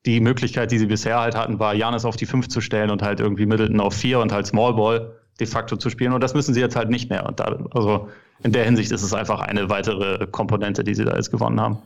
Die 0.05 0.19
Möglichkeit, 0.19 0.71
die 0.71 0.77
sie 0.77 0.85
bisher 0.85 1.19
halt 1.19 1.35
hatten, 1.35 1.59
war, 1.59 1.73
Janis 1.73 2.05
auf 2.05 2.15
die 2.15 2.27
5 2.27 2.47
zu 2.47 2.61
stellen 2.61 2.91
und 2.91 3.01
halt 3.01 3.19
irgendwie 3.19 3.47
Middleton 3.47 3.79
auf 3.79 3.95
4 3.95 4.19
und 4.19 4.31
halt 4.31 4.45
Small 4.45 4.75
Ball 4.75 5.15
de 5.39 5.47
facto 5.47 5.75
zu 5.77 5.89
spielen. 5.89 6.13
Und 6.13 6.21
das 6.21 6.33
müssen 6.35 6.53
sie 6.53 6.59
jetzt 6.59 6.75
halt 6.75 6.89
nicht 6.89 7.09
mehr. 7.09 7.25
Und 7.25 7.39
da, 7.39 7.57
also 7.71 8.09
in 8.43 8.51
der 8.51 8.65
Hinsicht 8.65 8.91
ist 8.91 9.01
es 9.01 9.13
einfach 9.13 9.39
eine 9.39 9.69
weitere 9.69 10.27
Komponente, 10.27 10.83
die 10.83 10.93
sie 10.93 11.05
da 11.05 11.15
jetzt 11.15 11.31
gewonnen 11.31 11.59
haben. 11.59 11.79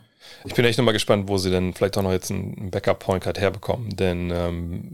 Ich 0.45 0.53
bin 0.53 0.65
echt 0.65 0.77
nochmal 0.77 0.93
gespannt, 0.93 1.27
wo 1.27 1.37
sie 1.37 1.49
denn 1.49 1.73
vielleicht 1.73 1.97
auch 1.97 2.03
noch 2.03 2.11
jetzt 2.11 2.29
einen 2.29 2.69
Backup-Point 2.71 3.23
Card 3.23 3.39
herbekommen. 3.39 3.95
Denn 3.95 4.31
ähm, 4.31 4.91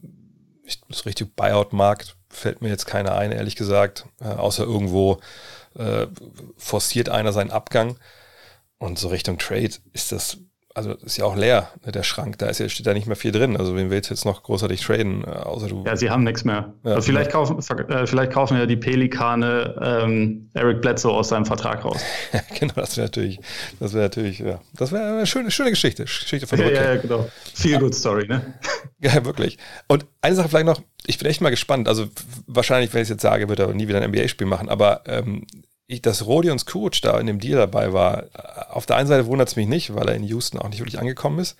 ich, 0.64 0.80
das 0.88 1.06
richtige 1.06 1.30
Buyout-Markt 1.36 2.15
fällt 2.36 2.62
mir 2.62 2.70
jetzt 2.70 2.86
keiner 2.86 3.16
ein, 3.16 3.32
ehrlich 3.32 3.56
gesagt. 3.56 4.06
Äh, 4.22 4.26
außer 4.26 4.64
irgendwo 4.64 5.20
äh, 5.76 6.08
forciert 6.58 7.10
einer 7.10 7.34
seinen 7.34 7.52
Abgang. 7.52 7.98
Und 8.78 9.00
so 9.00 9.08
Richtung 9.08 9.38
Trade 9.38 9.72
ist 9.94 10.12
das 10.12 10.38
also 10.76 10.92
ist 10.92 11.18
ja 11.18 11.24
auch 11.24 11.38
leer, 11.38 11.70
ne, 11.86 11.92
der 11.94 12.04
Schrank. 12.04 12.38
Da 12.38 12.48
ist 12.48 12.60
ja, 12.60 12.68
steht 12.68 12.86
da 12.86 12.94
nicht 12.94 13.08
mehr 13.08 13.16
viel 13.16 13.32
drin. 13.32 13.56
Also 13.56 13.76
wen 13.78 13.90
willst 13.90 14.10
du 14.10 14.14
jetzt 14.14 14.26
noch 14.26 14.44
großartig 14.44 14.82
traden, 14.82 15.24
äh, 15.24 15.28
außer 15.28 15.70
du. 15.70 15.84
Ja, 15.86 15.96
sie 15.96 16.10
haben 16.10 16.26
nichts 16.26 16.44
mehr. 16.44 16.74
Ja, 16.84 16.96
also 16.96 17.02
vielleicht, 17.02 17.32
kaufen, 17.32 17.58
äh, 17.58 18.06
vielleicht 18.06 18.34
kaufen 18.34 18.58
ja 18.58 18.66
die 18.66 18.76
Pelikane 18.76 19.76
ähm, 19.82 20.50
Eric 20.54 20.82
Bledsoe 20.82 21.14
aus 21.14 21.30
seinem 21.30 21.46
Vertrag 21.46 21.86
raus. 21.86 22.02
genau, 22.60 22.74
das 22.76 22.98
wäre 22.98 23.08
natürlich, 23.08 23.40
das 23.80 23.94
wäre 23.94 24.04
natürlich, 24.04 24.40
ja. 24.40 24.60
Das 24.74 24.92
wäre 24.92 25.14
eine 25.14 25.26
schöne, 25.26 25.50
schöne 25.50 25.70
Geschichte. 25.70 26.04
Geschichte 26.04 26.46
von 26.46 26.60
ja, 26.60 26.70
ja, 26.70 26.94
ja, 26.94 26.96
genau. 26.98 27.30
Feel 27.54 27.80
good 27.80 27.96
Story, 27.96 28.28
ne? 28.28 28.54
ja, 29.00 29.24
wirklich. 29.24 29.58
Und 29.88 30.06
eine 30.22 30.36
Sache 30.36 30.50
vielleicht 30.50 30.66
noch, 30.66 30.82
ich 31.06 31.18
bin 31.18 31.28
echt 31.30 31.40
mal 31.40 31.52
gespannt. 31.52 31.88
Also 31.88 32.08
wahrscheinlich, 32.48 32.94
wenn 32.94 33.02
ich 33.02 33.06
es 33.06 33.12
jetzt 33.12 33.22
sage, 33.22 33.48
wird 33.48 33.60
er 33.60 33.74
nie 33.74 33.88
wieder 33.88 34.02
ein 34.02 34.12
NBA-Spiel 34.12 34.48
machen, 34.48 34.68
aber 34.68 35.04
ähm, 35.08 35.48
ich, 35.88 36.02
dass 36.02 36.26
Rodions 36.26 36.66
Kuruc 36.66 37.02
da 37.02 37.20
in 37.20 37.28
dem 37.28 37.40
Deal 37.40 37.58
dabei 37.58 37.94
war, 37.94 38.26
auf 38.70 38.86
der 38.86 38.98
einen 38.98 39.08
Seite 39.08 39.28
wundert 39.28 39.50
es 39.50 39.56
mich 39.56 39.68
nicht, 39.68 39.94
weil 39.96 40.08
er 40.08 40.16
in 40.16 40.24
Houston 40.24 40.60
auch 40.60 40.70
nicht 40.70 40.80
wirklich 40.80 41.00
angekommen 41.00 41.40
ist. 41.40 41.58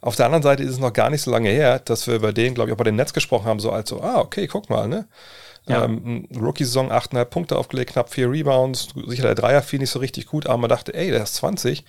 Auf 0.00 0.16
der 0.16 0.26
anderen 0.26 0.42
Seite 0.42 0.62
ist 0.62 0.72
es 0.72 0.78
noch 0.78 0.92
gar 0.92 1.10
nicht 1.10 1.22
so 1.22 1.30
lange 1.30 1.48
her, 1.48 1.78
dass 1.78 2.06
wir 2.06 2.14
über 2.14 2.32
den, 2.32 2.54
glaube 2.54 2.68
ich, 2.68 2.74
auch 2.74 2.78
bei 2.78 2.84
dem 2.84 2.96
Netz 2.96 3.12
gesprochen 3.12 3.46
haben, 3.46 3.58
so 3.58 3.72
als 3.72 3.88
so, 3.88 4.00
ah, 4.02 4.20
okay, 4.20 4.46
guck 4.46 4.68
mal, 4.70 4.86
ne? 4.86 5.08
Ja. 5.66 5.84
Ähm, 5.84 6.28
Rookie-Saison 6.36 6.92
8,5 6.92 7.24
Punkte 7.24 7.56
aufgelegt, 7.56 7.92
knapp 7.92 8.10
4 8.10 8.30
Rebounds, 8.30 8.88
sicher 9.06 9.22
der 9.22 9.34
Dreier 9.34 9.62
fiel 9.62 9.78
nicht 9.78 9.90
so 9.90 9.98
richtig 9.98 10.26
gut, 10.26 10.46
aber 10.46 10.58
man 10.58 10.68
dachte, 10.68 10.92
ey, 10.92 11.10
der 11.10 11.22
ist 11.22 11.36
20, 11.36 11.84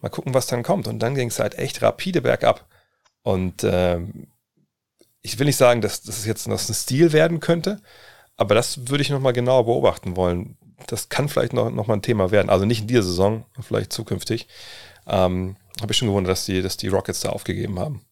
mal 0.00 0.10
gucken, 0.10 0.32
was 0.32 0.46
dann 0.46 0.62
kommt. 0.62 0.86
Und 0.86 1.00
dann 1.00 1.16
ging 1.16 1.28
es 1.28 1.40
halt 1.40 1.58
echt 1.58 1.82
rapide 1.82 2.22
bergab. 2.22 2.66
Und 3.22 3.64
ähm, 3.64 4.28
ich 5.22 5.40
will 5.40 5.46
nicht 5.46 5.56
sagen, 5.56 5.80
dass, 5.80 6.04
es 6.04 6.24
jetzt 6.24 6.46
noch 6.46 6.60
ein 6.68 6.74
Stil 6.74 7.12
werden 7.12 7.40
könnte, 7.40 7.80
aber 8.36 8.54
das 8.54 8.88
würde 8.88 9.02
ich 9.02 9.10
nochmal 9.10 9.32
genauer 9.32 9.64
beobachten 9.64 10.14
wollen 10.14 10.56
das 10.86 11.08
kann 11.08 11.28
vielleicht 11.28 11.52
noch, 11.52 11.70
noch 11.70 11.86
mal 11.86 11.94
ein 11.94 12.02
Thema 12.02 12.30
werden. 12.30 12.50
Also 12.50 12.64
nicht 12.64 12.82
in 12.82 12.86
dieser 12.86 13.02
Saison, 13.02 13.44
vielleicht 13.60 13.92
zukünftig. 13.92 14.46
Ähm, 15.06 15.56
Habe 15.80 15.92
ich 15.92 15.98
schon 15.98 16.08
gewundert, 16.08 16.32
dass 16.32 16.44
die, 16.44 16.62
dass 16.62 16.76
die 16.76 16.88
Rockets 16.88 17.20
da 17.20 17.30
aufgegeben 17.30 17.78
haben. 17.78 18.02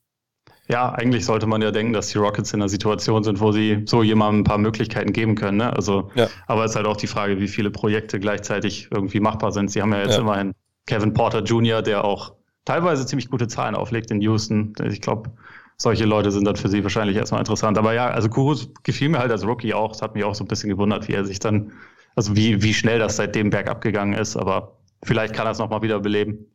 Ja, 0.66 0.92
eigentlich 0.92 1.26
sollte 1.26 1.46
man 1.46 1.60
ja 1.60 1.70
denken, 1.70 1.92
dass 1.92 2.08
die 2.08 2.18
Rockets 2.18 2.52
in 2.54 2.62
einer 2.62 2.70
Situation 2.70 3.22
sind, 3.22 3.38
wo 3.40 3.52
sie 3.52 3.82
so 3.84 4.02
jemandem 4.02 4.40
ein 4.40 4.44
paar 4.44 4.58
Möglichkeiten 4.58 5.12
geben 5.12 5.34
können. 5.34 5.58
Ne? 5.58 5.70
Also, 5.74 6.10
ja. 6.14 6.28
aber 6.46 6.64
es 6.64 6.70
ist 6.70 6.76
halt 6.76 6.86
auch 6.86 6.96
die 6.96 7.06
Frage, 7.06 7.38
wie 7.38 7.48
viele 7.48 7.70
Projekte 7.70 8.18
gleichzeitig 8.18 8.88
irgendwie 8.90 9.20
machbar 9.20 9.52
sind. 9.52 9.70
Sie 9.70 9.82
haben 9.82 9.92
ja 9.92 10.00
jetzt 10.00 10.14
ja. 10.14 10.20
immerhin 10.20 10.54
Kevin 10.86 11.12
Porter 11.12 11.42
Jr., 11.42 11.82
der 11.82 12.04
auch 12.04 12.32
teilweise 12.64 13.04
ziemlich 13.04 13.28
gute 13.28 13.46
Zahlen 13.46 13.74
auflegt 13.74 14.10
in 14.10 14.22
Houston. 14.22 14.72
Ich 14.84 15.02
glaube, 15.02 15.30
solche 15.76 16.06
Leute 16.06 16.30
sind 16.30 16.46
dann 16.46 16.56
für 16.56 16.68
sie 16.68 16.82
wahrscheinlich 16.82 17.16
erstmal 17.16 17.40
interessant. 17.40 17.76
Aber 17.76 17.92
ja, 17.92 18.08
also 18.08 18.30
Kurus 18.30 18.70
gefiel 18.84 19.10
mir 19.10 19.18
halt 19.18 19.30
als 19.30 19.46
Rookie 19.46 19.74
auch. 19.74 19.92
Es 19.92 20.00
hat 20.00 20.14
mich 20.14 20.24
auch 20.24 20.34
so 20.34 20.44
ein 20.44 20.48
bisschen 20.48 20.70
gewundert, 20.70 21.08
wie 21.08 21.12
er 21.12 21.26
sich 21.26 21.40
dann 21.40 21.72
also 22.14 22.36
wie, 22.36 22.62
wie 22.62 22.74
schnell 22.74 22.98
das 22.98 23.16
seitdem 23.16 23.50
bergab 23.50 23.80
gegangen 23.80 24.14
ist, 24.14 24.36
aber 24.36 24.78
vielleicht 25.02 25.34
kann 25.34 25.46
er 25.46 25.52
es 25.52 25.58
nochmal 25.58 25.82
wieder 25.82 26.00
beleben. 26.00 26.46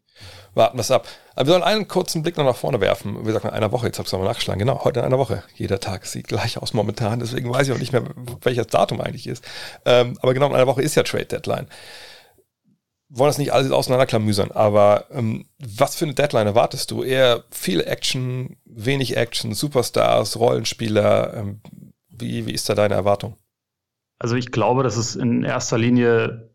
Warten 0.53 0.77
wir 0.77 0.81
es 0.81 0.91
ab. 0.91 1.07
Aber 1.35 1.47
wir 1.47 1.51
sollen 1.51 1.63
einen 1.63 1.87
kurzen 1.87 2.23
Blick 2.23 2.37
noch 2.37 2.45
nach 2.45 2.55
vorne 2.55 2.81
werfen. 2.81 3.25
Wir 3.25 3.33
sagen 3.33 3.47
in 3.47 3.53
einer 3.53 3.71
Woche, 3.71 3.87
jetzt 3.87 3.97
habe 3.97 4.05
ich 4.05 4.09
es 4.09 4.13
nochmal 4.13 4.29
nachgeschlagen. 4.29 4.59
Genau, 4.59 4.83
heute 4.83 4.99
in 4.99 5.05
einer 5.05 5.19
Woche. 5.19 5.43
Jeder 5.55 5.79
Tag 5.79 6.05
sieht 6.05 6.27
gleich 6.27 6.57
aus 6.57 6.73
momentan, 6.73 7.19
deswegen 7.19 7.49
weiß 7.49 7.67
ich 7.67 7.73
auch 7.73 7.79
nicht 7.79 7.93
mehr, 7.93 8.03
welches 8.41 8.67
Datum 8.67 8.99
eigentlich 8.99 9.27
ist. 9.27 9.43
Ähm, 9.85 10.17
aber 10.21 10.33
genau 10.33 10.47
in 10.47 10.55
einer 10.55 10.67
Woche 10.67 10.81
ist 10.81 10.95
ja 10.95 11.03
Trade 11.03 11.25
Deadline. 11.25 11.67
Wollen 13.09 13.29
das 13.29 13.37
nicht 13.37 13.53
alles 13.53 13.71
auseinanderklamüsern, 13.71 14.51
aber 14.51 15.05
ähm, 15.11 15.47
was 15.57 15.95
für 15.95 16.05
eine 16.05 16.13
Deadline 16.13 16.45
erwartest 16.45 16.91
du? 16.91 17.03
Eher 17.03 17.43
viel 17.49 17.81
Action, 17.81 18.57
wenig 18.65 19.17
Action, 19.17 19.53
Superstars, 19.53 20.37
Rollenspieler. 20.37 21.33
Ähm, 21.35 21.61
wie, 22.09 22.45
wie 22.45 22.53
ist 22.53 22.69
da 22.69 22.75
deine 22.75 22.95
Erwartung? 22.95 23.37
Also 24.19 24.35
ich 24.35 24.51
glaube, 24.51 24.83
dass 24.83 24.97
es 24.97 25.15
in 25.15 25.43
erster 25.43 25.77
Linie 25.77 26.49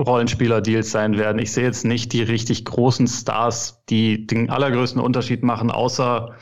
Rollenspieler-Deals 0.00 0.90
sein 0.90 1.18
werden. 1.18 1.40
Ich 1.40 1.52
sehe 1.52 1.64
jetzt 1.64 1.84
nicht 1.84 2.12
die 2.12 2.22
richtig 2.22 2.64
großen 2.64 3.08
Stars, 3.08 3.84
die 3.88 4.26
den 4.26 4.48
allergrößten 4.48 5.00
Unterschied 5.00 5.42
machen, 5.42 5.70
außer 5.70 6.36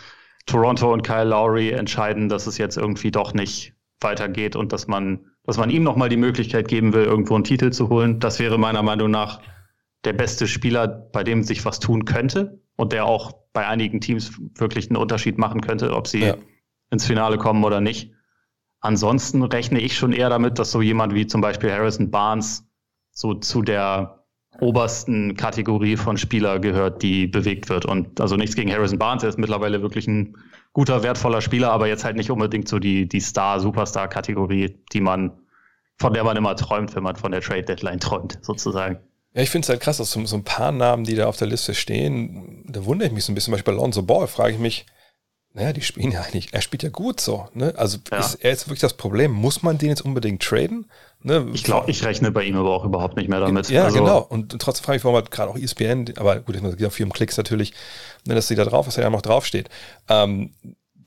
Toronto 0.44 0.92
und 0.92 1.02
Kyle 1.02 1.24
Lowry 1.24 1.70
entscheiden, 1.70 2.29
dass 2.29 2.46
es 2.46 2.59
jetzt 2.59 2.76
irgendwie 2.76 3.11
doch 3.11 3.33
nicht 3.33 3.74
weitergeht 4.00 4.57
und 4.57 4.72
dass 4.72 4.87
man, 4.87 5.26
dass 5.44 5.57
man 5.57 5.70
ihm 5.70 5.83
nochmal 5.83 6.09
die 6.09 6.18
Möglichkeit 6.18 6.68
geben 6.68 6.92
will, 6.92 7.05
irgendwo 7.05 7.35
einen 7.35 7.44
Titel 7.44 7.70
zu 7.70 7.88
holen. 7.88 8.20
Das 8.20 8.38
wäre 8.38 8.59
meiner 8.59 8.83
Meinung 8.83 9.11
nach 9.11 9.40
der 10.05 10.12
beste 10.12 10.46
Spieler, 10.46 10.87
bei 10.87 11.24
dem 11.24 11.42
sich 11.42 11.64
was 11.64 11.81
tun 11.81 12.05
könnte 12.05 12.61
und 12.76 12.92
der 12.92 13.07
auch 13.07 13.33
bei 13.52 13.66
einigen 13.66 14.00
Teams 14.00 14.38
wirklich 14.55 14.88
einen 14.90 14.98
Unterschied 14.98 15.38
machen 15.38 15.62
könnte, 15.62 15.94
ob 15.94 16.07
sie 16.07 16.20
ja. 16.20 16.37
ins 16.90 17.07
Finale 17.07 17.38
kommen 17.38 17.64
oder 17.64 17.81
nicht. 17.81 18.12
Ansonsten 18.87 19.42
rechne 19.42 19.81
ich 19.81 19.96
schon 19.96 20.12
eher 20.12 20.29
damit, 20.29 20.61
dass 20.61 20.70
so 20.70 20.81
jemand 20.81 21.12
wie 21.12 21.27
zum 21.27 21.40
Beispiel 21.40 21.72
Harrison 21.72 22.09
Barnes 22.09 22.64
so 23.11 23.35
zu 23.35 23.62
der 23.62 24.25
obersten 24.61 25.37
Kategorie 25.37 25.96
von 25.96 26.16
Spieler 26.16 26.61
gehört, 26.61 27.03
die 27.03 27.27
bewegt 27.27 27.68
wird. 27.68 27.85
Und 27.85 28.20
also 28.20 28.37
nichts 28.37 28.55
gegen 28.55 28.70
Harrison 28.72 28.96
Barnes, 28.96 29.25
er 29.25 29.31
ist 29.31 29.38
mittlerweile 29.40 29.83
wirklich 29.83 30.07
ein 30.07 30.37
guter, 30.72 31.03
wertvoller 31.03 31.40
Spieler, 31.40 31.72
aber 31.72 31.88
jetzt 31.88 32.05
halt 32.05 32.14
nicht 32.16 32.31
unbedingt 32.31 32.68
so 32.68 32.79
die, 32.79 33.09
die 33.09 33.18
Star-Superstar-Kategorie, 33.18 34.79
die 34.92 35.01
man, 35.01 35.33
von 35.99 36.12
der 36.12 36.22
man 36.22 36.37
immer 36.37 36.55
träumt, 36.55 36.94
wenn 36.94 37.03
man 37.03 37.16
von 37.16 37.33
der 37.33 37.40
Trade-Deadline 37.40 37.99
träumt, 37.99 38.38
sozusagen. 38.42 39.01
Ja, 39.35 39.42
ich 39.42 39.51
finde 39.51 39.64
es 39.64 39.68
halt 39.68 39.81
krass, 39.81 39.96
dass 39.96 40.12
so, 40.12 40.25
so, 40.27 40.37
ein 40.37 40.44
paar 40.44 40.70
Namen, 40.70 41.03
die 41.03 41.16
da 41.16 41.27
auf 41.27 41.38
der 41.38 41.49
Liste 41.49 41.75
stehen, 41.75 42.64
da 42.68 42.85
wundere 42.85 43.09
ich 43.09 43.14
mich 43.14 43.25
so 43.25 43.33
ein 43.33 43.35
bisschen. 43.35 43.46
Zum 43.46 43.53
Beispiel 43.55 43.75
bei 43.75 43.81
Lonzo 43.81 44.03
Ball 44.03 44.29
frage 44.29 44.55
ich 44.55 44.61
mich, 44.61 44.87
naja, 45.56 45.72
die 45.72 45.80
spielen 45.80 46.12
ja 46.12 46.20
eigentlich, 46.20 46.52
er 46.52 46.60
spielt 46.60 46.82
ja 46.82 46.90
gut 46.90 47.18
so. 47.18 47.48
Ne? 47.54 47.72
Also 47.78 47.96
ja. 48.10 48.18
ist 48.18 48.34
er 48.34 48.50
jetzt 48.50 48.68
wirklich 48.68 48.80
das 48.80 48.92
Problem? 48.92 49.32
Muss 49.32 49.62
man 49.62 49.78
den 49.78 49.88
jetzt 49.88 50.02
unbedingt 50.02 50.42
traden? 50.42 50.84
Ne? 51.22 51.46
Ich 51.54 51.64
glaube, 51.64 51.90
ich 51.90 52.04
rechne 52.04 52.30
bei 52.30 52.44
ihm 52.44 52.56
aber 52.56 52.70
auch 52.70 52.84
überhaupt 52.84 53.16
nicht 53.16 53.30
mehr 53.30 53.40
damit. 53.40 53.70
Ja, 53.70 53.84
also, 53.84 53.98
genau. 53.98 54.18
Und 54.18 54.58
trotzdem 54.60 54.84
frage 54.84 54.98
ich, 54.98 55.04
warum 55.04 55.16
halt 55.16 55.30
gerade 55.30 55.50
auch 55.50 55.56
ESPN, 55.56 56.12
aber 56.18 56.40
gut, 56.40 56.56
es 56.56 56.76
geht 56.76 56.86
auch 56.86 56.92
viel 56.92 57.06
um 57.06 57.12
Klicks 57.12 57.38
natürlich, 57.38 57.72
ne, 58.26 58.34
dass 58.34 58.48
sie 58.48 58.54
da 58.54 58.66
drauf, 58.66 58.86
was 58.86 58.96
ja 58.96 59.08
noch 59.08 59.22
draufsteht. 59.22 59.70
Ähm, 60.10 60.50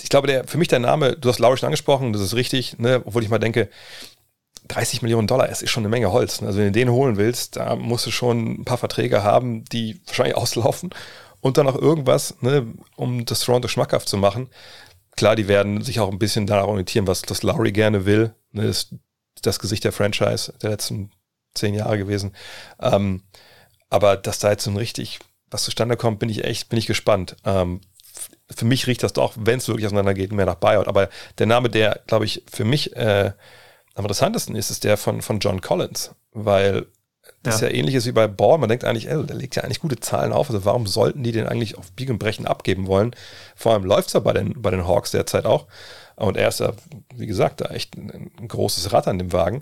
ich 0.01 0.09
glaube, 0.09 0.25
der, 0.25 0.47
für 0.47 0.57
mich 0.57 0.67
der 0.67 0.79
Name, 0.79 1.15
du 1.15 1.29
hast 1.29 1.37
Lauri 1.37 1.57
schon 1.57 1.67
angesprochen, 1.67 2.11
das 2.11 2.23
ist 2.23 2.33
richtig, 2.33 2.79
ne? 2.79 3.03
obwohl 3.05 3.21
ich 3.21 3.29
mal 3.29 3.37
denke, 3.37 3.69
30 4.67 5.03
Millionen 5.03 5.27
Dollar, 5.27 5.49
es 5.49 5.61
ist 5.61 5.69
schon 5.69 5.81
eine 5.81 5.89
Menge 5.89 6.11
Holz. 6.11 6.41
Ne? 6.41 6.47
Also 6.47 6.57
wenn 6.57 6.65
du 6.65 6.71
den 6.71 6.89
holen 6.89 7.17
willst, 7.17 7.57
da 7.57 7.75
musst 7.75 8.07
du 8.07 8.11
schon 8.11 8.61
ein 8.61 8.65
paar 8.65 8.79
Verträge 8.79 9.23
haben, 9.23 9.63
die 9.65 10.01
wahrscheinlich 10.07 10.35
auslaufen 10.37 10.89
und 11.41 11.57
dann 11.57 11.65
noch 11.65 11.75
irgendwas, 11.75 12.35
ne, 12.41 12.73
um 12.95 13.25
das 13.25 13.41
Toronto 13.41 13.67
schmackhaft 13.67 14.09
zu 14.09 14.17
machen. 14.17 14.49
Klar, 15.15 15.35
die 15.35 15.47
werden 15.47 15.81
sich 15.81 15.99
auch 15.99 16.11
ein 16.11 16.19
bisschen 16.19 16.47
daran 16.47 16.69
orientieren, 16.69 17.07
was 17.07 17.21
das 17.21 17.43
Lowry 17.43 17.71
gerne 17.71 18.05
will. 18.05 18.33
Ne, 18.51 18.67
das, 18.67 18.93
das 19.41 19.59
Gesicht 19.59 19.83
der 19.83 19.91
Franchise 19.91 20.53
der 20.61 20.71
letzten 20.71 21.11
zehn 21.53 21.73
Jahre 21.73 21.97
gewesen. 21.97 22.33
Ähm, 22.79 23.23
aber 23.89 24.17
dass 24.17 24.39
da 24.39 24.51
jetzt 24.51 24.63
so 24.63 24.71
ein 24.71 24.77
richtig 24.77 25.19
was 25.51 25.63
zustande 25.63 25.97
kommt, 25.97 26.19
bin 26.19 26.29
ich 26.29 26.43
echt, 26.43 26.69
bin 26.69 26.77
ich 26.77 26.85
gespannt. 26.85 27.35
Ähm, 27.43 27.81
für 28.55 28.65
mich 28.65 28.87
riecht 28.87 29.03
das 29.03 29.13
doch, 29.13 29.33
wenn 29.37 29.59
es 29.59 29.67
wirklich 29.67 29.85
auseinandergeht, 29.85 30.31
mehr 30.31 30.45
nach 30.45 30.55
Buyout. 30.55 30.87
Aber 30.87 31.09
der 31.37 31.47
Name, 31.47 31.69
der, 31.69 32.01
glaube 32.07 32.25
ich, 32.25 32.43
für 32.51 32.65
mich 32.65 32.95
äh, 32.95 33.31
am 33.95 34.05
interessantesten 34.05 34.55
ist, 34.55 34.69
ist 34.69 34.83
der 34.83 34.97
von, 34.97 35.21
von 35.21 35.39
John 35.39 35.61
Collins, 35.61 36.11
weil 36.31 36.87
das 37.43 37.55
ist 37.55 37.61
ja 37.61 37.69
ähnliches 37.69 38.05
wie 38.05 38.11
bei 38.11 38.27
Ball. 38.27 38.57
Man 38.57 38.69
denkt 38.69 38.83
eigentlich, 38.83 39.09
ey, 39.09 39.25
der 39.25 39.35
legt 39.35 39.55
ja 39.55 39.63
eigentlich 39.63 39.79
gute 39.79 39.99
Zahlen 39.99 40.33
auf. 40.33 40.49
Also 40.49 40.65
warum 40.65 40.87
sollten 40.87 41.23
die 41.23 41.31
den 41.31 41.47
eigentlich 41.47 41.77
auf 41.77 41.91
Biegen 41.93 42.13
und 42.13 42.19
Brechen 42.19 42.45
abgeben 42.45 42.87
wollen? 42.87 43.15
Vor 43.55 43.73
allem 43.73 43.85
läuft 43.85 44.07
es 44.07 44.13
ja 44.13 44.19
bei 44.19 44.33
den, 44.33 44.61
bei 44.61 44.71
den 44.71 44.85
Hawks 44.85 45.11
derzeit 45.11 45.45
auch. 45.45 45.67
Und 46.17 46.35
er 46.35 46.49
ist 46.49 46.59
ja, 46.59 46.73
wie 47.15 47.27
gesagt, 47.27 47.61
da 47.61 47.65
echt 47.67 47.95
ein, 47.95 48.31
ein 48.37 48.47
großes 48.47 48.91
Rad 48.91 49.07
an 49.07 49.19
dem 49.19 49.31
Wagen. 49.31 49.61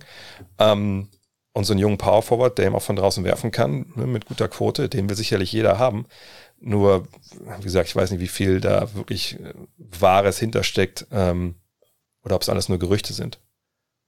Ähm, 0.57 1.09
und 1.53 1.65
so 1.65 1.73
einen 1.73 1.79
jungen 1.79 1.97
Power 1.97 2.21
Forward, 2.21 2.57
der 2.57 2.67
ihm 2.67 2.75
auch 2.75 2.81
von 2.83 2.95
draußen 2.95 3.23
werfen 3.23 3.51
kann, 3.51 3.91
ne, 3.95 4.05
mit 4.05 4.25
guter 4.25 4.47
Quote, 4.47 4.89
den 4.89 5.09
will 5.09 5.15
sicherlich 5.15 5.51
jeder 5.51 5.79
haben. 5.79 6.05
Nur, 6.59 7.07
wie 7.57 7.63
gesagt, 7.63 7.89
ich 7.89 7.95
weiß 7.95 8.11
nicht, 8.11 8.19
wie 8.19 8.27
viel 8.27 8.59
da 8.59 8.93
wirklich 8.95 9.37
Wahres 9.77 10.39
hintersteckt 10.39 11.07
ähm, 11.11 11.55
oder 12.23 12.35
ob 12.35 12.41
es 12.41 12.49
alles 12.49 12.69
nur 12.69 12.79
Gerüchte 12.79 13.13
sind. 13.13 13.39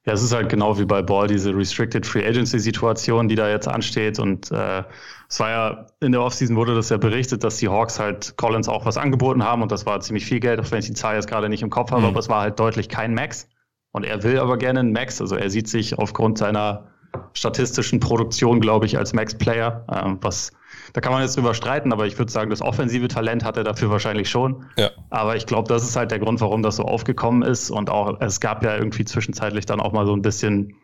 Ja, 0.05 0.13
es 0.13 0.23
ist 0.23 0.33
halt 0.33 0.49
genau 0.49 0.79
wie 0.79 0.85
bei 0.85 1.01
Ball, 1.01 1.27
diese 1.27 1.55
Restricted 1.55 2.05
Free 2.05 2.25
Agency-Situation, 2.25 3.27
die 3.27 3.35
da 3.35 3.49
jetzt 3.49 3.67
ansteht. 3.67 4.17
Und 4.17 4.51
äh, 4.51 4.83
es 5.29 5.39
war 5.39 5.49
ja 5.49 5.85
in 5.99 6.13
der 6.13 6.21
Offseason 6.21 6.55
wurde 6.55 6.73
das 6.73 6.89
ja 6.89 6.97
berichtet, 6.97 7.43
dass 7.43 7.57
die 7.57 7.67
Hawks 7.67 7.99
halt 7.99 8.35
Collins 8.37 8.69
auch 8.69 8.85
was 8.85 8.97
angeboten 8.97 9.43
haben 9.43 9.61
und 9.61 9.71
das 9.71 9.85
war 9.85 9.99
ziemlich 9.99 10.25
viel 10.25 10.39
Geld, 10.39 10.59
auch 10.59 10.71
wenn 10.71 10.79
ich 10.79 10.87
die 10.87 10.93
Zahl 10.93 11.15
jetzt 11.15 11.27
gerade 11.27 11.49
nicht 11.49 11.61
im 11.61 11.69
Kopf 11.69 11.91
habe, 11.91 12.01
mhm. 12.01 12.07
aber 12.07 12.19
es 12.19 12.29
war 12.29 12.41
halt 12.41 12.59
deutlich 12.59 12.89
kein 12.89 13.13
Max. 13.13 13.47
Und 13.91 14.05
er 14.05 14.23
will 14.23 14.39
aber 14.39 14.57
gerne 14.57 14.79
einen 14.79 14.93
Max. 14.93 15.19
Also 15.19 15.35
er 15.35 15.49
sieht 15.49 15.67
sich 15.67 15.97
aufgrund 15.97 16.37
seiner 16.37 16.87
statistischen 17.33 17.99
Produktion, 17.99 18.61
glaube 18.61 18.85
ich, 18.85 18.97
als 18.97 19.13
Max-Player, 19.13 19.85
äh, 19.87 20.15
was 20.21 20.51
da 20.93 21.01
kann 21.01 21.11
man 21.11 21.21
jetzt 21.21 21.37
drüber 21.37 21.53
streiten, 21.53 21.93
aber 21.93 22.07
ich 22.07 22.17
würde 22.17 22.31
sagen, 22.31 22.49
das 22.49 22.61
offensive 22.61 23.07
Talent 23.07 23.43
hat 23.43 23.57
er 23.57 23.63
dafür 23.63 23.89
wahrscheinlich 23.89 24.29
schon. 24.29 24.65
Ja. 24.77 24.91
Aber 25.09 25.35
ich 25.35 25.45
glaube, 25.45 25.67
das 25.67 25.83
ist 25.83 25.95
halt 25.95 26.11
der 26.11 26.19
Grund, 26.19 26.41
warum 26.41 26.63
das 26.63 26.77
so 26.77 26.83
aufgekommen 26.83 27.43
ist. 27.43 27.69
Und 27.69 27.89
auch, 27.89 28.19
es 28.21 28.39
gab 28.39 28.63
ja 28.63 28.75
irgendwie 28.75 29.05
zwischenzeitlich 29.05 29.65
dann 29.65 29.79
auch 29.79 29.91
mal 29.91 30.05
so 30.05 30.13
ein 30.13 30.21
bisschen, 30.21 30.75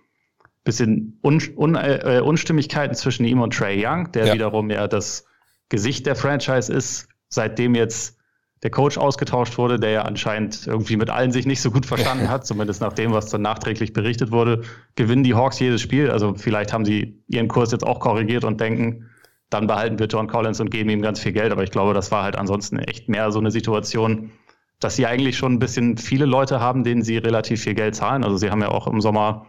bisschen 0.64 1.20
Un 1.24 1.42
Un 1.58 1.76
äh, 1.76 2.22
Unstimmigkeiten 2.24 2.96
zwischen 2.96 3.26
ihm 3.26 3.42
und 3.42 3.54
Trey 3.54 3.84
Young, 3.86 4.12
der 4.12 4.28
ja. 4.28 4.34
wiederum 4.34 4.70
ja 4.70 4.88
das 4.88 5.26
Gesicht 5.70 6.06
der 6.06 6.16
Franchise 6.16 6.72
ist, 6.72 7.08
seitdem 7.30 7.76
jetzt 7.76 8.16
der 8.64 8.72
Coach 8.72 8.98
ausgetauscht 8.98 9.58
wurde, 9.58 9.80
der 9.80 9.92
ja 9.92 10.02
anscheinend 10.04 10.66
irgendwie 10.66 10.98
mit 10.98 11.10
allen 11.10 11.32
sich 11.32 11.46
nicht 11.46 11.62
so 11.62 11.70
gut 11.70 11.86
verstanden 11.86 12.30
hat, 12.32 12.48
zumindest 12.48 12.82
nach 12.82 12.94
dem, 12.94 13.12
was 13.12 13.30
dann 13.30 13.42
nachträglich 13.42 13.94
berichtet 13.94 14.32
wurde, 14.32 14.64
gewinnen 14.96 15.24
die 15.24 15.36
Hawks 15.36 15.60
jedes 15.60 15.82
Spiel. 15.82 16.10
Also 16.10 16.34
vielleicht 16.36 16.74
haben 16.74 16.86
sie 16.86 17.22
ihren 17.28 17.48
Kurs 17.48 17.72
jetzt 17.72 17.86
auch 17.86 18.00
korrigiert 18.00 18.44
und 18.44 18.60
denken, 18.60 19.10
dann 19.56 19.68
behalten 19.68 20.00
wir 20.00 20.08
John 20.08 20.28
Collins 20.28 20.60
und 20.60 20.70
geben 20.70 20.90
ihm 20.90 21.02
ganz 21.02 21.22
viel 21.22 21.32
Geld. 21.32 21.54
Aber 21.54 21.64
ich 21.64 21.72
glaube, 21.72 21.94
das 21.94 22.12
war 22.12 22.24
halt 22.24 22.38
ansonsten 22.38 22.78
echt 22.78 23.08
mehr 23.08 23.32
so 23.32 23.40
eine 23.40 23.52
Situation, 23.52 24.32
dass 24.82 24.98
sie 24.98 25.06
eigentlich 25.06 25.38
schon 25.38 25.54
ein 25.54 25.60
bisschen 25.60 25.98
viele 25.98 26.26
Leute 26.26 26.60
haben, 26.60 26.84
denen 26.84 27.04
sie 27.04 27.18
relativ 27.18 27.64
viel 27.64 27.74
Geld 27.74 27.96
zahlen. 27.96 28.26
Also 28.26 28.36
sie 28.36 28.52
haben 28.52 28.62
ja 28.62 28.68
auch 28.68 28.86
im 28.86 29.00
Sommer 29.00 29.46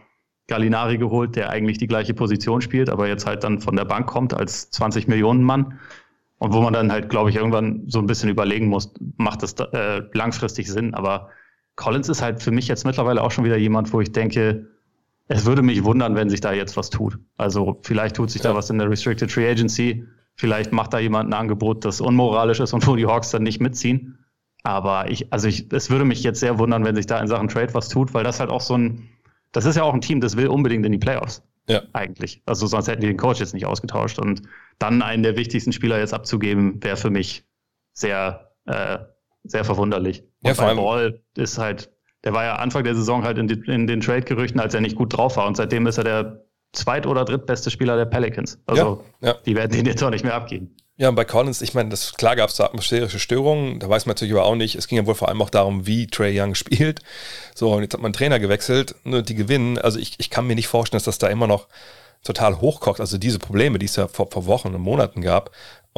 Gallinari 0.47 0.97
geholt, 0.97 1.35
der 1.35 1.49
eigentlich 1.49 1.77
die 1.77 1.87
gleiche 1.87 2.13
Position 2.13 2.61
spielt, 2.61 2.89
aber 2.89 3.09
jetzt 3.09 3.25
halt 3.25 3.43
dann 3.43 3.59
von 3.59 3.75
der 3.75 3.83
Bank 3.83 4.07
kommt 4.07 4.33
als 4.33 4.71
20 4.71 5.09
Millionen 5.09 5.43
Mann. 5.43 5.77
Und 6.39 6.53
wo 6.53 6.61
man 6.61 6.71
dann 6.71 6.89
halt, 6.89 7.09
glaube 7.09 7.29
ich, 7.29 7.35
irgendwann 7.35 7.83
so 7.87 7.99
ein 7.99 8.05
bisschen 8.05 8.29
überlegen 8.29 8.67
muss, 8.67 8.93
macht 9.17 9.43
das 9.43 9.55
äh, 9.59 10.03
langfristig 10.13 10.71
Sinn. 10.71 10.93
Aber 10.93 11.31
Collins 11.75 12.07
ist 12.07 12.21
halt 12.21 12.41
für 12.41 12.51
mich 12.51 12.69
jetzt 12.69 12.85
mittlerweile 12.85 13.21
auch 13.23 13.31
schon 13.31 13.43
wieder 13.43 13.57
jemand, 13.57 13.91
wo 13.91 13.99
ich 13.99 14.13
denke, 14.13 14.67
es 15.27 15.45
würde 15.45 15.61
mich 15.61 15.83
wundern, 15.83 16.15
wenn 16.15 16.29
sich 16.29 16.41
da 16.41 16.53
jetzt 16.53 16.77
was 16.77 16.89
tut. 16.89 17.19
Also 17.37 17.79
vielleicht 17.83 18.15
tut 18.15 18.31
sich 18.31 18.43
ja. 18.43 18.51
da 18.51 18.55
was 18.55 18.69
in 18.69 18.77
der 18.77 18.89
Restricted 18.89 19.31
Free 19.31 19.49
Agency. 19.49 20.05
Vielleicht 20.35 20.71
macht 20.71 20.93
da 20.93 20.99
jemand 20.99 21.29
ein 21.29 21.33
Angebot, 21.33 21.83
das 21.83 21.99
unmoralisch 21.99 22.59
ist 22.59 22.73
und 22.73 22.85
wo 22.87 22.95
die 22.95 23.05
Hawks 23.05 23.31
dann 23.31 23.43
nicht 23.43 23.59
mitziehen. 23.59 24.19
Aber 24.63 25.09
ich, 25.09 25.31
also 25.31 25.47
ich, 25.47 25.71
es 25.71 25.89
würde 25.89 26.05
mich 26.05 26.23
jetzt 26.23 26.39
sehr 26.39 26.59
wundern, 26.59 26.85
wenn 26.85 26.95
sich 26.95 27.07
da 27.07 27.19
in 27.19 27.27
Sachen 27.27 27.47
Trade 27.47 27.73
was 27.73 27.89
tut, 27.89 28.13
weil 28.13 28.23
das 28.23 28.39
halt 28.39 28.49
auch 28.49 28.61
so 28.61 28.77
ein, 28.77 29.09
das 29.51 29.65
ist 29.65 29.75
ja 29.75 29.83
auch 29.83 29.93
ein 29.93 30.01
Team, 30.01 30.21
das 30.21 30.37
will 30.37 30.47
unbedingt 30.47 30.85
in 30.85 30.91
die 30.91 30.97
Playoffs. 30.97 31.43
Ja. 31.67 31.81
Eigentlich. 31.93 32.41
Also 32.45 32.65
sonst 32.65 32.87
hätten 32.87 33.01
die 33.01 33.07
den 33.07 33.17
Coach 33.17 33.39
jetzt 33.39 33.53
nicht 33.53 33.65
ausgetauscht. 33.65 34.19
Und 34.19 34.43
dann 34.79 35.01
einen 35.01 35.23
der 35.23 35.35
wichtigsten 35.35 35.73
Spieler 35.73 35.99
jetzt 35.99 36.13
abzugeben, 36.13 36.81
wäre 36.83 36.95
für 36.95 37.09
mich 37.09 37.45
sehr, 37.93 38.51
äh, 38.65 38.99
sehr 39.43 39.65
verwunderlich. 39.65 40.21
Und 40.41 40.49
ja, 40.49 40.53
vor 40.53 40.65
allem 40.65 40.77
Ball 40.77 41.21
ist 41.35 41.57
halt 41.57 41.91
der 42.23 42.33
war 42.33 42.43
ja 42.43 42.55
Anfang 42.55 42.83
der 42.83 42.95
Saison 42.95 43.23
halt 43.23 43.37
in, 43.37 43.47
die, 43.47 43.61
in 43.67 43.87
den 43.87 44.01
Trade-Gerüchten, 44.01 44.59
als 44.59 44.73
er 44.73 44.81
nicht 44.81 44.95
gut 44.95 45.15
drauf 45.15 45.37
war. 45.37 45.47
Und 45.47 45.57
seitdem 45.57 45.87
ist 45.87 45.97
er 45.97 46.03
der 46.03 46.45
zweit- 46.73 47.07
oder 47.07 47.25
drittbeste 47.25 47.71
Spieler 47.71 47.97
der 47.97 48.05
Pelicans. 48.05 48.59
Also 48.65 49.03
ja, 49.21 49.29
ja. 49.29 49.35
die 49.45 49.55
werden 49.55 49.71
den 49.71 49.85
jetzt 49.85 50.03
auch 50.03 50.09
nicht 50.09 50.23
mehr 50.23 50.35
abgeben. 50.35 50.75
Ja, 50.99 51.09
und 51.09 51.15
bei 51.15 51.25
Collins, 51.25 51.61
ich 51.61 51.75
meine, 51.75 51.89
das, 51.89 52.13
klar 52.13 52.35
gab 52.35 52.49
es 52.49 52.55
da 52.55 52.65
atmosphärische 52.65 53.19
Störungen, 53.19 53.79
da 53.79 53.87
weiß 53.87 54.07
man 54.07 54.15
natürlich 54.15 54.33
aber 54.33 54.45
auch 54.45 54.55
nicht. 54.55 54.73
Es 54.73 54.87
ging 54.87 54.97
ja 54.97 55.05
wohl 55.05 55.13
vor 55.13 55.29
allem 55.29 55.41
auch 55.43 55.51
darum, 55.51 55.85
wie 55.85 56.07
Trey 56.07 56.39
Young 56.39 56.55
spielt. 56.55 57.01
So, 57.53 57.71
und 57.73 57.83
jetzt 57.83 57.93
hat 57.93 58.01
man 58.01 58.07
einen 58.07 58.13
Trainer 58.13 58.39
gewechselt, 58.39 58.95
ne, 59.03 59.21
die 59.21 59.35
gewinnen. 59.35 59.77
Also 59.77 59.99
ich, 59.99 60.15
ich 60.17 60.29
kann 60.31 60.47
mir 60.47 60.55
nicht 60.55 60.67
vorstellen, 60.67 60.97
dass 60.97 61.05
das 61.05 61.19
da 61.19 61.27
immer 61.27 61.45
noch 61.45 61.67
total 62.23 62.59
hochkocht. 62.59 62.99
Also 62.99 63.19
diese 63.19 63.37
Probleme, 63.37 63.77
die 63.77 63.85
es 63.85 63.95
ja 63.95 64.07
vor, 64.07 64.29
vor 64.31 64.47
Wochen 64.47 64.73
und 64.73 64.81
Monaten 64.81 65.21
gab. 65.21 65.51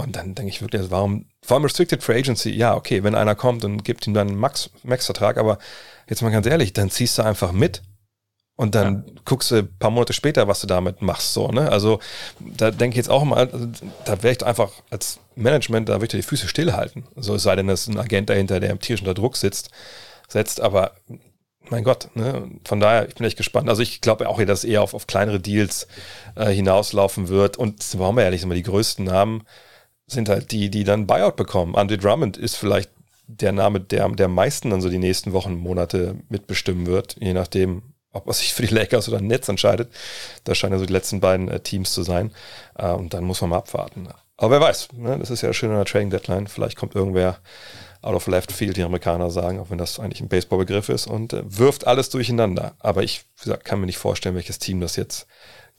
Und 0.03 0.15
dann 0.15 0.35
denke 0.35 0.49
ich 0.49 0.61
wirklich, 0.61 0.89
warum, 0.89 1.25
vor 1.41 1.55
allem 1.55 1.63
Restricted 1.63 2.03
Free 2.03 2.19
Agency, 2.19 2.51
ja, 2.51 2.75
okay, 2.75 3.03
wenn 3.03 3.15
einer 3.15 3.35
kommt 3.35 3.63
und 3.63 3.83
gibt 3.83 4.07
ihm 4.07 4.13
dann 4.13 4.29
einen 4.29 4.37
Max-Vertrag, 4.37 5.35
Max 5.35 5.39
aber 5.39 5.57
jetzt 6.07 6.21
mal 6.21 6.31
ganz 6.31 6.47
ehrlich, 6.47 6.73
dann 6.73 6.89
ziehst 6.89 7.17
du 7.17 7.23
einfach 7.23 7.51
mit 7.51 7.81
und 8.59 8.75
dann 8.75 9.05
ja. 9.07 9.13
guckst 9.23 9.51
du 9.51 9.55
ein 9.59 9.77
paar 9.79 9.89
Monate 9.89 10.11
später, 10.11 10.49
was 10.49 10.59
du 10.59 10.67
damit 10.67 11.01
machst. 11.01 11.33
So, 11.33 11.47
ne? 11.47 11.71
Also 11.71 11.99
da 12.39 12.71
denke 12.71 12.95
ich 12.95 12.97
jetzt 12.97 13.09
auch 13.09 13.23
mal, 13.23 13.47
da 14.03 14.21
wäre 14.21 14.33
ich 14.33 14.45
einfach 14.45 14.71
als 14.89 15.19
Management, 15.35 15.87
da 15.87 15.93
würde 15.93 16.17
ich 16.17 16.25
die 16.25 16.27
Füße 16.27 16.49
stillhalten. 16.49 17.05
So 17.15 17.35
es 17.35 17.43
sei 17.43 17.55
denn, 17.55 17.67
dass 17.67 17.87
ein 17.87 17.97
Agent 17.97 18.29
dahinter, 18.29 18.59
der 18.59 18.71
im 18.71 18.79
tierisch 18.81 19.01
unter 19.01 19.13
Druck 19.13 19.37
sitzt, 19.37 19.69
setzt, 20.27 20.59
aber 20.59 20.91
mein 21.69 21.83
Gott, 21.83 22.09
ne? 22.15 22.49
von 22.65 22.79
daher, 22.81 23.07
ich 23.07 23.15
bin 23.15 23.25
echt 23.25 23.37
gespannt. 23.37 23.69
Also 23.69 23.81
ich 23.81 24.01
glaube 24.01 24.27
auch, 24.27 24.43
dass 24.43 24.59
es 24.59 24.69
eher 24.69 24.81
auf, 24.81 24.93
auf 24.93 25.07
kleinere 25.07 25.39
Deals 25.39 25.87
äh, 26.35 26.49
hinauslaufen 26.51 27.29
wird. 27.29 27.57
Und 27.57 27.81
warum 27.97 28.17
wir 28.17 28.23
ehrlich 28.23 28.41
sind, 28.41 28.51
die 28.51 28.63
größten 28.63 29.05
Namen 29.05 29.43
sind 30.11 30.29
halt 30.29 30.51
die, 30.51 30.69
die 30.69 30.83
dann 30.83 31.07
Buyout 31.07 31.35
bekommen. 31.35 31.75
Andre 31.75 31.97
Drummond 31.97 32.37
ist 32.37 32.55
vielleicht 32.55 32.89
der 33.27 33.51
Name, 33.51 33.79
der 33.79 34.09
der 34.09 34.27
meisten 34.27 34.71
dann 34.71 34.81
so 34.81 34.89
die 34.89 34.97
nächsten 34.97 35.33
Wochen, 35.33 35.55
Monate 35.55 36.15
mitbestimmen 36.29 36.87
wird, 36.87 37.15
je 37.19 37.33
nachdem, 37.33 37.83
ob 38.11 38.27
er 38.27 38.33
sich 38.33 38.53
für 38.53 38.65
die 38.65 38.73
Lakers 38.73 39.07
oder 39.07 39.21
Netz 39.21 39.47
entscheidet. 39.47 39.91
Das 40.43 40.57
scheinen 40.57 40.73
ja 40.73 40.79
so 40.79 40.85
die 40.85 40.93
letzten 40.93 41.19
beiden 41.19 41.47
äh, 41.47 41.59
Teams 41.59 41.93
zu 41.93 42.03
sein. 42.03 42.31
Äh, 42.75 42.91
und 42.91 43.13
dann 43.13 43.23
muss 43.23 43.41
man 43.41 43.51
mal 43.51 43.57
abwarten. 43.57 44.07
Aber 44.37 44.51
wer 44.51 44.61
weiß, 44.61 44.89
ne? 44.93 45.17
das 45.19 45.29
ist 45.29 45.41
ja 45.41 45.51
schön 45.53 45.69
an 45.69 45.75
der 45.75 45.85
Trading 45.85 46.09
Deadline. 46.09 46.47
Vielleicht 46.47 46.77
kommt 46.77 46.95
irgendwer 46.95 47.39
out 48.01 48.15
of 48.15 48.27
left 48.27 48.51
field, 48.51 48.77
die 48.77 48.83
Amerikaner 48.83 49.29
sagen, 49.29 49.59
auch 49.59 49.69
wenn 49.69 49.77
das 49.77 49.99
eigentlich 49.99 50.21
ein 50.21 50.29
Baseballbegriff 50.29 50.87
ist 50.89 51.07
und 51.07 51.33
äh, 51.33 51.43
wirft 51.45 51.85
alles 51.85 52.09
durcheinander. 52.09 52.73
Aber 52.79 53.03
ich 53.03 53.25
gesagt, 53.41 53.65
kann 53.65 53.79
mir 53.79 53.85
nicht 53.85 53.97
vorstellen, 53.97 54.35
welches 54.35 54.59
Team 54.59 54.79
das 54.79 54.95
jetzt 54.95 55.27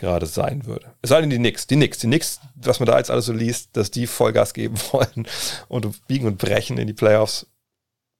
gerade 0.00 0.26
sein 0.26 0.66
würde. 0.66 0.86
Es 1.02 1.10
sei 1.10 1.20
denn 1.20 1.30
die 1.30 1.36
Knicks, 1.36 1.66
die 1.66 1.76
Knicks, 1.76 1.98
die 1.98 2.08
Knicks, 2.08 2.40
was 2.56 2.80
man 2.80 2.86
da 2.86 2.98
jetzt 2.98 3.10
alles 3.10 3.26
so 3.26 3.32
liest, 3.32 3.76
dass 3.76 3.90
die 3.90 4.06
Vollgas 4.06 4.54
geben 4.54 4.76
wollen 4.92 5.26
und 5.68 6.06
biegen 6.08 6.26
und 6.26 6.38
brechen 6.38 6.78
in 6.78 6.86
die 6.86 6.92
Playoffs. 6.92 7.46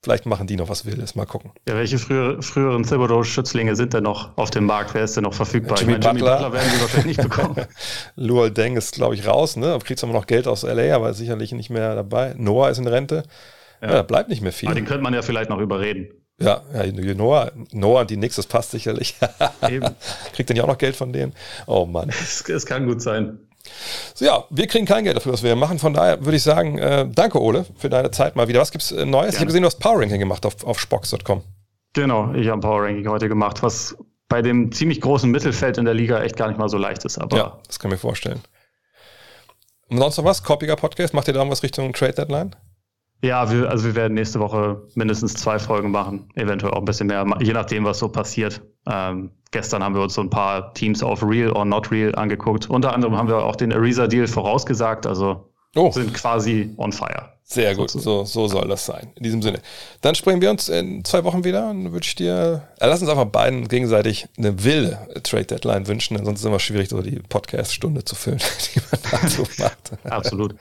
Vielleicht 0.03 0.25
machen 0.25 0.47
die 0.47 0.57
noch 0.57 0.71
was 0.71 0.87
Wildes. 0.87 1.15
Mal 1.15 1.27
gucken. 1.27 1.53
Ja, 1.69 1.75
welche 1.75 1.99
früher, 1.99 2.43
früheren 2.43 2.85
Thibodeau-Schützlinge 2.85 3.77
sind 3.77 3.93
denn 3.93 4.05
noch 4.05 4.35
auf 4.39 4.51
dem 4.51 4.65
Markt? 4.65 4.95
Wer 4.95 5.05
ist 5.05 5.15
denn 5.15 5.25
noch 5.25 5.35
verfügbar? 5.35 5.79
Jimmy, 5.79 5.93
meine, 5.93 6.05
Butler. 6.05 6.17
Jimmy 6.17 6.31
Butler 6.31 6.53
werden 6.55 6.71
sie 6.71 6.81
wahrscheinlich 6.81 7.17
nicht 7.19 7.23
bekommen. 7.29 7.67
Luol 8.17 8.51
Deng 8.51 8.77
ist, 8.79 8.95
glaube 8.95 9.15
ich, 9.15 9.27
raus. 9.27 9.57
Ne? 9.57 9.79
Kriegt 9.85 10.01
zwar 10.01 10.11
noch 10.11 10.27
Geld 10.27 10.47
aus 10.47 10.65
L.A., 10.65 10.97
aber 10.97 11.11
ist 11.11 11.19
sicherlich 11.19 11.53
nicht 11.53 11.69
mehr 11.69 11.95
dabei. 11.95 12.35
Noah 12.39 12.71
ist 12.71 12.79
in 12.79 12.87
Rente. 12.87 13.25
Ja, 13.83 13.89
ja 13.89 13.95
da 13.97 14.03
bleibt 14.03 14.31
nicht 14.31 14.41
mehr 14.41 14.53
viel. 14.53 14.69
Aber 14.69 14.75
den 14.75 14.87
könnte 14.87 15.03
man 15.03 15.13
ja 15.13 15.21
vielleicht 15.21 15.51
noch 15.51 15.59
überreden. 15.59 16.09
Ja, 16.41 16.63
ja 16.73 17.15
Noah, 17.15 17.53
Noah 17.73 18.01
und 18.01 18.11
die 18.11 18.17
Knicks, 18.17 18.37
das 18.37 18.47
passt 18.47 18.71
sicherlich. 18.71 19.17
Kriegt 20.33 20.49
denn 20.49 20.57
ja 20.57 20.65
auch 20.65 20.69
noch 20.69 20.79
Geld 20.79 20.97
von 20.97 21.13
denen? 21.13 21.35
Oh 21.67 21.87
Mann. 21.87 22.09
Es, 22.09 22.49
es, 22.49 22.67
kann 22.67 22.87
gut 22.87 23.03
sein. 23.03 23.39
So, 24.15 24.25
ja, 24.25 24.45
wir 24.49 24.67
kriegen 24.67 24.87
kein 24.87 25.05
Geld 25.05 25.17
dafür, 25.17 25.33
was 25.33 25.43
wir 25.43 25.55
machen. 25.55 25.79
Von 25.79 25.93
daher 25.93 26.25
würde 26.25 26.37
ich 26.37 26.43
sagen, 26.43 26.79
äh, 26.79 27.07
danke 27.09 27.41
Ole 27.41 27.67
für 27.77 27.91
deine 27.91 28.11
Zeit 28.11 28.37
mal 28.37 28.49
wieder. 28.49 28.61
Was 28.61 28.73
gibt's 28.73 28.91
äh, 28.91 29.05
Neues? 29.05 29.11
Gerne. 29.11 29.29
Ich 29.29 29.37
habe 29.37 29.47
gesehen, 29.47 29.63
du 29.63 29.67
hast 29.67 29.79
Power 29.79 30.01
Ranking 30.01 30.19
gemacht 30.19 30.47
auf, 30.47 30.65
auf 30.65 30.81
Spox.com. 30.81 31.43
Genau, 31.93 32.33
ich 32.35 32.47
habe 32.47 32.59
ein 32.59 32.61
Power 32.61 32.85
Ranking 32.85 33.09
heute 33.09 33.29
gemacht, 33.29 33.63
was 33.63 33.97
bei 34.29 34.41
dem 34.41 34.73
ziemlich 34.73 35.01
großen 35.01 35.31
Mittelfeld 35.31 35.77
in 35.77 35.85
der 35.85 35.95
Liga 35.95 36.23
echt 36.23 36.37
gar 36.37 36.49
nicht 36.49 36.59
mal 36.59 36.69
so 36.69 36.79
leicht 36.79 37.05
ist. 37.05 37.19
Aber 37.19 37.37
ja, 37.37 37.59
das 37.67 37.79
kann 37.79 37.91
ich 37.91 37.97
mir 37.97 37.99
vorstellen. 37.99 38.41
Und 39.89 39.99
sonst 39.99 40.17
noch 40.17 40.25
was? 40.25 40.43
Coppiger 40.43 40.77
Podcast? 40.77 41.13
Macht 41.13 41.29
ihr 41.29 41.35
da 41.35 41.49
was 41.51 41.63
Richtung 41.63 41.93
Trade 41.93 42.15
Deadline? 42.15 42.55
Ja, 43.23 43.51
wir, 43.51 43.69
also 43.69 43.85
wir 43.85 43.95
werden 43.95 44.15
nächste 44.15 44.41
Woche 44.41 44.83
mindestens 44.95 45.35
zwei 45.35 45.59
Folgen 45.59 45.91
machen, 45.91 46.31
eventuell 46.37 46.73
auch 46.73 46.79
ein 46.79 46.85
bisschen 46.87 47.09
mehr, 47.09 47.27
je 47.41 47.53
nachdem, 47.53 47.85
was 47.85 47.99
so 47.99 48.09
passiert. 48.09 48.63
Ähm, 48.87 49.31
gestern 49.51 49.85
haben 49.85 49.95
wir 49.95 50.03
uns 50.03 50.15
so 50.15 50.23
ein 50.23 50.31
paar 50.31 50.73
Teams 50.73 51.03
auf 51.03 51.23
Real 51.23 51.53
or 51.53 51.67
Not 51.67 51.91
Real 51.91 52.15
angeguckt. 52.15 52.71
Unter 52.71 52.95
anderem 52.95 53.17
haben 53.17 53.29
wir 53.29 53.45
auch 53.45 53.57
den 53.57 53.73
Ariza-Deal 53.73 54.27
vorausgesagt, 54.27 55.07
also 55.07 55.51
oh. 55.77 55.91
sind 55.91 56.15
quasi 56.15 56.73
on 56.79 56.93
fire. 56.93 57.29
Sehr 57.43 57.75
gut, 57.75 57.91
so, 57.91 58.25
so 58.25 58.47
soll 58.47 58.69
das 58.69 58.87
sein. 58.87 59.13
In 59.17 59.25
diesem 59.25 59.43
Sinne. 59.43 59.61
Dann 60.03 60.15
sprechen 60.15 60.41
wir 60.41 60.51
uns 60.51 60.69
in 60.69 61.05
zwei 61.05 61.25
Wochen 61.25 61.43
wieder 61.43 61.71
und 61.71 61.93
wünsche 61.93 62.11
ich 62.11 62.15
dir, 62.15 62.63
äh, 62.79 62.87
lass 62.87 63.03
uns 63.03 63.11
einfach 63.11 63.25
beiden 63.25 63.67
gegenseitig 63.67 64.29
eine 64.39 64.63
wilde 64.63 64.99
Trade 65.25 65.47
Deadline 65.47 65.89
wünschen, 65.89 66.17
denn 66.17 66.25
sonst 66.25 66.39
ist 66.39 66.45
es 66.45 66.49
immer 66.49 66.61
schwierig, 66.61 66.89
so 66.91 67.03
die 67.03 67.19
Podcast-Stunde 67.29 68.05
zu 68.05 68.15
füllen, 68.15 68.39
die 68.75 68.81
man 68.91 69.21
dazu 69.21 69.43
macht. 69.59 69.93
Absolut. 70.05 70.55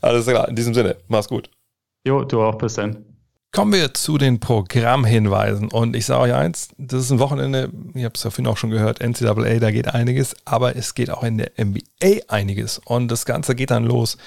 Alles 0.00 0.24
klar, 0.24 0.48
in 0.48 0.54
diesem 0.54 0.72
Sinne, 0.72 0.96
mach's 1.08 1.28
gut. 1.28 1.50
Jo, 2.06 2.24
du 2.24 2.42
auch, 2.42 2.56
bis 2.56 2.74
dann. 2.74 3.04
Kommen 3.52 3.72
wir 3.72 3.92
zu 3.94 4.16
den 4.16 4.38
Programmhinweisen. 4.38 5.72
Und 5.72 5.96
ich 5.96 6.06
sage 6.06 6.22
euch 6.22 6.34
eins, 6.34 6.68
das 6.78 7.04
ist 7.04 7.10
ein 7.10 7.18
Wochenende, 7.18 7.70
ich 7.94 8.04
habe 8.04 8.14
es 8.14 8.22
ja 8.22 8.30
vorhin 8.30 8.46
auch 8.46 8.56
schon 8.56 8.70
gehört, 8.70 9.00
NCAA, 9.00 9.58
da 9.58 9.70
geht 9.72 9.88
einiges, 9.88 10.36
aber 10.44 10.76
es 10.76 10.94
geht 10.94 11.10
auch 11.10 11.24
in 11.24 11.38
der 11.38 11.50
NBA 11.58 12.22
einiges. 12.28 12.78
Und 12.78 13.08
das 13.08 13.26
Ganze 13.26 13.56
geht 13.56 13.72
dann 13.72 13.84
los 13.84 14.18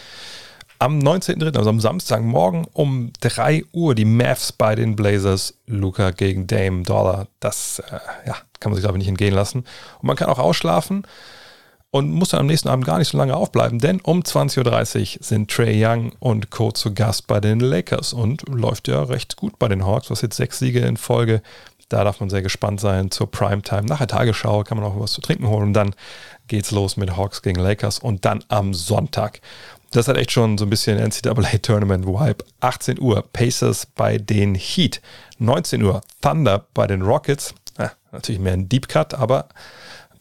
am 0.84 1.00
19.03., 1.00 1.58
also 1.58 1.70
am 1.70 1.80
Samstagmorgen 1.80 2.68
um 2.74 3.12
3 3.22 3.64
Uhr, 3.72 3.96
die 3.96 4.04
Mavs 4.04 4.52
bei 4.52 4.76
den 4.76 4.98
Blazers, 4.98 5.58
Luca 5.66 6.12
gegen 6.12 6.46
Dame 6.46 6.84
Dollar. 6.84 7.28
Das 7.40 7.80
äh, 7.80 8.28
ja, 8.28 8.36
kann 8.60 8.72
man 8.72 8.76
sich, 8.76 8.84
glaube 8.84 8.98
ich, 8.98 9.04
nicht 9.04 9.08
entgehen 9.08 9.34
lassen. 9.34 9.60
Und 9.60 10.08
man 10.08 10.18
kann 10.18 10.28
auch 10.28 10.40
ausschlafen. 10.40 11.08
Und 11.94 12.12
muss 12.12 12.30
dann 12.30 12.40
am 12.40 12.48
nächsten 12.48 12.70
Abend 12.70 12.86
gar 12.86 12.98
nicht 12.98 13.10
so 13.10 13.20
lange 13.20 13.36
aufbleiben, 13.36 13.78
denn 13.78 14.02
um 14.02 14.22
20.30 14.22 15.18
Uhr 15.20 15.24
sind 15.24 15.52
Trey 15.52 15.86
Young 15.86 16.12
und 16.18 16.50
Co. 16.50 16.72
zu 16.72 16.92
Gast 16.92 17.28
bei 17.28 17.40
den 17.40 17.60
Lakers 17.60 18.14
und 18.14 18.50
läuft 18.50 18.88
ja 18.88 19.04
recht 19.04 19.36
gut 19.36 19.60
bei 19.60 19.68
den 19.68 19.86
Hawks, 19.86 20.10
was 20.10 20.22
jetzt 20.24 20.36
sechs 20.36 20.58
Siege 20.58 20.80
in 20.80 20.98
Folge. 20.98 21.44
Da 21.90 22.04
darf 22.04 22.20
man 22.20 22.32
sehr 22.32 22.42
gespannt 22.42 22.82
sein 22.82 23.12
zur 23.12 23.30
Primetime. 23.30 23.84
Nach 23.84 24.00
der 24.00 24.08
Tagesschau 24.08 24.64
kann 24.64 24.80
man 24.80 24.88
auch 24.88 25.00
was 25.00 25.12
zu 25.12 25.22
trinken 25.22 25.48
holen 25.48 25.68
und 25.68 25.74
dann 25.74 25.94
geht's 26.48 26.72
los 26.72 26.98
mit 26.98 27.16
Hawks 27.16 27.44
gegen 27.44 27.60
Lakers 27.60 28.00
und 28.00 28.26
dann 28.26 28.44
am 28.48 28.74
Sonntag. 28.74 29.40
Das 29.92 30.08
hat 30.08 30.18
echt 30.18 30.32
schon 30.32 30.58
so 30.58 30.66
ein 30.66 30.72
bisschen 30.72 30.98
NCAA 30.98 31.60
Tournament 31.62 32.08
Vibe. 32.08 32.44
18 32.62 33.00
Uhr 33.00 33.24
Pacers 33.32 33.86
bei 33.86 34.18
den 34.18 34.56
Heat. 34.56 35.00
19 35.38 35.84
Uhr 35.84 36.02
Thunder 36.22 36.66
bei 36.74 36.88
den 36.88 37.04
Rockets. 37.04 37.54
Ja, 37.78 37.92
natürlich 38.12 38.42
mehr 38.42 38.54
ein 38.54 38.68
Deep 38.68 38.88
Cut, 38.88 39.14
aber 39.14 39.50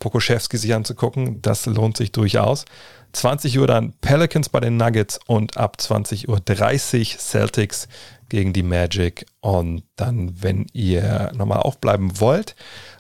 Pokoschewski 0.02 0.58
sich 0.58 0.74
anzugucken, 0.74 1.40
das 1.42 1.64
lohnt 1.66 1.96
sich 1.96 2.10
durchaus. 2.10 2.64
20 3.12 3.56
Uhr 3.60 3.68
dann 3.68 3.92
Pelicans 4.00 4.48
bei 4.48 4.58
den 4.58 4.76
Nuggets 4.76 5.20
und 5.26 5.56
ab 5.56 5.80
20 5.80 6.28
Uhr 6.28 6.40
30 6.40 7.18
Celtics 7.18 7.86
gegen 8.28 8.52
die 8.52 8.64
Magic. 8.64 9.26
Und 9.40 9.84
dann, 9.94 10.42
wenn 10.42 10.66
ihr 10.72 11.30
nochmal 11.36 11.60
aufbleiben 11.60 12.18
wollt, 12.18 12.56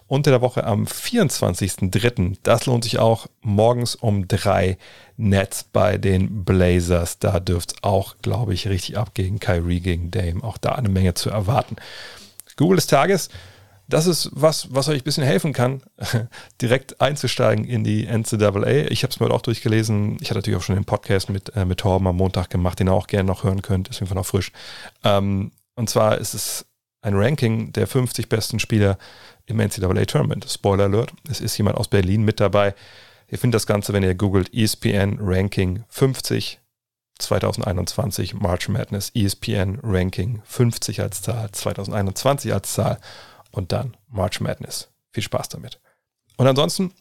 unter 0.06 0.30
der 0.30 0.42
Woche 0.42 0.62
am 0.62 0.84
24.03., 0.84 2.36
das 2.44 2.66
lohnt 2.66 2.84
sich 2.84 3.00
auch, 3.00 3.26
morgens 3.40 3.96
um 3.96 4.28
drei 4.28 4.78
Nets 5.16 5.64
bei 5.64 5.98
den 5.98 6.44
Blazers. 6.44 7.18
Da 7.18 7.40
dürft 7.40 7.72
es 7.72 7.82
auch, 7.82 8.14
glaube 8.22 8.54
ich, 8.54 8.68
richtig 8.68 8.96
abgehen. 8.96 9.40
Kyrie 9.40 9.80
gegen 9.80 10.12
Dame, 10.12 10.44
auch 10.44 10.56
da 10.56 10.72
eine 10.76 10.88
Menge 10.88 11.14
zu 11.14 11.30
erwarten. 11.30 11.74
Google 12.56 12.76
des 12.76 12.86
Tages, 12.86 13.28
das 13.92 14.06
ist 14.06 14.30
was, 14.32 14.74
was 14.74 14.88
euch 14.88 15.02
ein 15.02 15.04
bisschen 15.04 15.24
helfen 15.24 15.52
kann, 15.52 15.82
direkt 16.62 17.00
einzusteigen 17.00 17.64
in 17.64 17.84
die 17.84 18.06
NCAA. 18.06 18.90
Ich 18.90 19.02
habe 19.02 19.12
es 19.12 19.20
mir 19.20 19.30
auch 19.30 19.42
durchgelesen. 19.42 20.16
Ich 20.20 20.30
hatte 20.30 20.38
natürlich 20.38 20.58
auch 20.58 20.62
schon 20.62 20.76
den 20.76 20.86
Podcast 20.86 21.28
mit, 21.28 21.54
äh, 21.54 21.66
mit 21.66 21.80
Torben 21.80 22.06
am 22.06 22.16
Montag 22.16 22.48
gemacht, 22.48 22.80
den 22.80 22.88
ihr 22.88 22.94
auch 22.94 23.06
gerne 23.06 23.26
noch 23.26 23.44
hören 23.44 23.60
könnt. 23.60 23.88
Ist 23.88 23.96
auf 23.96 24.08
jeden 24.08 24.14
noch 24.14 24.26
frisch. 24.26 24.50
Ähm, 25.04 25.52
und 25.74 25.90
zwar 25.90 26.18
ist 26.18 26.32
es 26.32 26.64
ein 27.02 27.14
Ranking 27.14 27.72
der 27.72 27.86
50 27.86 28.28
besten 28.28 28.60
Spieler 28.60 28.96
im 29.44 29.58
NCAA 29.58 30.06
Tournament. 30.06 30.46
Spoiler 30.48 30.84
Alert, 30.84 31.12
es 31.28 31.40
ist 31.40 31.58
jemand 31.58 31.76
aus 31.76 31.88
Berlin 31.88 32.22
mit 32.22 32.40
dabei. 32.40 32.74
Ihr 33.28 33.38
findet 33.38 33.56
das 33.56 33.66
Ganze, 33.66 33.92
wenn 33.92 34.02
ihr 34.02 34.14
googelt 34.14 34.54
ESPN 34.54 35.18
Ranking 35.20 35.84
50 35.88 36.60
2021 37.18 38.34
March 38.34 38.68
Madness 38.68 39.10
ESPN 39.14 39.78
Ranking 39.82 40.42
50 40.44 41.02
als 41.02 41.22
Zahl, 41.22 41.50
2021 41.52 42.52
als 42.52 42.72
Zahl 42.72 42.98
und 43.52 43.70
dann 43.70 43.96
March 44.08 44.40
Madness. 44.40 44.90
Viel 45.12 45.22
Spaß 45.22 45.50
damit. 45.50 45.80
Und 46.36 46.46
ansonsten 46.48 46.92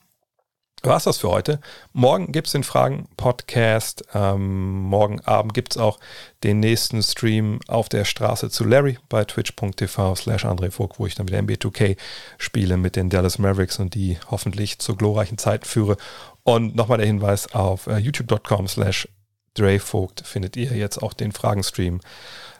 war 0.83 0.97
es 0.97 1.03
das 1.03 1.19
für 1.19 1.29
heute. 1.29 1.59
Morgen 1.93 2.31
gibt 2.31 2.47
es 2.47 2.53
den 2.53 2.63
Fragen-Podcast. 2.63 4.03
Ähm, 4.15 4.81
morgen 4.81 5.21
Abend 5.21 5.53
gibt 5.53 5.73
es 5.73 5.77
auch 5.77 5.99
den 6.43 6.59
nächsten 6.59 7.03
Stream 7.03 7.59
auf 7.67 7.87
der 7.87 8.03
Straße 8.03 8.49
zu 8.49 8.63
Larry 8.63 8.97
bei 9.07 9.23
twitch.tv 9.23 10.15
slash 10.15 10.45
André 10.45 10.71
Vogt, 10.71 10.99
wo 10.99 11.05
ich 11.05 11.13
dann 11.13 11.25
mit 11.25 11.33
der 11.33 11.43
NBA2K 11.43 11.97
spiele 12.39 12.77
mit 12.77 12.95
den 12.95 13.09
Dallas 13.11 13.37
Mavericks 13.37 13.77
und 13.79 13.93
die 13.93 14.17
hoffentlich 14.29 14.79
zu 14.79 14.95
glorreichen 14.95 15.37
Zeiten 15.37 15.65
führe. 15.65 15.97
Und 16.43 16.75
nochmal 16.75 16.97
der 16.97 17.07
Hinweis 17.07 17.53
auf 17.53 17.85
äh, 17.85 17.97
youtube.com 17.97 18.67
slash 18.67 19.07
Dre 19.53 19.79
Vogt 19.79 20.25
findet 20.25 20.55
ihr 20.55 20.75
jetzt 20.75 21.03
auch 21.03 21.13
den 21.13 21.31
Fragenstream 21.31 21.99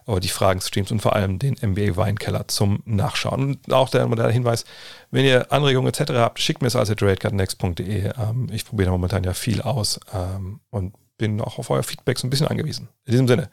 oder 0.05 0.19
die 0.19 0.29
Fragenstreams 0.29 0.91
und 0.91 1.01
vor 1.01 1.15
allem 1.15 1.39
den 1.39 1.55
MBA 1.61 1.95
Weinkeller 1.95 2.47
zum 2.47 2.81
Nachschauen. 2.85 3.43
Und 3.43 3.73
auch 3.73 3.89
der, 3.89 4.07
der 4.07 4.29
Hinweis, 4.29 4.65
wenn 5.09 5.25
ihr 5.25 5.51
Anregungen 5.51 5.91
etc. 5.93 6.11
habt, 6.13 6.39
schickt 6.39 6.61
mir 6.61 6.67
es 6.67 6.75
also 6.75 6.93
tradecardnext.de. 6.95 8.11
Ähm, 8.17 8.47
ich 8.51 8.65
probiere 8.65 8.91
momentan 8.91 9.23
ja 9.23 9.33
viel 9.33 9.61
aus 9.61 9.99
ähm, 10.13 10.59
und 10.69 10.93
bin 11.17 11.41
auch 11.41 11.59
auf 11.59 11.69
euer 11.69 11.83
Feedback 11.83 12.17
so 12.17 12.27
ein 12.27 12.29
bisschen 12.29 12.47
angewiesen. 12.47 12.89
In 13.05 13.11
diesem 13.11 13.27
Sinne, 13.27 13.49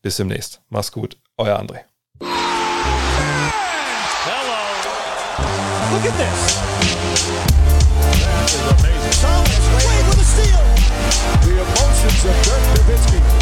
bis 0.00 0.16
demnächst. 0.16 0.60
Mach's 0.68 0.92
gut, 0.92 1.16
euer 1.36 1.58
André. 1.58 1.80
Hello. 2.20 2.32
Look 5.92 6.06
at 6.06 6.16
this. 6.16 6.62
The 11.42 11.50
emotions 11.50 12.24
of 12.24 12.42
Dirk 12.42 12.62
Nowitzki. 12.86 13.41